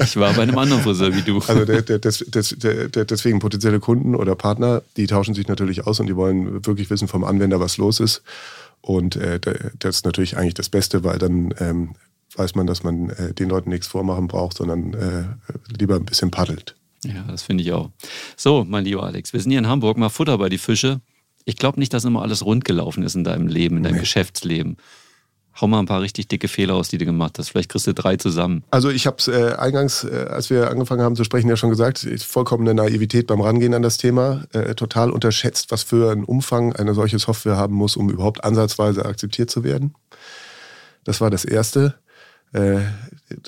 Ich 0.02 0.16
war 0.16 0.32
bei 0.34 0.42
einem 0.42 0.58
anderen 0.58 0.82
Friseur 0.82 1.14
wie 1.14 1.22
du. 1.22 1.40
Also 1.46 1.64
der, 1.64 1.82
der, 1.82 1.98
das, 1.98 2.24
deswegen 2.28 3.38
potenzielle 3.38 3.80
Kunden 3.80 4.14
oder 4.14 4.34
Partner, 4.34 4.82
die 4.96 5.06
tauschen 5.06 5.34
sich 5.34 5.48
natürlich 5.48 5.86
aus 5.86 6.00
und 6.00 6.06
die 6.06 6.16
wollen 6.16 6.64
wirklich 6.66 6.90
wissen 6.90 7.08
vom 7.08 7.24
Anwender, 7.24 7.60
was 7.60 7.76
los 7.76 8.00
ist. 8.00 8.22
Und 8.80 9.16
äh, 9.16 9.38
das 9.78 9.96
ist 9.96 10.04
natürlich 10.04 10.36
eigentlich 10.36 10.54
das 10.54 10.68
Beste, 10.68 11.04
weil 11.04 11.18
dann 11.18 11.54
ähm, 11.58 11.94
weiß 12.36 12.54
man, 12.54 12.66
dass 12.66 12.82
man 12.82 13.10
äh, 13.10 13.34
den 13.34 13.48
Leuten 13.48 13.70
nichts 13.70 13.86
vormachen 13.86 14.28
braucht, 14.28 14.56
sondern 14.56 14.94
äh, 14.94 15.24
lieber 15.78 15.96
ein 15.96 16.04
bisschen 16.04 16.30
paddelt. 16.30 16.76
Ja, 17.04 17.24
das 17.28 17.42
finde 17.42 17.62
ich 17.62 17.72
auch. 17.72 17.90
So, 18.36 18.64
mein 18.68 18.84
lieber 18.84 19.02
Alex, 19.02 19.32
wir 19.32 19.40
sind 19.40 19.50
hier 19.50 19.58
in 19.58 19.68
Hamburg, 19.68 19.96
mal 19.96 20.10
Futter 20.10 20.38
bei 20.38 20.48
die 20.48 20.58
Fische. 20.58 21.00
Ich 21.44 21.56
glaube 21.56 21.80
nicht, 21.80 21.92
dass 21.94 22.04
immer 22.04 22.22
alles 22.22 22.44
rund 22.44 22.64
gelaufen 22.64 23.02
ist 23.02 23.14
in 23.14 23.24
deinem 23.24 23.46
Leben, 23.46 23.78
in 23.78 23.82
deinem 23.82 23.94
nee. 23.94 24.00
Geschäftsleben. 24.00 24.76
Hau 25.60 25.66
mal 25.66 25.78
ein 25.78 25.86
paar 25.86 26.00
richtig 26.00 26.28
dicke 26.28 26.48
Fehler 26.48 26.74
aus, 26.74 26.88
die 26.88 26.96
du 26.96 27.04
gemacht 27.04 27.38
hast. 27.38 27.50
Vielleicht 27.50 27.70
kriegst 27.70 27.86
du 27.86 27.92
drei 27.92 28.16
zusammen. 28.16 28.64
Also 28.70 28.88
ich 28.88 29.06
habe 29.06 29.16
es 29.18 29.28
äh, 29.28 29.54
eingangs, 29.58 30.04
äh, 30.04 30.26
als 30.30 30.48
wir 30.48 30.70
angefangen 30.70 31.02
haben 31.02 31.16
zu 31.16 31.24
sprechen, 31.24 31.48
ja 31.48 31.56
schon 31.56 31.68
gesagt, 31.68 31.98
vollkommene 32.26 32.72
Naivität 32.72 33.26
beim 33.26 33.42
Rangehen 33.42 33.74
an 33.74 33.82
das 33.82 33.98
Thema. 33.98 34.44
Äh, 34.52 34.74
total 34.74 35.10
unterschätzt, 35.10 35.70
was 35.70 35.82
für 35.82 36.10
einen 36.10 36.24
Umfang 36.24 36.74
eine 36.74 36.94
solche 36.94 37.18
Software 37.18 37.56
haben 37.56 37.74
muss, 37.74 37.96
um 37.96 38.08
überhaupt 38.08 38.42
ansatzweise 38.42 39.04
akzeptiert 39.04 39.50
zu 39.50 39.62
werden. 39.62 39.94
Das 41.04 41.20
war 41.20 41.28
das 41.28 41.44
Erste. 41.44 41.94
Äh, 42.52 42.78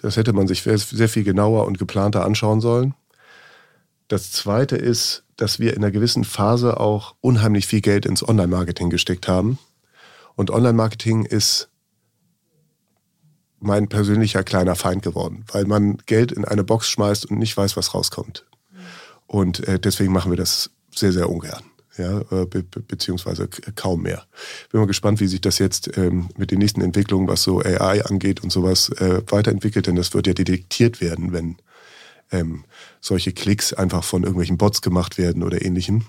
das 0.02 0.16
hätte 0.16 0.34
man 0.34 0.46
sich 0.46 0.62
sehr 0.62 1.08
viel 1.08 1.24
genauer 1.24 1.66
und 1.66 1.78
geplanter 1.78 2.24
anschauen 2.24 2.60
sollen. 2.60 2.94
Das 4.08 4.30
Zweite 4.32 4.76
ist, 4.76 5.24
dass 5.36 5.58
wir 5.58 5.72
in 5.72 5.78
einer 5.78 5.90
gewissen 5.90 6.24
Phase 6.24 6.78
auch 6.78 7.14
unheimlich 7.22 7.66
viel 7.66 7.80
Geld 7.80 8.04
ins 8.04 8.26
Online-Marketing 8.26 8.90
gesteckt 8.90 9.28
haben. 9.28 9.58
Und 10.36 10.50
Online-Marketing 10.50 11.24
ist 11.24 11.70
mein 13.62 13.88
persönlicher 13.88 14.42
kleiner 14.42 14.74
Feind 14.74 15.02
geworden, 15.02 15.44
weil 15.52 15.64
man 15.64 15.98
Geld 16.06 16.32
in 16.32 16.44
eine 16.44 16.64
Box 16.64 16.88
schmeißt 16.88 17.26
und 17.26 17.38
nicht 17.38 17.56
weiß, 17.56 17.76
was 17.76 17.94
rauskommt. 17.94 18.44
Und 19.26 19.66
äh, 19.66 19.78
deswegen 19.78 20.12
machen 20.12 20.30
wir 20.30 20.36
das 20.36 20.70
sehr, 20.94 21.12
sehr 21.12 21.30
ungern. 21.30 21.62
Ja, 21.98 22.20
äh, 22.30 22.46
be 22.46 22.62
beziehungsweise 22.62 23.48
kaum 23.48 24.02
mehr. 24.02 24.24
Bin 24.70 24.80
mal 24.80 24.86
gespannt, 24.86 25.20
wie 25.20 25.26
sich 25.26 25.42
das 25.42 25.58
jetzt 25.58 25.96
ähm, 25.98 26.30
mit 26.38 26.50
den 26.50 26.58
nächsten 26.58 26.80
Entwicklungen, 26.80 27.28
was 27.28 27.42
so 27.42 27.60
AI 27.60 28.04
angeht 28.04 28.42
und 28.42 28.50
sowas, 28.50 28.88
äh, 28.90 29.22
weiterentwickelt, 29.26 29.86
denn 29.86 29.96
das 29.96 30.14
wird 30.14 30.26
ja 30.26 30.32
detektiert 30.32 31.02
werden, 31.02 31.32
wenn 31.32 31.56
ähm, 32.30 32.64
solche 33.00 33.32
Klicks 33.32 33.74
einfach 33.74 34.04
von 34.04 34.22
irgendwelchen 34.22 34.56
Bots 34.56 34.80
gemacht 34.80 35.18
werden 35.18 35.42
oder 35.42 35.62
ähnlichem. 35.62 36.06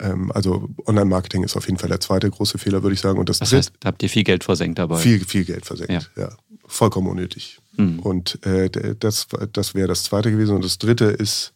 Ähm, 0.00 0.32
also 0.32 0.68
Online-Marketing 0.86 1.44
ist 1.44 1.56
auf 1.56 1.66
jeden 1.66 1.78
Fall 1.78 1.88
der 1.88 2.00
zweite 2.00 2.28
große 2.30 2.58
Fehler, 2.58 2.82
würde 2.82 2.94
ich 2.94 3.00
sagen. 3.00 3.18
Und 3.18 3.28
das, 3.28 3.38
das 3.38 3.52
heißt, 3.52 3.72
da 3.80 3.88
habt 3.88 4.02
ihr 4.02 4.10
viel 4.10 4.24
Geld 4.24 4.44
versenkt 4.44 4.78
dabei? 4.78 4.98
Viel, 4.98 5.24
viel 5.24 5.44
Geld 5.44 5.64
versenkt, 5.64 6.10
ja. 6.16 6.22
ja. 6.22 6.28
Vollkommen 6.66 7.08
unnötig. 7.08 7.58
Mhm. 7.76 8.00
Und 8.00 8.44
äh, 8.44 8.68
das, 8.98 9.28
das 9.52 9.74
wäre 9.74 9.88
das 9.88 10.04
zweite 10.04 10.30
gewesen. 10.30 10.56
Und 10.56 10.64
das 10.64 10.78
dritte 10.78 11.04
ist, 11.06 11.52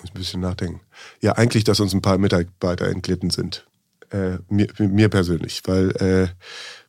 muss 0.00 0.10
ein 0.10 0.18
bisschen 0.18 0.40
nachdenken. 0.40 0.80
Ja, 1.20 1.32
eigentlich, 1.32 1.64
dass 1.64 1.80
uns 1.80 1.92
ein 1.92 2.02
paar 2.02 2.18
Mitarbeiter 2.18 2.88
entglitten 2.88 3.30
sind. 3.30 3.66
Äh, 4.10 4.38
mir, 4.48 4.68
mir 4.78 5.08
persönlich. 5.08 5.62
Weil 5.64 5.90
äh, 5.96 6.28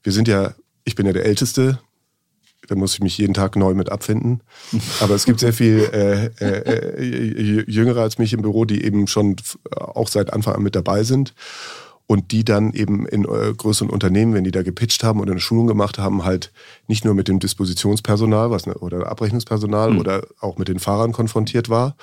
wir 0.03 0.11
sind 0.11 0.27
ja, 0.27 0.53
ich 0.83 0.95
bin 0.95 1.07
ja 1.07 1.13
der 1.13 1.25
Älteste 1.25 1.79
da 2.67 2.75
muss 2.75 2.93
ich 2.93 3.01
mich 3.01 3.17
jeden 3.17 3.33
Tag 3.33 3.55
neu 3.55 3.73
mit 3.73 3.91
abfinden. 3.91 4.41
Aber 4.99 5.15
es 5.15 5.25
gibt 5.25 5.39
sehr 5.39 5.53
viel 5.53 5.89
äh, 5.91 6.25
äh, 6.39 7.01
äh, 7.01 7.63
Jüngere 7.67 8.01
als 8.01 8.17
mich 8.17 8.33
im 8.33 8.41
Büro, 8.41 8.65
die 8.65 8.83
eben 8.83 9.07
schon 9.07 9.35
auch 9.71 10.07
seit 10.07 10.33
Anfang 10.33 10.55
an 10.55 10.63
mit 10.63 10.75
dabei 10.75 11.03
sind. 11.03 11.33
Und 12.09 12.31
die 12.31 12.45
dann 12.45 12.71
eben 12.71 13.05
in 13.05 13.25
äh, 13.25 13.53
größeren 13.53 13.89
Unternehmen, 13.89 14.33
wenn 14.33 14.45
die 14.45 14.51
da 14.51 14.63
gepitcht 14.63 15.03
haben 15.03 15.19
oder 15.19 15.31
eine 15.31 15.41
Schulung 15.41 15.67
gemacht 15.67 15.97
haben, 15.97 16.23
halt 16.23 16.53
nicht 16.87 17.03
nur 17.03 17.13
mit 17.13 17.27
dem 17.27 17.39
Dispositionspersonal 17.39 18.49
was, 18.49 18.65
ne, 18.65 18.75
oder 18.75 19.07
Abrechnungspersonal 19.07 19.91
mhm. 19.91 19.99
oder 19.99 20.25
auch 20.39 20.57
mit 20.57 20.69
den 20.69 20.79
Fahrern 20.79 21.11
konfrontiert 21.11 21.67
war 21.67 21.97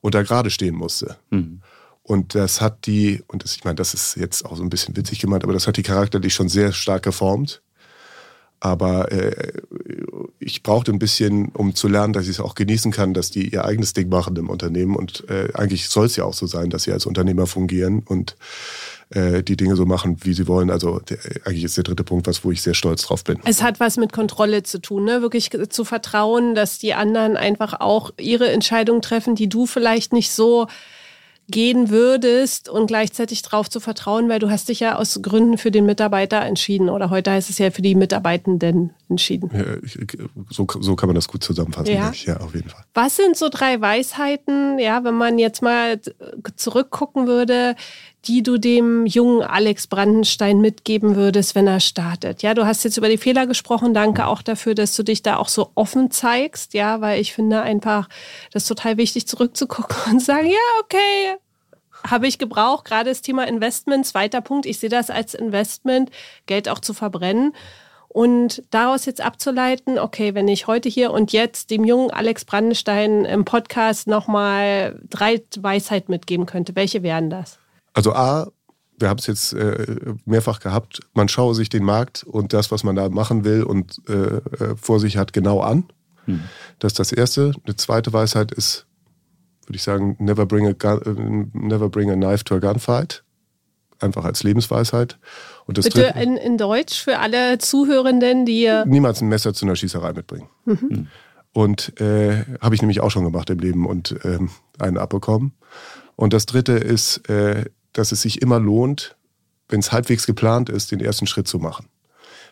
und 0.00 0.14
da 0.14 0.22
gerade 0.22 0.50
stehen 0.50 0.76
musste. 0.76 1.16
Mhm. 1.30 1.62
Und 2.04 2.34
das 2.34 2.60
hat 2.60 2.86
die, 2.86 3.22
und 3.26 3.42
das, 3.44 3.56
ich 3.56 3.64
meine, 3.64 3.74
das 3.74 3.92
ist 3.92 4.16
jetzt 4.16 4.44
auch 4.44 4.56
so 4.56 4.62
ein 4.62 4.70
bisschen 4.70 4.96
witzig 4.96 5.18
gemeint, 5.18 5.42
aber 5.42 5.52
das 5.52 5.66
hat 5.66 5.76
die 5.76 5.82
charakterlich 5.82 6.32
schon 6.32 6.48
sehr 6.48 6.72
stark 6.72 7.02
geformt. 7.02 7.62
Aber 8.60 9.10
äh, 9.10 9.52
ich 10.38 10.62
brauchte 10.62 10.92
ein 10.92 10.98
bisschen, 10.98 11.48
um 11.48 11.74
zu 11.74 11.88
lernen, 11.88 12.12
dass 12.12 12.24
ich 12.24 12.32
es 12.32 12.40
auch 12.40 12.54
genießen 12.54 12.92
kann, 12.92 13.14
dass 13.14 13.30
die 13.30 13.48
ihr 13.48 13.64
eigenes 13.64 13.94
Ding 13.94 14.10
machen 14.10 14.36
im 14.36 14.50
Unternehmen. 14.50 14.96
Und 14.96 15.24
äh, 15.28 15.48
eigentlich 15.54 15.88
soll 15.88 16.06
es 16.06 16.16
ja 16.16 16.24
auch 16.24 16.34
so 16.34 16.46
sein, 16.46 16.68
dass 16.68 16.82
sie 16.82 16.92
als 16.92 17.06
Unternehmer 17.06 17.46
fungieren 17.46 18.02
und 18.04 18.36
äh, 19.10 19.42
die 19.42 19.56
Dinge 19.56 19.76
so 19.76 19.86
machen, 19.86 20.18
wie 20.22 20.34
sie 20.34 20.46
wollen. 20.46 20.70
Also 20.70 21.00
der, 21.00 21.18
eigentlich 21.44 21.64
ist 21.64 21.76
der 21.78 21.84
dritte 21.84 22.04
Punkt 22.04 22.26
was, 22.26 22.44
wo 22.44 22.50
ich 22.50 22.60
sehr 22.60 22.74
stolz 22.74 23.02
drauf 23.02 23.24
bin. 23.24 23.40
Es 23.44 23.62
hat 23.62 23.80
was 23.80 23.96
mit 23.96 24.12
Kontrolle 24.12 24.62
zu 24.62 24.78
tun, 24.78 25.04
ne? 25.04 25.22
wirklich 25.22 25.50
zu 25.70 25.84
vertrauen, 25.84 26.54
dass 26.54 26.78
die 26.78 26.94
anderen 26.94 27.36
einfach 27.36 27.80
auch 27.80 28.12
ihre 28.18 28.50
Entscheidungen 28.50 29.02
treffen, 29.02 29.34
die 29.34 29.48
du 29.48 29.66
vielleicht 29.66 30.12
nicht 30.12 30.30
so 30.30 30.68
gehen 31.50 31.90
würdest 31.90 32.68
und 32.68 32.86
gleichzeitig 32.86 33.42
darauf 33.42 33.68
zu 33.68 33.80
vertrauen, 33.80 34.28
weil 34.28 34.38
du 34.38 34.50
hast 34.50 34.68
dich 34.68 34.80
ja 34.80 34.96
aus 34.96 35.20
Gründen 35.22 35.58
für 35.58 35.70
den 35.70 35.86
Mitarbeiter 35.86 36.40
entschieden 36.40 36.88
oder 36.88 37.10
heute 37.10 37.30
heißt 37.30 37.50
es 37.50 37.58
ja 37.58 37.70
für 37.70 37.82
die 37.82 37.94
Mitarbeitenden 37.94 38.90
entschieden. 39.08 39.50
Ja, 39.52 39.64
so, 40.48 40.66
so 40.80 40.96
kann 40.96 41.08
man 41.08 41.14
das 41.14 41.28
gut 41.28 41.42
zusammenfassen, 41.42 41.94
ja. 41.94 42.12
ja, 42.24 42.36
auf 42.38 42.54
jeden 42.54 42.68
Fall. 42.68 42.84
Was 42.94 43.16
sind 43.16 43.36
so 43.36 43.48
drei 43.48 43.80
Weisheiten, 43.80 44.78
ja, 44.78 45.04
wenn 45.04 45.14
man 45.14 45.38
jetzt 45.38 45.62
mal 45.62 46.00
zurückgucken 46.56 47.26
würde, 47.26 47.76
die 48.26 48.42
du 48.42 48.58
dem 48.58 49.06
jungen 49.06 49.42
Alex 49.42 49.86
Brandenstein 49.86 50.60
mitgeben 50.60 51.16
würdest, 51.16 51.54
wenn 51.54 51.66
er 51.66 51.80
startet? 51.80 52.42
Ja, 52.42 52.54
du 52.54 52.66
hast 52.66 52.84
jetzt 52.84 52.96
über 52.96 53.08
die 53.08 53.18
Fehler 53.18 53.46
gesprochen. 53.46 53.94
Danke 53.94 54.26
auch 54.26 54.42
dafür, 54.42 54.74
dass 54.74 54.94
du 54.94 55.02
dich 55.02 55.22
da 55.22 55.36
auch 55.36 55.48
so 55.48 55.70
offen 55.74 56.10
zeigst. 56.10 56.74
Ja, 56.74 57.00
weil 57.00 57.20
ich 57.20 57.32
finde 57.32 57.62
einfach, 57.62 58.08
das 58.52 58.64
ist 58.64 58.68
total 58.68 58.96
wichtig, 58.96 59.26
zurückzugucken 59.26 59.96
und 60.12 60.22
sagen, 60.22 60.48
ja, 60.48 60.80
okay, 60.82 61.38
habe 62.08 62.26
ich 62.26 62.38
gebraucht. 62.38 62.84
Gerade 62.84 63.10
das 63.10 63.22
Thema 63.22 63.46
Investment, 63.46 64.06
zweiter 64.06 64.40
Punkt. 64.40 64.66
Ich 64.66 64.78
sehe 64.78 64.90
das 64.90 65.10
als 65.10 65.34
Investment, 65.34 66.10
Geld 66.46 66.68
auch 66.68 66.80
zu 66.80 66.94
verbrennen. 66.94 67.54
Und 68.12 68.64
daraus 68.70 69.06
jetzt 69.06 69.20
abzuleiten, 69.20 69.96
okay, 69.96 70.34
wenn 70.34 70.48
ich 70.48 70.66
heute 70.66 70.88
hier 70.88 71.12
und 71.12 71.32
jetzt 71.32 71.70
dem 71.70 71.84
jungen 71.84 72.10
Alex 72.10 72.44
Brandenstein 72.44 73.24
im 73.24 73.44
Podcast 73.44 74.08
nochmal 74.08 75.00
drei 75.08 75.40
Weisheiten 75.60 76.10
mitgeben 76.10 76.44
könnte, 76.44 76.74
welche 76.74 77.04
wären 77.04 77.30
das? 77.30 77.59
Also 77.92 78.12
A, 78.12 78.50
wir 78.98 79.08
haben 79.08 79.18
es 79.18 79.26
jetzt 79.26 79.52
äh, 79.54 80.14
mehrfach 80.24 80.60
gehabt, 80.60 81.00
man 81.14 81.28
schaue 81.28 81.54
sich 81.54 81.68
den 81.68 81.84
Markt 81.84 82.22
und 82.24 82.52
das, 82.52 82.70
was 82.70 82.84
man 82.84 82.96
da 82.96 83.08
machen 83.08 83.44
will 83.44 83.62
und 83.62 84.00
äh, 84.08 84.12
äh, 84.12 84.76
vor 84.76 85.00
sich 85.00 85.16
hat, 85.16 85.32
genau 85.32 85.60
an. 85.60 85.84
Hm. 86.26 86.40
Das 86.78 86.92
ist 86.92 86.98
das 86.98 87.12
Erste. 87.12 87.52
Eine 87.64 87.76
zweite 87.76 88.12
Weisheit 88.12 88.52
ist, 88.52 88.86
würde 89.66 89.76
ich 89.76 89.82
sagen, 89.82 90.16
never 90.18 90.46
bring, 90.46 90.66
a 90.66 90.72
gun, 90.72 91.50
never 91.54 91.88
bring 91.88 92.10
a 92.10 92.14
knife 92.14 92.44
to 92.44 92.56
a 92.56 92.58
gunfight. 92.58 93.24
Einfach 94.00 94.24
als 94.24 94.42
Lebensweisheit. 94.42 95.18
Und 95.66 95.76
das 95.76 95.84
Bitte 95.84 96.04
dritte, 96.04 96.20
in, 96.20 96.36
in 96.36 96.56
Deutsch 96.56 97.02
für 97.02 97.18
alle 97.18 97.58
Zuhörenden, 97.58 98.46
die... 98.46 98.70
Niemals 98.86 99.20
ein 99.20 99.28
Messer 99.28 99.52
zu 99.52 99.66
einer 99.66 99.76
Schießerei 99.76 100.12
mitbringen. 100.14 100.48
Mhm. 100.64 100.78
Hm. 100.78 101.06
Und 101.52 102.00
äh, 102.00 102.44
habe 102.60 102.74
ich 102.74 102.80
nämlich 102.80 103.00
auch 103.00 103.10
schon 103.10 103.24
gemacht 103.24 103.50
im 103.50 103.58
Leben 103.58 103.86
und 103.86 104.14
ähm, 104.24 104.50
einen 104.78 104.96
abbekommen. 104.96 105.52
Und 106.16 106.32
das 106.32 106.46
dritte 106.46 106.72
ist, 106.72 107.28
äh, 107.28 107.64
dass 107.92 108.12
es 108.12 108.22
sich 108.22 108.42
immer 108.42 108.60
lohnt, 108.60 109.16
wenn 109.68 109.80
es 109.80 109.92
halbwegs 109.92 110.26
geplant 110.26 110.68
ist, 110.68 110.90
den 110.90 111.00
ersten 111.00 111.26
Schritt 111.26 111.48
zu 111.48 111.58
machen. 111.58 111.86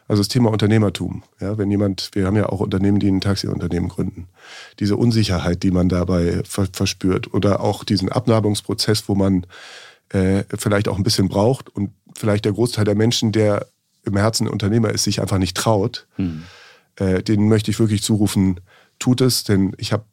Also 0.09 0.21
das 0.21 0.29
Thema 0.29 0.51
Unternehmertum. 0.51 1.23
Ja, 1.39 1.59
wenn 1.59 1.71
jemand, 1.71 2.11
wir 2.15 2.27
haben 2.27 2.37
ja 2.37 2.49
auch 2.49 2.61
Unternehmen, 2.61 2.99
die 2.99 3.09
ein 3.09 3.21
Taxiunternehmen 3.21 3.91
gründen. 3.91 4.29
Diese 4.79 4.97
Unsicherheit, 4.97 5.63
die 5.63 5.71
man 5.71 5.91
dabei 5.91 6.43
verspürt 6.45 7.35
oder 7.35 7.61
auch 7.61 7.85
diesen 7.85 8.09
Abnabungsprozess, 8.09 9.09
wo 9.09 9.15
man 9.15 9.47
äh, 10.09 10.45
vielleicht 10.57 10.89
auch 10.89 10.97
ein 10.97 11.03
bisschen 11.03 11.29
braucht 11.29 11.69
und 11.69 11.91
vielleicht 12.17 12.47
der 12.47 12.53
Großteil 12.53 12.87
der 12.87 12.95
Menschen, 12.95 13.33
der 13.33 13.67
im 14.05 14.17
Herzen 14.17 14.49
Unternehmer 14.49 14.91
ist, 14.91 15.05
sich 15.05 15.21
einfach 15.21 15.37
nicht 15.37 15.57
traut, 15.57 16.07
mhm. 16.17 16.45
äh, 16.97 17.23
denen 17.23 17.49
möchte 17.49 17.71
ich 17.71 17.79
wirklich 17.79 18.03
zurufen, 18.03 18.61
tut 18.99 19.21
es, 19.21 19.45
denn 19.45 19.75
ich 19.77 19.93
habe, 19.93 20.05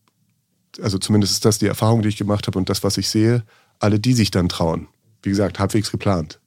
also 0.81 0.97
zumindest 0.97 1.33
ist 1.33 1.45
das 1.45 1.57
die 1.57 1.67
Erfahrung, 1.67 2.01
die 2.01 2.09
ich 2.09 2.17
gemacht 2.17 2.47
habe 2.47 2.59
und 2.59 2.69
das, 2.69 2.83
was 2.83 2.97
ich 2.97 3.07
sehe, 3.07 3.43
alle, 3.79 3.99
die 3.99 4.13
sich 4.13 4.31
dann 4.31 4.49
trauen, 4.49 4.89
wie 5.25 5.29
gesagt, 5.29 5.59
halbwegs 5.59 5.91
geplant, 5.91 6.39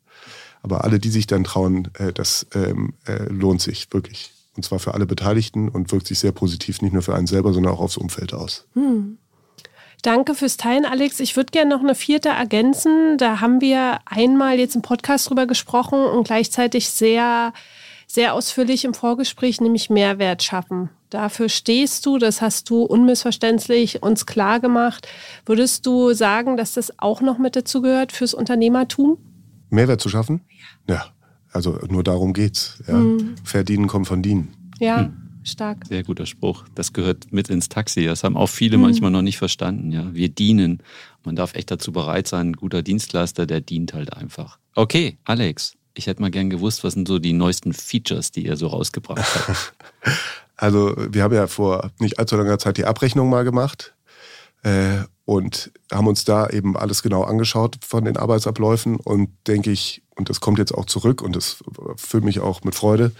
aber 0.62 0.84
alle, 0.84 0.98
die 0.98 1.10
sich 1.10 1.26
dann 1.26 1.44
trauen, 1.44 1.88
äh, 1.98 2.12
das 2.12 2.46
ähm, 2.54 2.94
äh, 3.06 3.24
lohnt 3.24 3.60
sich 3.60 3.92
wirklich. 3.92 4.32
Und 4.56 4.64
zwar 4.64 4.80
für 4.80 4.94
alle 4.94 5.06
Beteiligten 5.06 5.68
und 5.68 5.92
wirkt 5.92 6.08
sich 6.08 6.18
sehr 6.18 6.32
positiv, 6.32 6.82
nicht 6.82 6.92
nur 6.92 7.02
für 7.02 7.14
einen 7.14 7.28
selber, 7.28 7.52
sondern 7.52 7.72
auch 7.72 7.80
aufs 7.80 7.96
Umfeld 7.96 8.34
aus. 8.34 8.66
Hm. 8.74 9.18
Danke 10.02 10.34
fürs 10.34 10.56
Teilen, 10.56 10.84
Alex. 10.84 11.18
Ich 11.20 11.36
würde 11.36 11.50
gerne 11.50 11.70
noch 11.70 11.80
eine 11.80 11.94
vierte 11.94 12.28
ergänzen. 12.28 13.18
Da 13.18 13.40
haben 13.40 13.60
wir 13.60 13.98
einmal 14.04 14.58
jetzt 14.58 14.76
im 14.76 14.82
Podcast 14.82 15.28
drüber 15.28 15.46
gesprochen 15.46 16.04
und 16.04 16.24
gleichzeitig 16.24 16.88
sehr, 16.88 17.52
sehr 18.08 18.34
ausführlich 18.34 18.84
im 18.84 18.94
Vorgespräch, 18.94 19.60
nämlich 19.60 19.90
Mehrwert 19.90 20.42
schaffen. 20.42 20.88
Dafür 21.10 21.48
stehst 21.48 22.04
du, 22.06 22.18
das 22.18 22.42
hast 22.42 22.68
du 22.70 22.82
unmissverständlich 22.82 24.02
uns 24.02 24.26
klar 24.26 24.60
gemacht. 24.60 25.06
Würdest 25.46 25.86
du 25.86 26.12
sagen, 26.14 26.56
dass 26.56 26.72
das 26.72 26.98
auch 26.98 27.20
noch 27.20 27.38
mit 27.38 27.54
dazu 27.54 27.80
gehört 27.82 28.12
fürs 28.12 28.34
Unternehmertum? 28.34 29.18
Mehrwert 29.70 30.00
zu 30.00 30.08
schaffen? 30.08 30.40
Ja. 30.88 30.94
ja. 30.96 31.04
Also 31.52 31.78
nur 31.88 32.02
darum 32.02 32.32
geht's. 32.32 32.82
Ja. 32.86 32.94
Mhm. 32.94 33.36
Verdienen 33.44 33.86
kommt 33.86 34.08
von 34.08 34.22
dienen. 34.22 34.54
Ja. 34.80 35.02
Mhm. 35.04 35.28
Stark. 35.44 35.86
Sehr 35.86 36.02
guter 36.02 36.26
Spruch. 36.26 36.64
Das 36.74 36.92
gehört 36.92 37.32
mit 37.32 37.48
ins 37.48 37.70
Taxi. 37.70 38.04
Das 38.04 38.22
haben 38.22 38.36
auch 38.36 38.48
viele 38.48 38.76
mhm. 38.76 38.82
manchmal 38.82 39.10
noch 39.10 39.22
nicht 39.22 39.38
verstanden. 39.38 39.92
Ja, 39.92 40.12
wir 40.14 40.28
dienen. 40.28 40.82
Man 41.24 41.36
darf 41.36 41.54
echt 41.54 41.70
dazu 41.70 41.90
bereit 41.90 42.26
sein. 42.26 42.48
Ein 42.48 42.52
guter 42.52 42.82
Dienstleister, 42.82 43.46
der 43.46 43.62
dient 43.62 43.94
halt 43.94 44.12
einfach. 44.12 44.58
Okay, 44.74 45.16
Alex, 45.24 45.77
ich 45.98 46.06
hätte 46.06 46.22
mal 46.22 46.30
gern 46.30 46.48
gewusst, 46.48 46.84
was 46.84 46.94
sind 46.94 47.08
so 47.08 47.18
die 47.18 47.32
neuesten 47.32 47.72
Features, 47.72 48.30
die 48.30 48.46
ihr 48.46 48.56
so 48.56 48.68
rausgebracht 48.68 49.48
habt? 49.48 49.74
Also, 50.60 50.96
wir 50.96 51.22
haben 51.22 51.34
ja 51.34 51.46
vor 51.46 51.92
nicht 52.00 52.18
allzu 52.18 52.34
langer 52.34 52.58
Zeit 52.58 52.78
die 52.78 52.84
Abrechnung 52.84 53.30
mal 53.30 53.44
gemacht. 53.44 53.94
Äh, 54.64 55.04
und 55.24 55.70
haben 55.92 56.08
uns 56.08 56.24
da 56.24 56.48
eben 56.48 56.76
alles 56.76 57.02
genau 57.02 57.22
angeschaut 57.22 57.76
von 57.86 58.04
den 58.04 58.16
Arbeitsabläufen 58.16 58.96
und 58.96 59.28
denke 59.46 59.70
ich, 59.70 60.02
und 60.16 60.30
das 60.30 60.40
kommt 60.40 60.58
jetzt 60.58 60.72
auch 60.72 60.86
zurück 60.86 61.22
und 61.22 61.36
das 61.36 61.62
füllt 61.96 62.24
mich 62.24 62.40
auch 62.40 62.64
mit 62.64 62.74
Freude, 62.74 63.12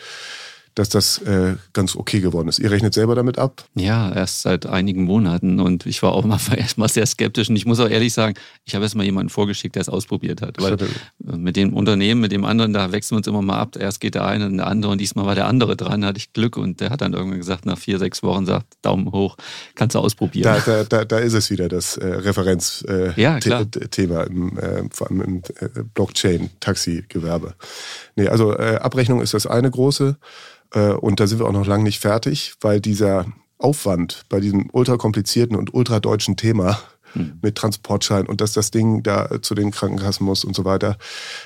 dass 0.79 0.89
das 0.89 1.19
äh, 1.23 1.57
ganz 1.73 1.97
okay 1.97 2.21
geworden 2.21 2.49
ist. 2.49 2.61
Ihr 2.61 2.71
rechnet 2.71 2.95
selber 2.95 3.17
damit 3.17 3.39
ab? 3.39 3.65
Ja, 3.75 4.13
erst 4.13 4.43
seit 4.43 4.67
einigen 4.67 5.05
Monaten 5.05 5.59
und 5.59 5.87
ich 5.87 6.03
war 6.03 6.13
auch 6.13 6.25
mal 6.25 6.39
erstmal 6.57 6.89
sehr 6.89 7.05
skeptisch 7.05 7.51
und 7.51 7.57
ich 7.57 7.67
muss 7.67 7.81
auch 7.81 7.89
ehrlich 7.89 8.13
sagen, 8.13 8.35
ich 8.65 8.75
habe 8.75 8.85
erst 8.85 8.95
mal 8.95 9.05
jemanden 9.05 9.29
vorgeschickt, 9.29 9.75
der 9.75 9.83
es 9.83 9.89
ausprobiert 9.89 10.41
hat. 10.41 10.61
Weil 10.63 10.77
mit 11.19 11.57
dem 11.57 11.75
Unternehmen, 11.75 12.21
mit 12.21 12.31
dem 12.31 12.45
anderen, 12.45 12.73
da 12.73 12.93
wechseln 12.93 13.17
wir 13.17 13.19
uns 13.19 13.27
immer 13.27 13.43
mal 13.43 13.59
ab. 13.59 13.77
Erst 13.77 14.01
geht 14.01 14.15
der 14.15 14.25
eine 14.27 14.47
und 14.47 14.59
der 14.59 14.69
andere 14.69 14.93
und 14.93 15.01
diesmal 15.01 15.27
war 15.27 15.35
der 15.35 15.47
andere 15.47 15.77
dran, 15.77 16.03
da 16.03 16.09
hatte 16.09 16.19
ich 16.19 16.33
Glück 16.33 16.57
und 16.57 16.81
der 16.81 16.91
hat 16.91 17.01
dann 17.01 17.13
irgendwann 17.13 17.39
gesagt, 17.39 17.67
nach 17.67 17.79
vier, 17.79 17.99
sechs 17.99 18.23
Wochen 18.23 18.47
sagt, 18.47 18.67
Daumen 18.83 19.11
hoch, 19.11 19.37
kannst 19.75 19.97
du 19.97 19.99
ausprobieren. 19.99 20.45
Da, 20.45 20.61
da, 20.61 20.85
da, 20.85 21.05
da 21.05 21.19
ist 21.19 21.35
es 21.35 21.51
wieder, 21.51 21.69
das 21.69 21.97
äh, 21.97 22.07
Referenzthema 22.07 23.13
äh, 23.17 23.21
ja, 23.21 24.23
im, 24.23 24.59
äh, 24.59 24.85
vor 24.93 25.11
allem 25.11 25.23
im 25.23 25.43
äh, 25.59 25.83
Blockchain-Taxi-Gewerbe. 25.95 27.55
Nee, 28.15 28.29
also 28.29 28.57
äh, 28.57 28.77
Abrechnung 28.77 29.21
ist 29.21 29.35
das 29.35 29.47
eine 29.47 29.71
große. 29.71 30.17
Äh, 30.73 30.93
und 30.93 31.21
da 31.21 31.27
sind 31.27 31.39
wir 31.39 31.47
auch 31.47 31.53
noch 31.53 31.67
lange 31.67 31.85
nicht 31.85 32.01
fertig, 32.01 32.55
weil 32.61 32.81
dieser 32.81 33.27
Aufwand 33.59 34.25
bei 34.29 34.41
diesem 34.41 34.69
ultra 34.73 34.97
komplizierten 34.97 35.57
und 35.57 35.75
ultra 35.75 36.01
deutschen 36.01 36.37
Thema 36.37 36.79
hm. 37.13 37.39
mit 37.43 37.57
Transportschein 37.57 38.27
und 38.27 38.41
dass 38.41 38.53
das 38.53 38.71
Ding 38.71 39.03
da 39.03 39.43
zu 39.43 39.55
den 39.55 39.71
Krankenkassen 39.71 40.25
muss 40.25 40.45
und 40.45 40.55
so 40.55 40.65
weiter, 40.65 40.97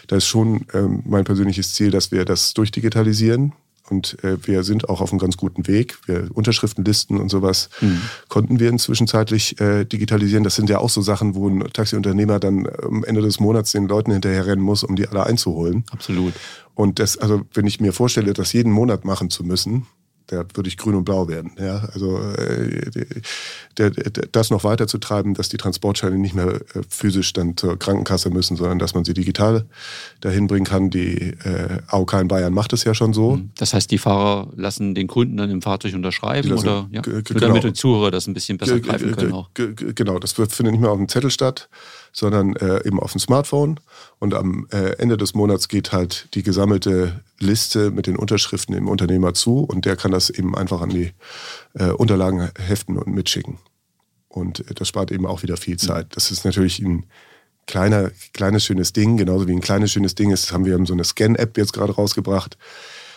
da 0.08 0.16
ist 0.16 0.26
schon 0.26 0.66
ähm, 0.74 1.02
mein 1.06 1.24
persönliches 1.24 1.74
Ziel, 1.74 1.90
dass 1.90 2.12
wir 2.12 2.24
das 2.24 2.54
durchdigitalisieren. 2.54 3.52
Und 3.93 4.24
äh, 4.24 4.38
wir 4.47 4.62
sind 4.64 4.88
auch 4.88 5.03
auf 5.03 5.12
einem 5.12 5.18
ganz 5.18 5.36
guten 5.36 5.66
Weg. 5.66 5.99
Wir 6.07 6.30
Unterschriftenlisten 6.32 7.20
und 7.20 7.28
sowas 7.28 7.68
mhm. 7.82 8.01
konnten 8.28 8.59
wir 8.59 8.70
inzwischen 8.70 9.07
zeitlich 9.07 9.61
äh, 9.61 9.84
digitalisieren. 9.84 10.45
Das 10.45 10.55
sind 10.55 10.70
ja 10.70 10.78
auch 10.78 10.88
so 10.88 11.03
Sachen, 11.03 11.34
wo 11.34 11.47
ein 11.47 11.61
Taxiunternehmer 11.72 12.40
dann 12.40 12.66
am 12.82 13.05
Ende 13.05 13.20
des 13.20 13.38
Monats 13.38 13.72
den 13.72 13.88
Leuten 13.88 14.11
hinterherrennen 14.12 14.64
muss, 14.64 14.82
um 14.82 14.97
die 14.97 15.07
alle 15.07 15.24
einzuholen. 15.24 15.84
Absolut. 15.93 16.32
Und 16.74 17.01
das, 17.01 17.18
also 17.18 17.43
wenn 17.53 17.66
ich 17.66 17.80
mir 17.80 17.93
vorstelle, 17.93 18.32
das 18.32 18.55
jeden 18.55 18.72
Monat 18.72 19.05
machen 19.05 19.28
zu 19.28 19.45
müssen, 19.45 19.86
da 20.32 20.44
würde 20.54 20.68
ich 20.68 20.78
grün 20.78 20.94
und 20.94 21.04
blau 21.04 21.28
werden. 21.28 21.52
Ja, 21.58 21.88
also 21.92 22.18
äh, 22.18 22.90
der, 23.76 23.90
der, 23.90 24.26
das 24.32 24.50
noch 24.50 24.64
weiter 24.64 24.86
zu 24.86 24.98
treiben, 24.98 25.34
dass 25.34 25.50
die 25.50 25.58
Transportscheine 25.58 26.16
nicht 26.16 26.34
mehr 26.34 26.54
äh, 26.54 26.82
physisch 26.88 27.32
dann 27.34 27.56
zur 27.56 27.78
Krankenkasse 27.78 28.30
müssen, 28.30 28.56
sondern 28.56 28.78
dass 28.78 28.94
man 28.94 29.04
sie 29.04 29.12
digital 29.12 29.66
dahin 30.20 30.46
bringen 30.46 30.64
kann. 30.64 30.88
Die 30.88 31.34
äh, 31.44 31.80
AOK 31.86 32.14
in 32.14 32.28
Bayern 32.28 32.54
macht 32.54 32.72
es 32.72 32.84
ja 32.84 32.94
schon 32.94 33.12
so. 33.12 33.36
Mhm. 33.36 33.50
Das 33.58 33.74
heißt, 33.74 33.90
die 33.90 33.98
Fahrer 33.98 34.48
lassen 34.56 34.94
den 34.94 35.06
Kunden 35.06 35.36
dann 35.36 35.50
im 35.50 35.60
Fahrzeug 35.60 35.94
unterschreiben 35.94 36.52
oder 36.52 36.88
ja? 36.90 37.02
Nur 37.06 37.22
genau. 37.22 37.40
damit 37.40 37.64
die 37.64 37.72
Zuhörer 37.74 38.10
das 38.10 38.26
ein 38.26 38.34
bisschen 38.34 38.56
besser 38.56 38.80
greifen 38.80 39.14
können 39.14 39.32
auch. 39.32 39.50
Genau, 39.54 40.18
das 40.18 40.32
findet 40.32 40.72
nicht 40.72 40.80
mehr 40.80 40.90
auf 40.90 40.98
dem 40.98 41.08
Zettel 41.08 41.30
statt, 41.30 41.68
sondern 42.12 42.54
äh, 42.56 42.86
eben 42.86 43.00
auf 43.00 43.12
dem 43.12 43.20
Smartphone. 43.20 43.80
Und 44.18 44.34
am 44.34 44.66
äh, 44.70 44.96
Ende 44.98 45.16
des 45.16 45.34
Monats 45.34 45.68
geht 45.68 45.92
halt 45.92 46.28
die 46.34 46.42
gesammelte 46.42 47.22
Liste 47.38 47.90
mit 47.90 48.06
den 48.06 48.16
Unterschriften 48.16 48.74
im 48.74 48.88
Unternehmer 48.88 49.34
zu 49.34 49.60
und 49.60 49.84
der 49.84 49.96
kann 49.96 50.12
das 50.12 50.30
eben 50.30 50.56
einfach 50.56 50.82
an 50.82 50.90
die 50.90 51.12
äh, 51.74 51.86
Unterlagen 51.86 52.50
heften 52.58 52.98
und 52.98 53.08
mitschicken. 53.08 53.58
Und 54.28 54.60
äh, 54.60 54.74
das 54.74 54.88
spart 54.88 55.10
eben 55.10 55.26
auch 55.26 55.42
wieder 55.42 55.56
viel 55.56 55.78
Zeit. 55.78 56.08
Das 56.10 56.30
ist 56.30 56.44
natürlich 56.44 56.78
ein 56.80 57.06
kleiner, 57.66 58.10
kleines, 58.32 58.64
schönes 58.64 58.92
Ding. 58.92 59.16
Genauso 59.16 59.48
wie 59.48 59.52
ein 59.52 59.60
kleines, 59.60 59.92
schönes 59.92 60.14
Ding 60.14 60.30
ist, 60.30 60.52
haben 60.52 60.64
wir 60.64 60.78
so 60.84 60.92
eine 60.92 61.04
Scan-App 61.04 61.56
jetzt 61.56 61.72
gerade 61.72 61.94
rausgebracht. 61.94 62.58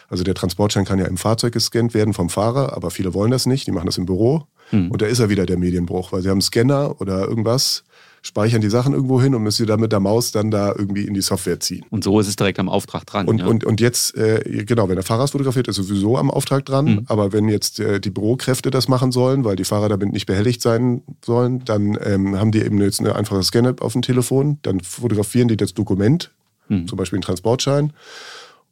Also 0.07 0.23
der 0.23 0.35
Transportschein 0.35 0.85
kann 0.85 0.99
ja 0.99 1.05
im 1.05 1.17
Fahrzeug 1.17 1.53
gescannt 1.53 1.93
werden 1.93 2.13
vom 2.13 2.29
Fahrer, 2.29 2.73
aber 2.73 2.91
viele 2.91 3.13
wollen 3.13 3.31
das 3.31 3.47
nicht. 3.47 3.65
Die 3.67 3.71
machen 3.71 3.87
das 3.87 3.97
im 3.97 4.05
Büro. 4.05 4.47
Hm. 4.69 4.91
Und 4.91 5.01
da 5.01 5.07
ist 5.07 5.19
er 5.19 5.29
wieder 5.29 5.45
der 5.45 5.57
Medienbruch, 5.57 6.11
weil 6.11 6.21
sie 6.21 6.29
haben 6.29 6.35
einen 6.35 6.41
Scanner 6.41 7.01
oder 7.01 7.27
irgendwas 7.27 7.83
speichern 8.25 8.59
die 8.59 8.69
Sachen 8.69 8.93
irgendwo 8.93 9.21
hin 9.21 9.35
und 9.35 9.43
müssen 9.43 9.63
sie 9.63 9.65
dann 9.67 9.79
mit 9.79 9.91
der 9.91 9.99
Maus 9.99 10.31
dann 10.31 10.49
da 10.49 10.73
irgendwie 10.75 11.05
in 11.05 11.13
die 11.13 11.21
Software 11.21 11.59
ziehen. 11.59 11.85
Und 11.91 12.03
so 12.03 12.19
ist 12.19 12.27
es 12.27 12.35
direkt 12.35 12.57
am 12.57 12.69
Auftrag 12.69 13.05
dran. 13.05 13.27
Und, 13.27 13.41
ja. 13.41 13.45
und, 13.45 13.63
und 13.63 13.79
jetzt, 13.79 14.17
äh, 14.17 14.63
genau, 14.65 14.89
wenn 14.89 14.95
der 14.95 15.03
Fahrer 15.03 15.25
es 15.25 15.31
fotografiert, 15.31 15.67
ist 15.67 15.75
sowieso 15.75 16.17
am 16.17 16.31
Auftrag 16.31 16.65
dran. 16.65 16.85
Mhm. 16.85 17.05
Aber 17.05 17.33
wenn 17.33 17.47
jetzt 17.49 17.79
äh, 17.79 17.99
die 17.99 18.09
Bürokräfte 18.09 18.71
das 18.71 18.87
machen 18.87 19.11
sollen, 19.11 19.43
weil 19.45 19.55
die 19.55 19.63
Fahrer 19.63 19.89
damit 19.89 20.11
nicht 20.11 20.25
behelligt 20.25 20.59
sein 20.59 21.03
sollen, 21.23 21.63
dann 21.65 21.99
ähm, 22.03 22.35
haben 22.35 22.51
die 22.51 22.63
eben 22.63 22.81
jetzt 22.81 22.99
eine 22.99 23.15
einfache 23.15 23.43
Scan-App 23.43 23.83
auf 23.83 23.93
dem 23.93 24.01
Telefon. 24.01 24.57
Dann 24.63 24.79
fotografieren 24.79 25.47
die 25.47 25.57
das 25.57 25.75
Dokument, 25.75 26.31
mhm. 26.67 26.87
zum 26.87 26.97
Beispiel 26.97 27.17
einen 27.17 27.23
Transportschein, 27.23 27.93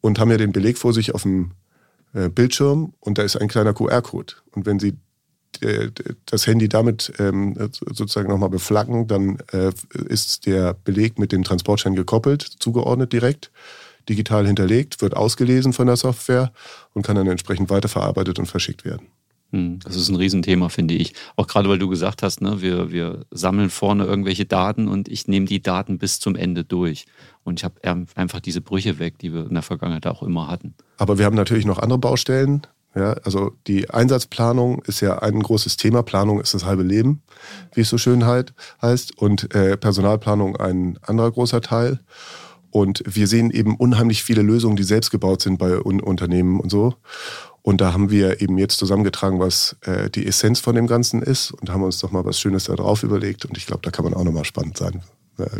und 0.01 0.19
haben 0.19 0.31
ja 0.31 0.37
den 0.37 0.51
Beleg 0.51 0.79
vor 0.79 0.93
sich 0.93 1.13
auf 1.13 1.21
dem 1.21 1.51
äh, 2.13 2.29
Bildschirm 2.29 2.93
und 2.99 3.19
da 3.19 3.21
ist 3.21 3.35
ein 3.35 3.47
kleiner 3.47 3.73
QR-Code. 3.73 4.33
Und 4.51 4.65
wenn 4.65 4.79
Sie 4.79 4.95
das 6.25 6.47
Handy 6.47 6.69
damit 6.69 7.13
ähm, 7.19 7.55
sozusagen 7.71 8.29
nochmal 8.29 8.49
beflaggen, 8.49 9.07
dann 9.07 9.37
äh, 9.51 9.71
ist 10.07 10.45
der 10.45 10.73
Beleg 10.73 11.19
mit 11.19 11.31
dem 11.31 11.43
Transportschein 11.43 11.95
gekoppelt, 11.95 12.41
zugeordnet 12.41 13.13
direkt, 13.13 13.51
digital 14.09 14.45
hinterlegt, 14.45 15.01
wird 15.01 15.15
ausgelesen 15.15 15.73
von 15.73 15.87
der 15.87 15.97
Software 15.97 16.51
und 16.93 17.05
kann 17.05 17.15
dann 17.15 17.27
entsprechend 17.27 17.69
weiterverarbeitet 17.69 18.39
und 18.39 18.47
verschickt 18.47 18.85
werden. 18.85 19.07
Hm, 19.53 19.79
das 19.83 19.95
ist 19.95 20.09
ein 20.09 20.15
Riesenthema, 20.15 20.67
finde 20.69 20.95
ich. 20.95 21.13
Auch 21.35 21.45
gerade, 21.45 21.69
weil 21.69 21.77
du 21.77 21.87
gesagt 21.87 22.23
hast, 22.23 22.41
ne, 22.41 22.61
wir, 22.61 22.91
wir 22.91 23.25
sammeln 23.29 23.69
vorne 23.69 24.03
irgendwelche 24.03 24.45
Daten 24.45 24.87
und 24.87 25.07
ich 25.07 25.27
nehme 25.27 25.45
die 25.45 25.61
Daten 25.61 25.99
bis 25.99 26.19
zum 26.19 26.35
Ende 26.35 26.63
durch. 26.63 27.05
Und 27.43 27.59
ich 27.59 27.63
habe 27.63 28.07
einfach 28.15 28.39
diese 28.39 28.61
Brüche 28.61 28.97
weg, 28.97 29.19
die 29.19 29.31
wir 29.31 29.45
in 29.45 29.53
der 29.53 29.61
Vergangenheit 29.61 30.07
auch 30.07 30.23
immer 30.23 30.47
hatten. 30.47 30.73
Aber 30.97 31.19
wir 31.19 31.25
haben 31.25 31.35
natürlich 31.35 31.65
noch 31.65 31.77
andere 31.77 31.99
Baustellen. 31.99 32.65
Ja, 32.95 33.13
also 33.23 33.53
die 33.65 33.89
Einsatzplanung 33.89 34.83
ist 34.83 35.01
ja 35.01 35.19
ein 35.19 35.39
großes 35.39 35.77
Thema. 35.77 36.03
Planung 36.03 36.39
ist 36.39 36.53
das 36.53 36.65
halbe 36.65 36.83
Leben, 36.83 37.23
wie 37.73 37.81
es 37.81 37.89
so 37.89 37.97
schön 37.97 38.25
halt 38.25 38.53
heißt. 38.81 39.17
Und 39.17 39.53
äh, 39.55 39.77
Personalplanung 39.77 40.57
ein 40.57 40.99
anderer 41.01 41.31
großer 41.31 41.61
Teil. 41.61 41.99
Und 42.69 43.03
wir 43.05 43.27
sehen 43.27 43.51
eben 43.51 43.75
unheimlich 43.75 44.23
viele 44.23 44.41
Lösungen, 44.41 44.75
die 44.75 44.83
selbst 44.83 45.11
gebaut 45.11 45.41
sind 45.41 45.57
bei 45.57 45.79
Un 45.79 46.01
Unternehmen 46.01 46.59
und 46.59 46.69
so. 46.69 46.95
Und 47.63 47.81
da 47.81 47.93
haben 47.93 48.11
wir 48.11 48.41
eben 48.41 48.57
jetzt 48.57 48.77
zusammengetragen, 48.77 49.39
was 49.39 49.77
äh, 49.81 50.09
die 50.09 50.27
Essenz 50.27 50.59
von 50.59 50.75
dem 50.75 50.85
Ganzen 50.85 51.21
ist 51.21 51.51
und 51.51 51.69
haben 51.69 51.83
uns 51.83 51.99
doch 51.99 52.11
mal 52.11 52.25
was 52.25 52.39
Schönes 52.39 52.65
da 52.65 52.75
drauf 52.75 53.03
überlegt. 53.03 53.45
Und 53.45 53.57
ich 53.57 53.65
glaube, 53.65 53.81
da 53.83 53.89
kann 53.89 54.03
man 54.03 54.13
auch 54.13 54.23
nochmal 54.23 54.43
spannend 54.43 54.77
sein, 54.77 55.01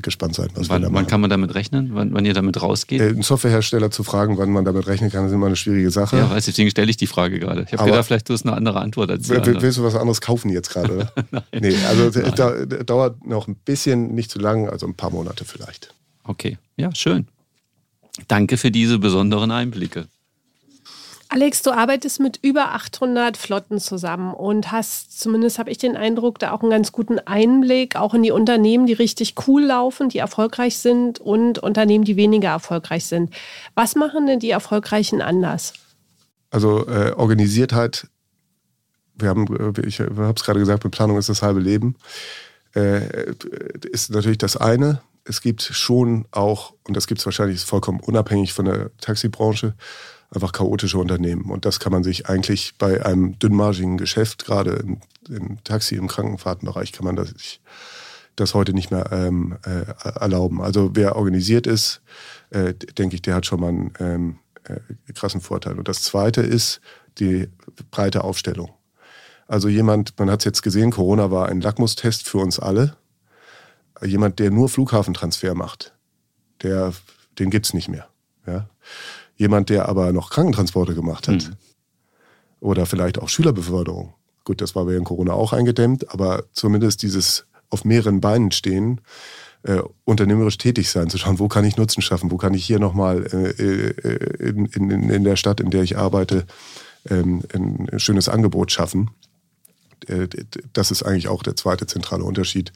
gespannt 0.02 0.36
sein, 0.36 0.50
was 0.54 0.70
wann, 0.70 0.86
Wann 0.94 1.08
kann 1.08 1.20
man 1.20 1.30
damit 1.30 1.56
rechnen, 1.56 1.92
wann, 1.94 2.14
wann 2.14 2.26
ihr 2.26 2.34
damit 2.34 2.62
rausgeht? 2.62 3.02
Äh, 3.02 3.10
einen 3.10 3.24
Softwarehersteller 3.24 3.90
zu 3.90 4.04
fragen, 4.04 4.38
wann 4.38 4.52
man 4.52 4.66
damit 4.66 4.86
rechnen 4.88 5.12
kann, 5.12 5.26
ist 5.26 5.32
immer 5.32 5.48
eine 5.48 5.56
schwierige 5.56 5.90
Sache. 5.90 6.18
Ja, 6.18 6.30
weiß, 6.30 6.46
deswegen 6.46 6.70
stelle 6.70 6.90
ich 6.92 6.98
die 6.98 7.08
Frage 7.08 7.40
gerade. 7.40 7.66
Ich 7.68 7.74
habe 7.74 7.90
gedacht, 7.90 8.06
vielleicht 8.06 8.30
du 8.30 8.34
hast 8.34 8.46
eine 8.46 8.56
andere 8.56 8.82
Antwort 8.82 9.10
als 9.10 9.24
die 9.24 9.32
Willst, 9.32 9.62
willst 9.62 9.78
du 9.80 9.84
was 9.84 9.96
anderes 9.96 10.22
kaufen 10.22 10.50
jetzt 10.50 10.70
gerade, 10.70 10.96
oder? 10.96 11.14
Nein. 11.32 11.44
Nee, 11.60 11.76
also. 11.88 12.10
Da, 12.10 12.66
dauert 12.66 13.26
noch 13.26 13.48
ein 13.48 13.56
bisschen, 13.56 14.14
nicht 14.14 14.30
zu 14.30 14.40
lang, 14.40 14.70
also 14.70 14.86
ein 14.86 14.94
paar 14.94 15.10
Monate 15.10 15.46
vielleicht. 15.46 15.94
Okay, 16.24 16.58
ja, 16.78 16.94
schön. 16.94 17.28
Danke 18.28 18.58
für 18.58 18.70
diese 18.70 19.00
besonderen 19.00 19.52
Einblicke. 19.52 20.08
Alex, 21.34 21.64
du 21.64 21.72
arbeitest 21.72 22.20
mit 22.20 22.38
über 22.44 22.76
800 22.76 23.38
Flotten 23.38 23.80
zusammen 23.80 24.36
und 24.36 24.72
hast, 24.72 25.20
zumindest 25.20 25.58
habe 25.58 25.72
ich 25.72 25.80
den 25.80 25.98
Eindruck, 25.98 26.38
da 26.38 26.52
auch 26.52 26.62
einen 26.62 26.70
ganz 26.70 26.92
guten 26.92 27.18
Einblick 27.18 27.96
auch 27.96 28.14
in 28.14 28.22
die 28.22 28.30
Unternehmen, 28.30 28.86
die 28.86 28.94
richtig 28.94 29.34
cool 29.48 29.64
laufen, 29.64 30.10
die 30.10 30.20
erfolgreich 30.20 30.78
sind 30.78 31.18
und 31.18 31.58
Unternehmen, 31.58 32.04
die 32.04 32.18
weniger 32.18 32.50
erfolgreich 32.50 33.08
sind. 33.08 33.34
Was 33.74 33.96
machen 33.96 34.28
denn 34.28 34.38
die 34.38 34.52
Erfolgreichen 34.52 35.24
anders? 35.24 35.74
Also 36.52 36.88
äh, 36.88 37.14
Organisiertheit, 37.14 38.08
wir 39.16 39.30
haben, 39.30 39.74
äh, 39.76 39.88
ich 39.88 40.02
habe 40.02 40.34
es 40.36 40.44
gerade 40.44 40.60
gesagt, 40.60 40.84
mit 40.84 40.94
Planung 40.94 41.18
ist 41.18 41.30
das 41.30 41.42
halbe 41.42 41.62
Leben, 41.62 41.96
äh, 42.76 43.32
ist 43.92 44.12
natürlich 44.12 44.38
das 44.38 44.56
eine. 44.56 45.02
Es 45.24 45.42
gibt 45.42 45.64
schon 45.64 46.26
auch, 46.30 46.76
und 46.84 46.96
das 46.96 47.08
gibt 47.08 47.22
es 47.22 47.26
wahrscheinlich 47.26 47.62
vollkommen 47.62 48.02
unabhängig 48.02 48.54
von 48.54 48.66
der 48.66 48.96
Taxibranche, 48.98 49.74
einfach 50.34 50.52
chaotische 50.52 50.98
Unternehmen. 50.98 51.52
Und 51.52 51.66
das 51.66 51.80
kann 51.80 51.92
man 51.92 52.04
sich 52.04 52.28
eigentlich 52.28 52.74
bei 52.78 53.06
einem 53.06 53.38
dünnmargigen 53.40 53.98
Geschäft, 53.98 54.46
gerade 54.46 54.72
im, 54.72 55.00
im 55.30 55.64
Taxi, 55.64 55.96
im 55.96 56.08
Krankenfahrtenbereich, 56.08 56.92
kann 56.92 57.06
man 57.06 57.16
das, 57.16 57.30
sich 57.30 57.62
das 58.36 58.54
heute 58.54 58.74
nicht 58.74 58.92
mehr 58.92 59.12
ähm, 59.12 59.58
äh, 59.64 59.86
erlauben. 60.20 60.62
Also 60.62 60.92
wer 60.94 61.16
organisiert 61.16 61.68
ist, 61.68 62.02
äh, 62.50 62.74
denke 62.74 63.16
ich, 63.16 63.22
der 63.22 63.36
hat 63.36 63.46
schon 63.46 63.60
mal 63.60 63.70
einen 63.70 63.94
ähm, 64.00 64.40
äh, 64.64 64.80
krassen 65.14 65.42
Vorteil. 65.42 65.78
Und 65.78 65.88
das 65.88 66.02
Zweite 66.02 66.42
ist 66.42 66.82
die 67.20 67.48
breite 67.92 68.24
Aufstellung. 68.24 68.72
Also 69.48 69.68
jemand, 69.68 70.18
man 70.18 70.32
hat 70.32 70.40
es 70.40 70.46
jetzt 70.46 70.64
gesehen, 70.64 70.92
Corona 70.92 71.30
war 71.30 71.48
ein 71.48 71.62
Lackmustest 71.62 72.28
für 72.28 72.40
uns 72.40 72.60
alle. 72.60 72.96
Jemand, 74.04 74.40
der 74.40 74.52
nur 74.52 74.70
Flughafentransfer 74.70 75.54
macht, 75.54 75.94
der, 76.64 76.94
den 77.38 77.50
gibt's 77.50 77.74
nicht 77.74 77.88
mehr. 77.88 78.08
Ja? 78.48 78.68
Jemand, 79.36 79.70
der 79.70 79.90
aber 79.90 80.14
noch 80.14 80.30
Krankentransporte 80.30 80.94
gemacht 80.94 81.28
hat 81.28 81.50
mhm. 81.50 81.56
oder 82.60 82.86
vielleicht 82.86 83.20
auch 83.20 83.30
Schülerbeförderung. 83.30 84.14
Gut, 84.44 84.62
das 84.62 84.76
war 84.76 84.88
während 84.88 85.06
Corona 85.06 85.34
auch 85.34 85.54
eingedämmt, 85.54 86.12
aber 86.14 86.44
zumindest 86.52 87.02
dieses 87.02 87.46
auf 87.70 87.86
mehreren 87.86 88.22
Beinen 88.22 88.52
stehen, 88.52 89.02
äh, 89.64 89.82
unternehmerisch 90.04 90.58
tätig 90.58 90.90
sein, 90.90 91.10
zu 91.10 91.18
schauen, 91.18 91.40
wo 91.40 91.48
kann 91.48 91.66
ich 91.66 91.78
Nutzen 91.78 92.02
schaffen, 92.02 92.32
wo 92.32 92.38
kann 92.38 92.54
ich 92.54 92.66
hier 92.66 92.80
nochmal 92.80 93.26
äh, 93.26 93.50
äh, 93.50 94.50
in, 94.50 94.66
in, 94.66 95.10
in 95.10 95.24
der 95.24 95.38
Stadt, 95.38 95.60
in 95.60 95.70
der 95.70 95.84
ich 95.84 95.98
arbeite, 95.98 96.46
ähm, 97.10 97.44
ein 97.54 98.00
schönes 98.00 98.30
Angebot 98.30 98.72
schaffen. 98.72 99.12
Äh, 100.08 100.28
das 100.74 100.92
ist 100.92 101.04
eigentlich 101.04 101.30
auch 101.30 101.44
der 101.44 101.56
zweite 101.56 101.88
zentrale 101.88 102.24
Unterschied, 102.24 102.74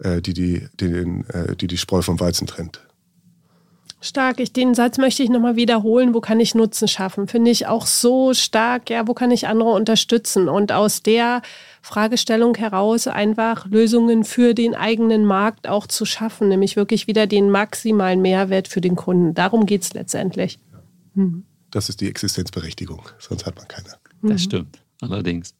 äh, 0.00 0.20
die 0.20 0.34
die, 0.34 0.68
die, 0.80 1.24
die, 1.60 1.66
die 1.68 1.78
Spreu 1.78 2.02
vom 2.02 2.18
Weizen 2.18 2.46
trennt. 2.46 2.80
Stark. 4.02 4.40
Ich, 4.40 4.52
den 4.52 4.74
Satz 4.74 4.98
möchte 4.98 5.22
ich 5.22 5.30
nochmal 5.30 5.56
wiederholen. 5.56 6.12
Wo 6.12 6.20
kann 6.20 6.40
ich 6.40 6.54
Nutzen 6.54 6.88
schaffen? 6.88 7.28
Finde 7.28 7.50
ich 7.50 7.66
auch 7.66 7.86
so 7.86 8.34
stark. 8.34 8.90
Ja, 8.90 9.06
wo 9.06 9.14
kann 9.14 9.30
ich 9.30 9.46
andere 9.46 9.70
unterstützen? 9.70 10.48
Und 10.48 10.72
aus 10.72 11.02
der 11.02 11.40
Fragestellung 11.80 12.56
heraus 12.56 13.06
einfach 13.06 13.66
Lösungen 13.66 14.24
für 14.24 14.54
den 14.54 14.74
eigenen 14.74 15.24
Markt 15.24 15.68
auch 15.68 15.86
zu 15.86 16.04
schaffen, 16.04 16.48
nämlich 16.48 16.76
wirklich 16.76 17.06
wieder 17.06 17.26
den 17.26 17.48
maximalen 17.48 18.20
Mehrwert 18.20 18.68
für 18.68 18.80
den 18.80 18.96
Kunden. 18.96 19.34
Darum 19.34 19.66
geht 19.66 19.82
es 19.82 19.94
letztendlich. 19.94 20.58
Hm. 21.14 21.44
Das 21.70 21.88
ist 21.88 22.00
die 22.00 22.08
Existenzberechtigung. 22.08 23.08
Sonst 23.18 23.46
hat 23.46 23.56
man 23.56 23.66
keine. 23.68 23.88
Das 24.22 24.32
mhm. 24.32 24.38
stimmt. 24.38 24.82
Allerdings. 25.00 25.54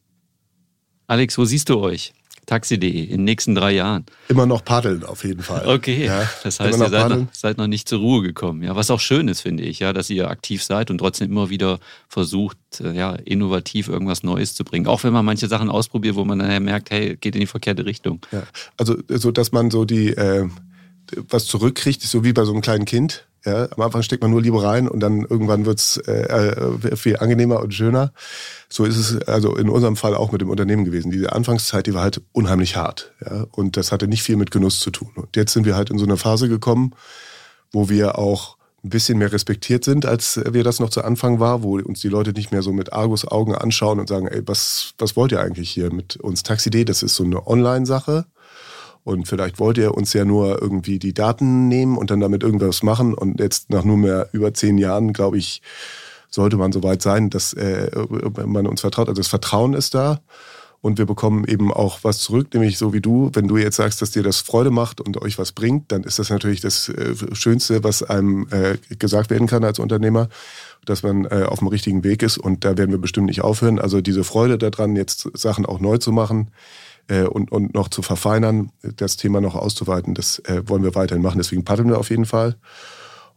Alex, 1.07 1.37
wo 1.37 1.45
siehst 1.45 1.69
du 1.69 1.79
euch? 1.79 2.13
Taxi.de 2.45 2.89
in 2.89 3.09
den 3.09 3.23
nächsten 3.23 3.55
drei 3.55 3.71
Jahren. 3.73 4.05
Immer 4.27 4.45
noch 4.45 4.63
paddeln 4.63 5.03
auf 5.03 5.23
jeden 5.23 5.41
Fall. 5.41 5.67
Okay, 5.67 6.05
ja, 6.05 6.29
das 6.43 6.59
heißt, 6.59 6.79
ihr 6.79 6.89
seid 6.89 7.09
noch, 7.09 7.27
seid 7.31 7.57
noch, 7.57 7.67
nicht 7.67 7.87
zur 7.87 7.99
Ruhe 7.99 8.21
gekommen. 8.21 8.63
Ja, 8.63 8.75
was 8.75 8.91
auch 8.91 8.99
schön 8.99 9.27
ist, 9.27 9.41
finde 9.41 9.63
ich, 9.63 9.79
ja, 9.79 9.93
dass 9.93 10.09
ihr 10.09 10.29
aktiv 10.29 10.63
seid 10.63 10.91
und 10.91 10.97
trotzdem 10.97 11.31
immer 11.31 11.49
wieder 11.49 11.79
versucht, 12.07 12.57
äh, 12.81 12.93
ja, 12.93 13.13
innovativ 13.13 13.87
irgendwas 13.87 14.23
Neues 14.23 14.55
zu 14.55 14.63
bringen. 14.63 14.87
Auch 14.87 15.03
wenn 15.03 15.13
man 15.13 15.25
manche 15.25 15.47
Sachen 15.47 15.69
ausprobiert, 15.69 16.15
wo 16.15 16.25
man 16.25 16.39
dann 16.39 16.63
merkt, 16.63 16.91
hey, 16.91 17.17
geht 17.17 17.35
in 17.35 17.41
die 17.41 17.47
verkehrte 17.47 17.85
Richtung. 17.85 18.21
Ja, 18.31 18.43
also 18.77 18.97
so, 19.09 19.31
dass 19.31 19.51
man 19.51 19.71
so 19.71 19.85
die 19.85 20.09
äh, 20.09 20.47
was 21.29 21.45
zurückkriegt, 21.45 22.03
ist 22.03 22.11
so 22.11 22.23
wie 22.23 22.33
bei 22.33 22.45
so 22.45 22.51
einem 22.51 22.61
kleinen 22.61 22.85
Kind. 22.85 23.27
Ja, 23.45 23.67
am 23.71 23.81
Anfang 23.81 24.03
steckt 24.03 24.21
man 24.21 24.31
nur 24.31 24.41
Liebe 24.41 24.63
rein 24.63 24.87
und 24.87 25.01
dann 25.01 25.21
irgendwann 25.21 25.65
wird's 25.65 25.97
äh, 25.97 26.11
äh, 26.11 26.95
viel 26.95 27.17
angenehmer 27.17 27.59
und 27.59 27.73
schöner. 27.73 28.13
So 28.69 28.85
ist 28.85 28.97
es 28.97 29.21
also 29.27 29.55
in 29.55 29.69
unserem 29.69 29.97
Fall 29.97 30.15
auch 30.15 30.31
mit 30.31 30.39
dem 30.39 30.49
Unternehmen 30.49 30.85
gewesen. 30.85 31.11
Diese 31.11 31.33
Anfangszeit, 31.33 31.85
die 31.85 31.93
war 31.93 32.03
halt 32.03 32.21
unheimlich 32.31 32.77
hart. 32.77 33.11
Ja, 33.25 33.45
und 33.51 33.75
das 33.75 33.91
hatte 33.91 34.07
nicht 34.07 34.23
viel 34.23 34.37
mit 34.37 34.51
Genuss 34.51 34.79
zu 34.79 34.91
tun. 34.91 35.11
Und 35.15 35.35
jetzt 35.35 35.51
sind 35.51 35.65
wir 35.65 35.75
halt 35.75 35.89
in 35.89 35.97
so 35.97 36.05
eine 36.05 36.15
Phase 36.15 36.47
gekommen, 36.47 36.93
wo 37.71 37.89
wir 37.89 38.17
auch 38.17 38.55
ein 38.83 38.89
bisschen 38.89 39.17
mehr 39.17 39.31
respektiert 39.31 39.83
sind, 39.83 40.05
als 40.05 40.39
wir 40.49 40.63
das 40.63 40.79
noch 40.79 40.89
zu 40.89 41.03
Anfang 41.03 41.39
war, 41.39 41.63
wo 41.63 41.77
uns 41.79 42.01
die 42.01 42.09
Leute 42.09 42.31
nicht 42.31 42.51
mehr 42.51 42.61
so 42.61 42.73
mit 42.73 42.91
Argus-Augen 42.91 43.55
anschauen 43.55 43.99
und 43.99 44.07
sagen, 44.09 44.27
ey, 44.27 44.41
was, 44.45 44.93
was 44.97 45.15
wollt 45.15 45.31
ihr 45.31 45.41
eigentlich 45.41 45.69
hier 45.69 45.93
mit 45.93 46.17
uns 46.17 46.43
Taxi.de? 46.43 46.83
Das 46.83 47.01
ist 47.01 47.15
so 47.15 47.23
eine 47.23 47.47
Online-Sache. 47.47 48.25
Und 49.03 49.27
vielleicht 49.27 49.59
wollt 49.59 49.77
ihr 49.77 49.95
uns 49.95 50.13
ja 50.13 50.23
nur 50.23 50.61
irgendwie 50.61 50.97
die 50.97 51.13
Daten 51.13 51.67
nehmen 51.67 51.97
und 51.97 52.09
dann 52.09 52.21
damit 52.21 52.43
irgendwas 52.43 52.83
machen. 52.83 53.13
Und 53.13 53.39
jetzt 53.39 53.69
nach 53.69 53.83
nur 53.83 53.97
mehr 53.97 54.29
über 54.31 54.53
zehn 54.53 54.77
Jahren, 54.77 55.11
glaube 55.11 55.37
ich, 55.37 55.61
sollte 56.29 56.57
man 56.57 56.71
soweit 56.71 57.01
sein, 57.01 57.29
dass 57.29 57.53
äh, 57.53 57.91
man 58.45 58.65
uns 58.65 58.81
vertraut. 58.81 59.09
Also 59.09 59.19
das 59.19 59.27
Vertrauen 59.27 59.73
ist 59.73 59.93
da. 59.93 60.21
Und 60.83 60.97
wir 60.97 61.05
bekommen 61.05 61.45
eben 61.45 61.71
auch 61.71 61.99
was 62.01 62.19
zurück, 62.19 62.53
nämlich 62.53 62.77
so 62.77 62.91
wie 62.91 62.99
du, 62.99 63.29
wenn 63.31 63.47
du 63.47 63.55
jetzt 63.55 63.77
sagst, 63.77 64.01
dass 64.01 64.11
dir 64.11 64.21
das 64.21 64.39
Freude 64.39 64.69
macht 64.69 64.99
und 64.99 65.21
euch 65.21 65.37
was 65.37 65.53
bringt, 65.53 65.93
dann 65.93 66.03
ist 66.03 66.19
das 66.19 66.29
natürlich 66.29 66.59
das 66.59 66.89
äh, 66.89 67.15
Schönste, 67.31 67.85
was 67.85 68.03
einem 68.03 68.47
äh, 68.51 68.77
gesagt 68.97 69.29
werden 69.29 69.47
kann 69.47 69.63
als 69.63 69.79
Unternehmer, 69.79 70.27
dass 70.83 71.01
man 71.01 71.23
äh, 71.23 71.45
auf 71.47 71.59
dem 71.59 71.69
richtigen 71.69 72.03
Weg 72.03 72.21
ist. 72.21 72.37
Und 72.37 72.65
da 72.65 72.77
werden 72.77 72.91
wir 72.91 72.97
bestimmt 72.97 73.27
nicht 73.27 73.41
aufhören. 73.41 73.79
Also 73.79 74.01
diese 74.01 74.25
Freude 74.25 74.57
daran, 74.57 74.97
jetzt 74.97 75.29
Sachen 75.33 75.65
auch 75.65 75.79
neu 75.79 75.99
zu 75.99 76.11
machen, 76.11 76.49
äh, 77.07 77.23
und, 77.23 77.51
und 77.51 77.73
noch 77.73 77.89
zu 77.89 78.01
verfeinern, 78.01 78.71
das 78.81 79.17
Thema 79.17 79.41
noch 79.41 79.55
auszuweiten, 79.55 80.13
das 80.13 80.39
äh, 80.39 80.61
wollen 80.65 80.83
wir 80.83 80.95
weiterhin 80.95 81.21
machen. 81.21 81.37
Deswegen 81.37 81.63
paddeln 81.63 81.89
wir 81.89 81.97
auf 81.97 82.09
jeden 82.09 82.25
Fall. 82.25 82.55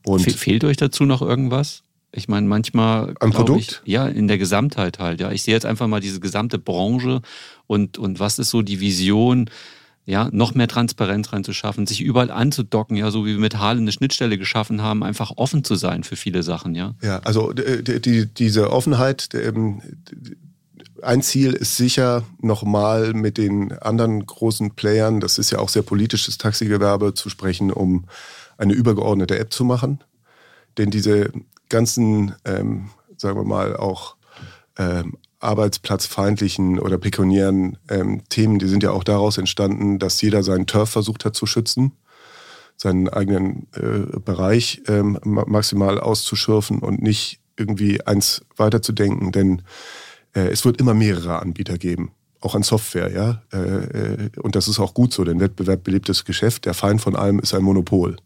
Und 0.04 0.30
Fehlt 0.30 0.64
euch 0.64 0.76
dazu 0.76 1.04
noch 1.04 1.22
irgendwas? 1.22 1.82
Ich 2.12 2.28
meine, 2.28 2.46
manchmal. 2.46 3.14
Am 3.20 3.32
Produkt? 3.32 3.82
Ich, 3.84 3.92
ja, 3.92 4.06
in 4.06 4.28
der 4.28 4.38
Gesamtheit 4.38 4.98
halt. 4.98 5.20
Ja, 5.20 5.32
ich 5.32 5.42
sehe 5.42 5.54
jetzt 5.54 5.66
einfach 5.66 5.86
mal 5.86 6.00
diese 6.00 6.20
gesamte 6.20 6.58
Branche 6.58 7.20
und, 7.66 7.98
und 7.98 8.20
was 8.20 8.38
ist 8.38 8.50
so 8.50 8.62
die 8.62 8.80
Vision, 8.80 9.50
ja, 10.06 10.28
noch 10.30 10.54
mehr 10.54 10.68
Transparenz 10.68 11.32
reinzuschaffen, 11.32 11.86
sich 11.86 12.00
überall 12.00 12.30
anzudocken, 12.30 12.96
ja, 12.96 13.10
so 13.10 13.26
wie 13.26 13.32
wir 13.32 13.40
mit 13.40 13.58
Hale 13.58 13.80
eine 13.80 13.90
Schnittstelle 13.90 14.38
geschaffen 14.38 14.80
haben, 14.80 15.02
einfach 15.02 15.32
offen 15.36 15.64
zu 15.64 15.74
sein 15.74 16.04
für 16.04 16.14
viele 16.14 16.44
Sachen, 16.44 16.76
ja. 16.76 16.94
Ja, 17.02 17.18
also 17.24 17.52
die, 17.52 18.00
die, 18.00 18.26
diese 18.26 18.70
Offenheit, 18.70 19.28
ähm, 19.34 19.82
ein 21.03 21.22
Ziel 21.22 21.53
ist 21.53 21.76
sicher, 21.76 22.24
nochmal 22.40 23.12
mit 23.14 23.38
den 23.38 23.72
anderen 23.72 24.24
großen 24.24 24.74
Playern, 24.74 25.20
das 25.20 25.38
ist 25.38 25.51
ja 25.51 25.59
auch 25.59 25.68
sehr 25.68 25.82
politisches 25.82 26.38
Taxigewerbe, 26.38 27.14
zu 27.14 27.28
sprechen, 27.28 27.72
um 27.72 28.05
eine 28.59 28.72
übergeordnete 28.72 29.38
App 29.38 29.53
zu 29.53 29.64
machen. 29.64 30.03
Denn 30.78 30.90
diese 30.90 31.30
ganzen, 31.68 32.34
ähm, 32.44 32.90
sagen 33.16 33.38
wir 33.38 33.44
mal, 33.44 33.76
auch 33.76 34.16
ähm, 34.78 35.16
arbeitsplatzfeindlichen 35.40 36.78
oder 36.78 36.99
pekuniären 36.99 37.78
ähm, 37.88 38.22
Themen, 38.28 38.59
die 38.59 38.68
sind 38.68 38.82
ja 38.82 38.90
auch 38.90 39.05
daraus 39.05 39.38
entstanden, 39.38 39.99
dass 39.99 40.20
jeder 40.20 40.42
seinen 40.42 40.66
Turf 40.66 40.90
versucht 40.90 41.24
hat 41.24 41.34
zu 41.34 41.47
schützen, 41.47 41.92
seinen 42.76 43.09
eigenen 43.09 43.68
äh, 43.74 44.18
Bereich 44.18 44.82
ähm, 44.88 45.18
maximal 45.24 46.01
auszuschürfen 46.01 46.80
und 46.80 47.03
nicht 47.03 47.40
irgendwie 47.57 48.05
eins 48.07 48.42
weiterzudenken. 48.57 49.32
Denn 49.32 49.62
es 50.41 50.64
wird 50.64 50.80
immer 50.80 50.95
mehrere 50.95 51.41
Anbieter 51.41 51.78
geben, 51.78 52.12
auch 52.41 52.55
an 52.55 52.62
Software, 52.62 53.11
ja. 53.12 53.43
Äh, 53.53 53.59
äh, 53.59 54.30
und 54.41 54.57
das 54.57 54.68
ist 54.68 54.78
auch 54.78 54.95
gut 54.95 55.12
so, 55.12 55.24
denn 55.24 55.41
Wettbewerb 55.41 55.84
belebt 55.84 56.09
das 56.09 56.24
Geschäft. 56.24 56.64
Der 56.64 56.74
Feind 56.74 57.01
von 57.01 57.16
allem 57.16 57.39
ist 57.39 57.55
ein 57.55 57.62
Monopol. 57.62 58.16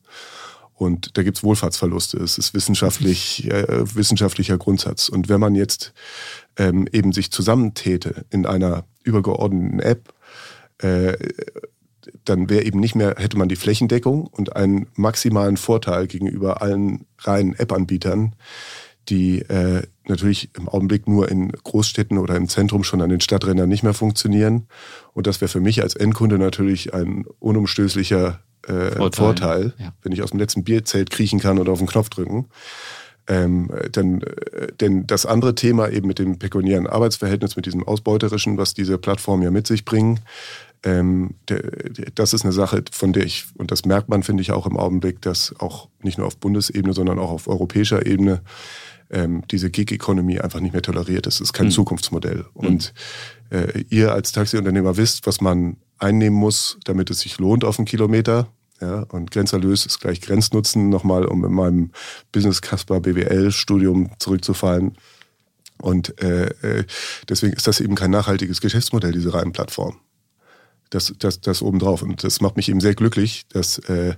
Und 0.74 1.18
da 1.18 1.22
gibt 1.22 1.36
es 1.36 1.44
Wohlfahrtsverluste. 1.44 2.18
Es 2.18 2.38
ist 2.38 2.54
wissenschaftlich, 2.54 3.50
äh, 3.50 3.94
wissenschaftlicher 3.94 4.56
Grundsatz. 4.56 5.08
Und 5.08 5.28
wenn 5.28 5.40
man 5.40 5.54
jetzt 5.54 5.92
ähm, 6.56 6.88
eben 6.90 7.12
sich 7.12 7.30
zusammentäte 7.30 8.24
in 8.30 8.46
einer 8.46 8.84
übergeordneten 9.02 9.80
App, 9.80 10.14
äh, 10.78 11.16
dann 12.24 12.48
wäre 12.48 12.64
eben 12.64 12.80
nicht 12.80 12.94
mehr, 12.94 13.16
hätte 13.18 13.36
man 13.36 13.50
die 13.50 13.56
Flächendeckung 13.56 14.26
und 14.26 14.56
einen 14.56 14.86
maximalen 14.94 15.58
Vorteil 15.58 16.06
gegenüber 16.06 16.62
allen 16.62 17.04
reinen 17.18 17.54
App-Anbietern, 17.54 18.34
die 19.10 19.40
äh, 19.40 19.82
natürlich 20.10 20.50
im 20.56 20.68
Augenblick 20.68 21.08
nur 21.08 21.30
in 21.30 21.50
Großstädten 21.50 22.18
oder 22.18 22.36
im 22.36 22.48
Zentrum 22.48 22.84
schon 22.84 23.00
an 23.00 23.10
den 23.10 23.20
Stadträndern 23.20 23.68
nicht 23.68 23.82
mehr 23.82 23.94
funktionieren. 23.94 24.66
Und 25.14 25.26
das 25.26 25.40
wäre 25.40 25.48
für 25.48 25.60
mich 25.60 25.82
als 25.82 25.94
Endkunde 25.94 26.38
natürlich 26.38 26.92
ein 26.92 27.24
unumstößlicher 27.38 28.40
äh, 28.66 28.90
Vorteil, 28.92 29.10
Vorteil 29.10 29.74
ja. 29.78 29.92
wenn 30.02 30.12
ich 30.12 30.22
aus 30.22 30.30
dem 30.30 30.38
letzten 30.38 30.64
Bierzelt 30.64 31.10
kriechen 31.10 31.40
kann 31.40 31.58
oder 31.58 31.72
auf 31.72 31.78
den 31.78 31.88
Knopf 31.88 32.10
drücken. 32.10 32.48
Ähm, 33.26 33.70
denn, 33.94 34.22
äh, 34.22 34.72
denn 34.80 35.06
das 35.06 35.24
andere 35.24 35.54
Thema 35.54 35.88
eben 35.88 36.08
mit 36.08 36.18
dem 36.18 36.38
pekuniären 36.38 36.86
Arbeitsverhältnis, 36.86 37.56
mit 37.56 37.66
diesem 37.66 37.86
Ausbeuterischen, 37.86 38.58
was 38.58 38.74
diese 38.74 38.98
Plattformen 38.98 39.42
ja 39.42 39.50
mit 39.50 39.66
sich 39.66 39.84
bringen, 39.84 40.20
ähm, 40.82 41.34
der, 41.48 41.62
der, 41.62 42.06
das 42.14 42.32
ist 42.32 42.44
eine 42.44 42.52
Sache, 42.52 42.82
von 42.90 43.12
der 43.12 43.24
ich, 43.24 43.44
und 43.56 43.70
das 43.70 43.84
merkt 43.84 44.08
man, 44.08 44.22
finde 44.22 44.42
ich, 44.42 44.52
auch 44.52 44.66
im 44.66 44.76
Augenblick, 44.76 45.20
dass 45.20 45.54
auch 45.58 45.88
nicht 46.02 46.18
nur 46.18 46.26
auf 46.26 46.38
Bundesebene, 46.38 46.94
sondern 46.94 47.18
auch 47.18 47.30
auf 47.30 47.48
europäischer 47.48 48.06
Ebene 48.06 48.40
ähm, 49.10 49.42
diese 49.50 49.70
Gig-Economy 49.70 50.40
einfach 50.40 50.60
nicht 50.60 50.72
mehr 50.72 50.82
toleriert. 50.82 51.26
Das 51.26 51.40
ist 51.40 51.52
kein 51.52 51.66
mhm. 51.66 51.72
Zukunftsmodell. 51.72 52.46
Und 52.54 52.92
äh, 53.50 53.84
ihr 53.90 54.12
als 54.12 54.32
Taxiunternehmer 54.32 54.96
wisst, 54.96 55.26
was 55.26 55.40
man 55.40 55.76
einnehmen 55.98 56.38
muss, 56.38 56.78
damit 56.84 57.10
es 57.10 57.20
sich 57.20 57.38
lohnt 57.38 57.64
auf 57.64 57.78
einen 57.78 57.86
Kilometer. 57.86 58.48
Ja, 58.80 59.02
und 59.10 59.30
Grenzerlös 59.30 59.84
ist 59.84 60.00
gleich 60.00 60.22
Grenznutzen, 60.22 60.88
nochmal, 60.88 61.26
um 61.26 61.44
in 61.44 61.52
meinem 61.52 61.90
Business 62.32 62.62
Casper 62.62 63.00
BWL-Studium 63.00 64.10
zurückzufallen. 64.18 64.96
Und 65.76 66.20
äh, 66.22 66.46
äh, 66.62 66.84
deswegen 67.28 67.54
ist 67.54 67.66
das 67.66 67.80
eben 67.80 67.94
kein 67.94 68.10
nachhaltiges 68.10 68.60
Geschäftsmodell, 68.60 69.12
diese 69.12 69.34
reinen 69.34 69.52
Plattformen. 69.52 69.98
Das, 70.88 71.12
das, 71.18 71.40
das 71.40 71.62
obendrauf. 71.62 72.02
Und 72.02 72.24
das 72.24 72.40
macht 72.40 72.56
mich 72.56 72.68
eben 72.68 72.80
sehr 72.80 72.94
glücklich, 72.94 73.46
dass 73.48 73.78
äh, 73.80 74.14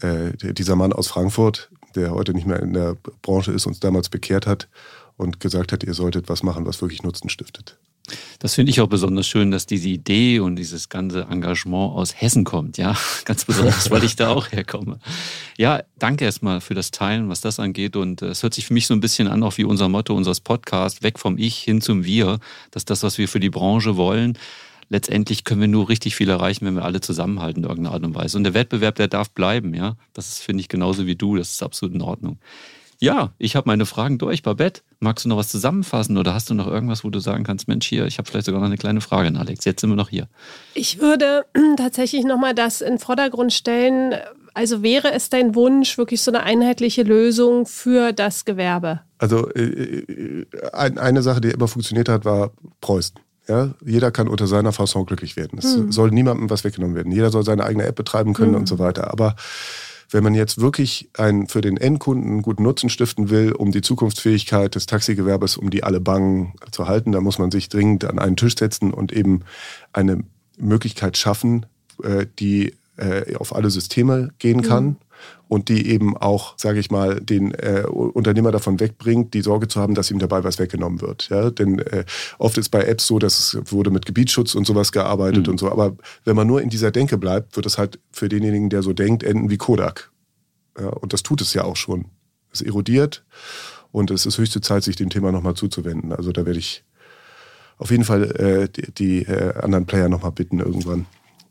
äh, 0.00 0.52
dieser 0.52 0.76
Mann 0.76 0.92
aus 0.92 1.08
Frankfurt, 1.08 1.70
der 1.96 2.12
heute 2.12 2.34
nicht 2.34 2.46
mehr 2.46 2.60
in 2.60 2.72
der 2.72 2.96
Branche 3.22 3.52
ist, 3.52 3.66
uns 3.66 3.80
damals 3.80 4.08
bekehrt 4.08 4.46
hat 4.46 4.68
und 5.16 5.40
gesagt 5.40 5.72
hat, 5.72 5.82
ihr 5.82 5.94
solltet 5.94 6.28
was 6.28 6.42
machen, 6.42 6.66
was 6.66 6.80
wirklich 6.80 7.02
Nutzen 7.02 7.28
stiftet. 7.28 7.78
Das 8.38 8.54
finde 8.54 8.70
ich 8.70 8.80
auch 8.80 8.86
besonders 8.86 9.26
schön, 9.26 9.50
dass 9.50 9.66
diese 9.66 9.88
Idee 9.88 10.38
und 10.38 10.56
dieses 10.56 10.88
ganze 10.88 11.22
Engagement 11.22 11.92
aus 11.94 12.20
Hessen 12.20 12.44
kommt. 12.44 12.78
Ja, 12.78 12.96
ganz 13.24 13.44
besonders, 13.44 13.90
weil 13.90 14.04
ich 14.04 14.16
da 14.16 14.30
auch 14.30 14.52
herkomme. 14.52 14.98
Ja, 15.56 15.82
danke 15.98 16.24
erstmal 16.24 16.60
für 16.60 16.74
das 16.74 16.90
Teilen, 16.90 17.28
was 17.28 17.40
das 17.40 17.58
angeht. 17.58 17.96
Und 17.96 18.22
äh, 18.22 18.26
es 18.26 18.42
hört 18.42 18.54
sich 18.54 18.66
für 18.66 18.74
mich 18.74 18.86
so 18.86 18.94
ein 18.94 19.00
bisschen 19.00 19.28
an, 19.28 19.42
auch 19.42 19.56
wie 19.58 19.64
unser 19.64 19.88
Motto 19.88 20.14
unseres 20.14 20.40
Podcasts, 20.40 21.02
weg 21.02 21.18
vom 21.18 21.38
Ich 21.38 21.58
hin 21.58 21.80
zum 21.80 22.04
Wir. 22.04 22.38
dass 22.70 22.84
das, 22.84 23.02
was 23.02 23.18
wir 23.18 23.28
für 23.28 23.40
die 23.40 23.50
Branche 23.50 23.96
wollen. 23.96 24.38
Letztendlich 24.88 25.44
können 25.44 25.60
wir 25.60 25.68
nur 25.68 25.88
richtig 25.88 26.14
viel 26.14 26.28
erreichen, 26.28 26.64
wenn 26.64 26.76
wir 26.76 26.84
alle 26.84 27.00
zusammenhalten 27.00 27.64
in 27.64 27.68
irgendeiner 27.68 27.94
Art 27.94 28.04
und 28.04 28.14
Weise. 28.14 28.38
Und 28.38 28.44
der 28.44 28.54
Wettbewerb, 28.54 28.94
der 28.94 29.08
darf 29.08 29.30
bleiben, 29.30 29.74
ja. 29.74 29.96
Das 30.12 30.38
finde 30.38 30.60
ich 30.60 30.68
genauso 30.68 31.06
wie 31.06 31.16
du. 31.16 31.36
Das 31.36 31.50
ist 31.50 31.62
absolut 31.62 31.94
in 31.94 32.02
Ordnung. 32.02 32.38
Ja, 32.98 33.32
ich 33.38 33.56
habe 33.56 33.68
meine 33.68 33.84
Fragen 33.84 34.18
durch. 34.18 34.42
Babette, 34.42 34.82
magst 35.00 35.24
du 35.24 35.28
noch 35.28 35.36
was 35.36 35.48
zusammenfassen 35.48 36.16
oder 36.16 36.32
hast 36.32 36.48
du 36.48 36.54
noch 36.54 36.66
irgendwas, 36.66 37.04
wo 37.04 37.10
du 37.10 37.18
sagen 37.18 37.44
kannst, 37.44 37.68
Mensch, 37.68 37.86
hier, 37.86 38.06
ich 38.06 38.18
habe 38.18 38.28
vielleicht 38.28 38.46
sogar 38.46 38.60
noch 38.60 38.66
eine 38.66 38.78
kleine 38.78 39.00
Frage 39.00 39.28
an 39.28 39.36
Alex. 39.36 39.64
Jetzt 39.64 39.80
sind 39.80 39.90
wir 39.90 39.96
noch 39.96 40.08
hier. 40.08 40.28
Ich 40.74 41.00
würde 41.00 41.44
tatsächlich 41.76 42.24
nochmal 42.24 42.54
das 42.54 42.80
in 42.80 42.94
den 42.94 42.98
Vordergrund 42.98 43.52
stellen. 43.52 44.14
Also 44.54 44.82
wäre 44.82 45.12
es 45.12 45.28
dein 45.28 45.54
Wunsch, 45.54 45.98
wirklich 45.98 46.22
so 46.22 46.30
eine 46.30 46.42
einheitliche 46.42 47.02
Lösung 47.02 47.66
für 47.66 48.12
das 48.12 48.46
Gewerbe? 48.46 49.00
Also 49.18 49.50
äh, 49.50 49.62
äh 49.62 50.46
eine 50.72 51.22
Sache, 51.22 51.42
die 51.42 51.48
immer 51.48 51.68
funktioniert 51.68 52.08
hat, 52.08 52.24
war 52.24 52.52
Preußen. 52.80 53.18
Ja, 53.48 53.74
jeder 53.84 54.10
kann 54.10 54.28
unter 54.28 54.46
seiner 54.46 54.72
Fasson 54.72 55.06
glücklich 55.06 55.36
werden. 55.36 55.58
Es 55.58 55.76
hm. 55.76 55.92
soll 55.92 56.10
niemandem 56.10 56.50
was 56.50 56.64
weggenommen 56.64 56.96
werden. 56.96 57.12
Jeder 57.12 57.30
soll 57.30 57.44
seine 57.44 57.64
eigene 57.64 57.84
App 57.84 57.94
betreiben 57.94 58.34
können 58.34 58.54
hm. 58.54 58.60
und 58.60 58.66
so 58.66 58.78
weiter. 58.78 59.10
Aber 59.12 59.36
wenn 60.10 60.24
man 60.24 60.34
jetzt 60.34 60.60
wirklich 60.60 61.10
einen 61.16 61.48
für 61.48 61.60
den 61.60 61.76
Endkunden 61.76 62.42
guten 62.42 62.62
Nutzen 62.62 62.90
stiften 62.90 63.30
will, 63.30 63.52
um 63.52 63.72
die 63.72 63.82
Zukunftsfähigkeit 63.82 64.74
des 64.74 64.86
Taxigewerbes, 64.86 65.56
um 65.56 65.70
die 65.70 65.84
alle 65.84 66.00
bangen 66.00 66.54
zu 66.70 66.86
halten, 66.88 67.12
dann 67.12 67.24
muss 67.24 67.38
man 67.38 67.50
sich 67.50 67.68
dringend 67.68 68.04
an 68.04 68.18
einen 68.18 68.36
Tisch 68.36 68.56
setzen 68.56 68.92
und 68.92 69.12
eben 69.12 69.42
eine 69.92 70.22
Möglichkeit 70.58 71.16
schaffen, 71.16 71.66
äh, 72.02 72.26
die 72.38 72.74
äh, 72.96 73.34
auf 73.36 73.54
alle 73.54 73.70
Systeme 73.70 74.30
gehen 74.38 74.62
kann. 74.62 74.96
Und 75.48 75.68
die 75.68 75.88
eben 75.90 76.16
auch, 76.16 76.54
sage 76.58 76.80
ich 76.80 76.90
mal, 76.90 77.20
den 77.20 77.52
äh, 77.54 77.84
Unternehmer 77.86 78.50
davon 78.50 78.80
wegbringt, 78.80 79.32
die 79.32 79.42
Sorge 79.42 79.68
zu 79.68 79.80
haben, 79.80 79.94
dass 79.94 80.10
ihm 80.10 80.18
dabei 80.18 80.42
was 80.42 80.58
weggenommen 80.58 81.00
wird. 81.00 81.28
Ja? 81.28 81.50
Denn 81.50 81.78
äh, 81.78 82.04
oft 82.38 82.58
ist 82.58 82.70
bei 82.70 82.82
Apps 82.82 83.06
so, 83.06 83.20
dass 83.20 83.54
es 83.54 83.72
wurde 83.72 83.90
mit 83.90 84.06
Gebietsschutz 84.06 84.56
und 84.56 84.66
sowas 84.66 84.90
gearbeitet 84.90 85.46
mhm. 85.46 85.52
und 85.52 85.60
so. 85.60 85.70
Aber 85.70 85.96
wenn 86.24 86.34
man 86.34 86.48
nur 86.48 86.62
in 86.62 86.68
dieser 86.68 86.90
Denke 86.90 87.16
bleibt, 87.16 87.54
wird 87.54 87.66
es 87.66 87.78
halt 87.78 88.00
für 88.10 88.28
denjenigen, 88.28 88.70
der 88.70 88.82
so 88.82 88.92
denkt, 88.92 89.22
enden 89.22 89.48
wie 89.48 89.56
Kodak. 89.56 90.10
Ja? 90.78 90.88
Und 90.88 91.12
das 91.12 91.22
tut 91.22 91.40
es 91.40 91.54
ja 91.54 91.62
auch 91.62 91.76
schon. 91.76 92.06
Es 92.52 92.60
erodiert 92.60 93.24
und 93.92 94.10
es 94.10 94.26
ist 94.26 94.38
höchste 94.38 94.60
Zeit, 94.60 94.82
sich 94.82 94.96
dem 94.96 95.10
Thema 95.10 95.30
nochmal 95.30 95.54
zuzuwenden. 95.54 96.12
Also 96.12 96.32
da 96.32 96.44
werde 96.44 96.58
ich 96.58 96.84
auf 97.78 97.90
jeden 97.90 98.04
Fall 98.04 98.24
äh, 98.36 98.68
die, 98.68 98.92
die 98.92 99.22
äh, 99.22 99.54
anderen 99.58 99.86
Player 99.86 100.08
nochmal 100.08 100.32
bitten 100.32 100.58
irgendwann 100.58 101.06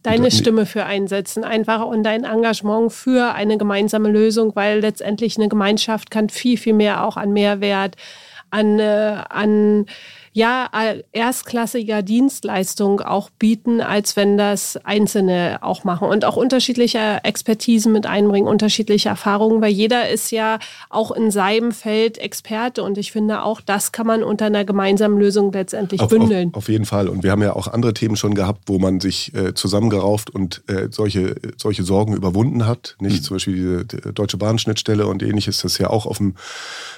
deine 0.06 0.32
Stimme 0.32 0.66
für 0.66 0.86
einsetzen, 0.86 1.44
einfach 1.44 1.86
und 1.86 2.04
dein 2.04 2.24
Engagement 2.24 2.92
für 2.92 3.34
eine 3.34 3.58
gemeinsame 3.58 4.10
Lösung, 4.10 4.56
weil 4.56 4.80
letztendlich 4.80 5.38
eine 5.38 5.50
Gemeinschaft 5.50 6.12
kann 6.12 6.30
viel, 6.30 6.58
viel 6.58 6.74
mehr 6.74 7.04
auch 7.04 7.18
an 7.18 7.34
Mehrwert, 7.34 7.96
an, 8.52 8.80
äh, 8.80 9.24
an 9.30 9.86
ja 10.36 10.70
erstklassiger 11.14 12.02
Dienstleistung 12.02 13.00
auch 13.00 13.30
bieten, 13.30 13.80
als 13.80 14.18
wenn 14.18 14.38
das 14.38 14.78
Einzelne 14.84 15.60
auch 15.62 15.86
machen 15.86 16.10
und 16.10 16.26
auch 16.26 16.36
unterschiedliche 16.36 17.22
Expertisen 17.24 17.94
mit 17.94 18.06
einbringen, 18.06 18.46
unterschiedliche 18.46 19.08
Erfahrungen, 19.08 19.62
weil 19.62 19.72
jeder 19.72 20.10
ist 20.10 20.32
ja 20.32 20.60
auch 20.90 21.12
in 21.12 21.32
seinem 21.32 21.72
Feld 21.72 22.18
Experte 22.18 22.84
und 22.84 22.98
ich 22.98 23.14
finde 23.14 23.44
auch, 23.44 23.62
das 23.62 23.94
kann 23.94 24.08
man 24.08 24.24
unter 24.24 24.48
einer 24.48 24.66
gemeinsamen 24.66 25.18
Lösung 25.18 25.54
letztendlich 25.54 26.02
auf, 26.02 26.10
bündeln. 26.10 26.50
Auf, 26.50 26.58
auf, 26.64 26.70
jeden 26.70 26.86
Fall 26.86 27.08
und 27.08 27.24
wir 27.24 27.32
haben 27.32 27.42
ja 27.42 27.56
auch 27.56 27.70
andere 27.70 27.94
Themen 27.94 28.18
schon 28.18 28.36
gehabt, 28.36 28.64
wo 28.66 28.78
man 28.78 29.00
sich 29.00 29.34
äh, 29.34 29.54
zusammengerauft 29.54 30.30
und 30.30 30.64
äh, 30.68 30.90
solche, 30.92 31.38
solche 31.56 31.84
Sorgen 31.84 32.14
überwunden 32.14 32.68
hat, 32.68 32.98
nicht 33.00 33.22
mhm. 33.22 33.24
zum 33.24 33.36
Beispiel 33.36 33.86
diese 33.86 34.12
Deutsche 34.12 34.36
Bahnschnittstelle 34.36 35.08
und 35.08 35.24
ähnliches, 35.24 35.62
das 35.62 35.74
ist 35.74 35.78
ja 35.78 35.90
auch 35.90 36.06
auf 36.06 36.18
dem 36.18 36.36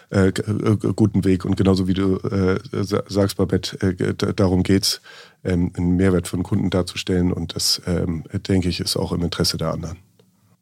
äh, 0.09 0.27
äh 0.27 0.77
guten 0.95 1.25
Weg 1.25 1.45
und 1.45 1.57
genauso 1.57 1.87
wie 1.87 1.93
du 1.93 2.17
äh, 2.17 2.59
sagst, 2.71 3.13
Tagsbarbett, 3.13 3.81
äh, 3.81 4.13
darum 4.33 4.63
geht's, 4.63 5.01
ähm, 5.43 5.71
einen 5.75 5.95
Mehrwert 5.95 6.27
den 6.31 6.43
Kunden 6.43 6.69
darzustellen 6.69 7.31
und 7.31 7.55
das, 7.55 7.81
ähm, 7.85 8.23
denke 8.47 8.69
ich, 8.69 8.79
ist 8.79 8.97
auch 8.97 9.11
im 9.11 9.21
Interesse 9.21 9.57
der 9.57 9.71
anderen. 9.71 9.97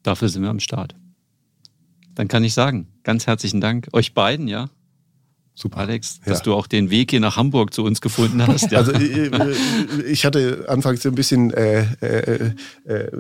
Dafür 0.03 0.29
sind 0.29 0.43
wir 0.43 0.49
am 0.49 0.59
Start. 0.59 0.95
Dann 2.13 2.27
kann 2.27 2.43
ich 2.43 2.53
sagen, 2.53 2.87
ganz 3.03 3.27
herzlichen 3.27 3.61
Dank 3.61 3.87
euch 3.91 4.13
beiden, 4.13 4.47
ja, 4.47 4.69
Super. 5.57 5.77
Alex, 5.77 6.19
dass 6.25 6.39
ja. 6.39 6.43
du 6.43 6.53
auch 6.53 6.67
den 6.67 6.89
Weg 6.89 7.11
hier 7.11 7.21
nach 7.21 7.37
Hamburg 7.37 7.73
zu 7.73 7.83
uns 7.83 8.01
gefunden 8.01 8.45
hast. 8.45 8.65
Ja. 8.75 8.79
Also 8.79 8.93
äh, 8.93 9.27
äh, 9.27 9.55
ich 10.07 10.25
hatte 10.25 10.65
anfangs 10.67 11.03
so 11.03 11.09
ein 11.09 11.15
bisschen 11.15 11.53
äh, 11.53 11.85
äh, 12.01 12.51
äh, 12.85 13.11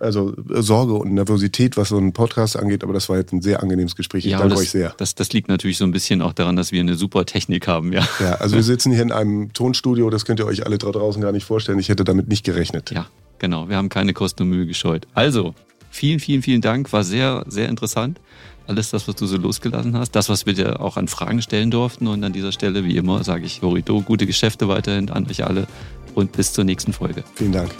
also 0.00 0.34
Sorge 0.48 0.94
und 0.94 1.12
Nervosität, 1.12 1.76
was 1.76 1.90
so 1.90 1.98
einen 1.98 2.12
Podcast 2.12 2.56
angeht, 2.56 2.82
aber 2.82 2.94
das 2.94 3.08
war 3.08 3.18
jetzt 3.18 3.32
ein 3.32 3.42
sehr 3.42 3.62
angenehmes 3.62 3.96
Gespräch. 3.96 4.24
Ich 4.24 4.32
ja, 4.32 4.38
danke 4.38 4.54
das, 4.54 4.62
euch 4.62 4.70
sehr. 4.70 4.94
Das, 4.96 5.14
das 5.14 5.32
liegt 5.32 5.48
natürlich 5.48 5.76
so 5.76 5.84
ein 5.84 5.92
bisschen 5.92 6.22
auch 6.22 6.32
daran, 6.32 6.56
dass 6.56 6.72
wir 6.72 6.80
eine 6.80 6.96
super 6.96 7.26
Technik 7.26 7.68
haben. 7.68 7.92
Ja. 7.92 8.08
ja, 8.18 8.34
also 8.36 8.56
wir 8.56 8.62
sitzen 8.62 8.92
hier 8.92 9.02
in 9.02 9.12
einem 9.12 9.52
Tonstudio, 9.52 10.08
das 10.10 10.24
könnt 10.24 10.40
ihr 10.40 10.46
euch 10.46 10.64
alle 10.64 10.78
da 10.78 10.90
draußen 10.90 11.20
gar 11.20 11.32
nicht 11.32 11.44
vorstellen. 11.44 11.78
Ich 11.78 11.90
hätte 11.90 12.04
damit 12.04 12.28
nicht 12.28 12.44
gerechnet. 12.44 12.90
Ja, 12.90 13.06
genau. 13.38 13.68
Wir 13.68 13.76
haben 13.76 13.90
keine 13.90 14.14
Kosten 14.14 14.44
und 14.44 14.48
Mühe 14.48 14.66
gescheut. 14.66 15.06
Also, 15.12 15.54
vielen, 15.90 16.18
vielen, 16.18 16.42
vielen 16.42 16.62
Dank. 16.62 16.92
War 16.92 17.04
sehr, 17.04 17.44
sehr 17.46 17.68
interessant 17.68 18.18
alles 18.66 18.90
das, 18.90 19.06
was 19.08 19.16
du 19.16 19.26
so 19.26 19.36
losgelassen 19.36 19.96
hast, 19.96 20.12
das, 20.12 20.28
was 20.28 20.46
wir 20.46 20.54
dir 20.54 20.80
auch 20.80 20.96
an 20.96 21.08
Fragen 21.08 21.42
stellen 21.42 21.70
durften. 21.70 22.06
Und 22.06 22.24
an 22.24 22.32
dieser 22.32 22.52
Stelle, 22.52 22.84
wie 22.84 22.96
immer, 22.96 23.24
sage 23.24 23.44
ich 23.46 23.62
Horito, 23.62 24.00
gute 24.00 24.26
Geschäfte 24.26 24.68
weiterhin 24.68 25.10
an 25.10 25.26
euch 25.28 25.44
alle 25.44 25.66
und 26.14 26.32
bis 26.32 26.52
zur 26.52 26.64
nächsten 26.64 26.92
Folge. 26.92 27.24
Vielen 27.34 27.52
Dank. 27.52 27.70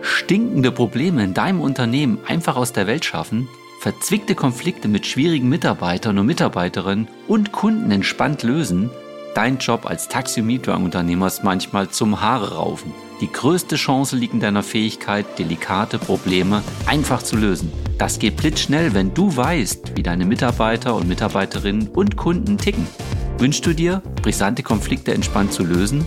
Stinkende 0.00 0.70
Probleme 0.70 1.24
in 1.24 1.34
deinem 1.34 1.60
Unternehmen 1.60 2.18
einfach 2.26 2.56
aus 2.56 2.72
der 2.72 2.86
Welt 2.86 3.04
schaffen? 3.04 3.48
Verzwickte 3.82 4.36
Konflikte 4.36 4.86
mit 4.86 5.08
schwierigen 5.08 5.48
Mitarbeitern 5.48 6.16
und 6.16 6.26
Mitarbeiterinnen 6.26 7.08
und 7.26 7.50
Kunden 7.50 7.90
entspannt 7.90 8.44
lösen, 8.44 8.90
dein 9.34 9.58
Job 9.58 9.86
als 9.86 10.06
Taxi- 10.06 10.40
und 10.40 10.46
Mietwagenunternehmer 10.46 11.26
ist 11.26 11.42
manchmal 11.42 11.88
zum 11.88 12.20
Haare 12.20 12.54
raufen. 12.54 12.92
Die 13.20 13.32
größte 13.32 13.74
Chance 13.74 14.14
liegt 14.14 14.34
in 14.34 14.40
deiner 14.40 14.62
Fähigkeit, 14.62 15.26
delikate 15.36 15.98
Probleme 15.98 16.62
einfach 16.86 17.24
zu 17.24 17.36
lösen. 17.36 17.72
Das 17.98 18.20
geht 18.20 18.36
blitzschnell, 18.36 18.94
wenn 18.94 19.14
du 19.14 19.36
weißt, 19.36 19.96
wie 19.96 20.04
deine 20.04 20.26
Mitarbeiter 20.26 20.94
und 20.94 21.08
Mitarbeiterinnen 21.08 21.88
und 21.88 22.16
Kunden 22.16 22.58
ticken. 22.58 22.86
Wünschst 23.38 23.66
du 23.66 23.74
dir, 23.74 24.00
brisante 24.22 24.62
Konflikte 24.62 25.12
entspannt 25.12 25.52
zu 25.52 25.64
lösen? 25.64 26.06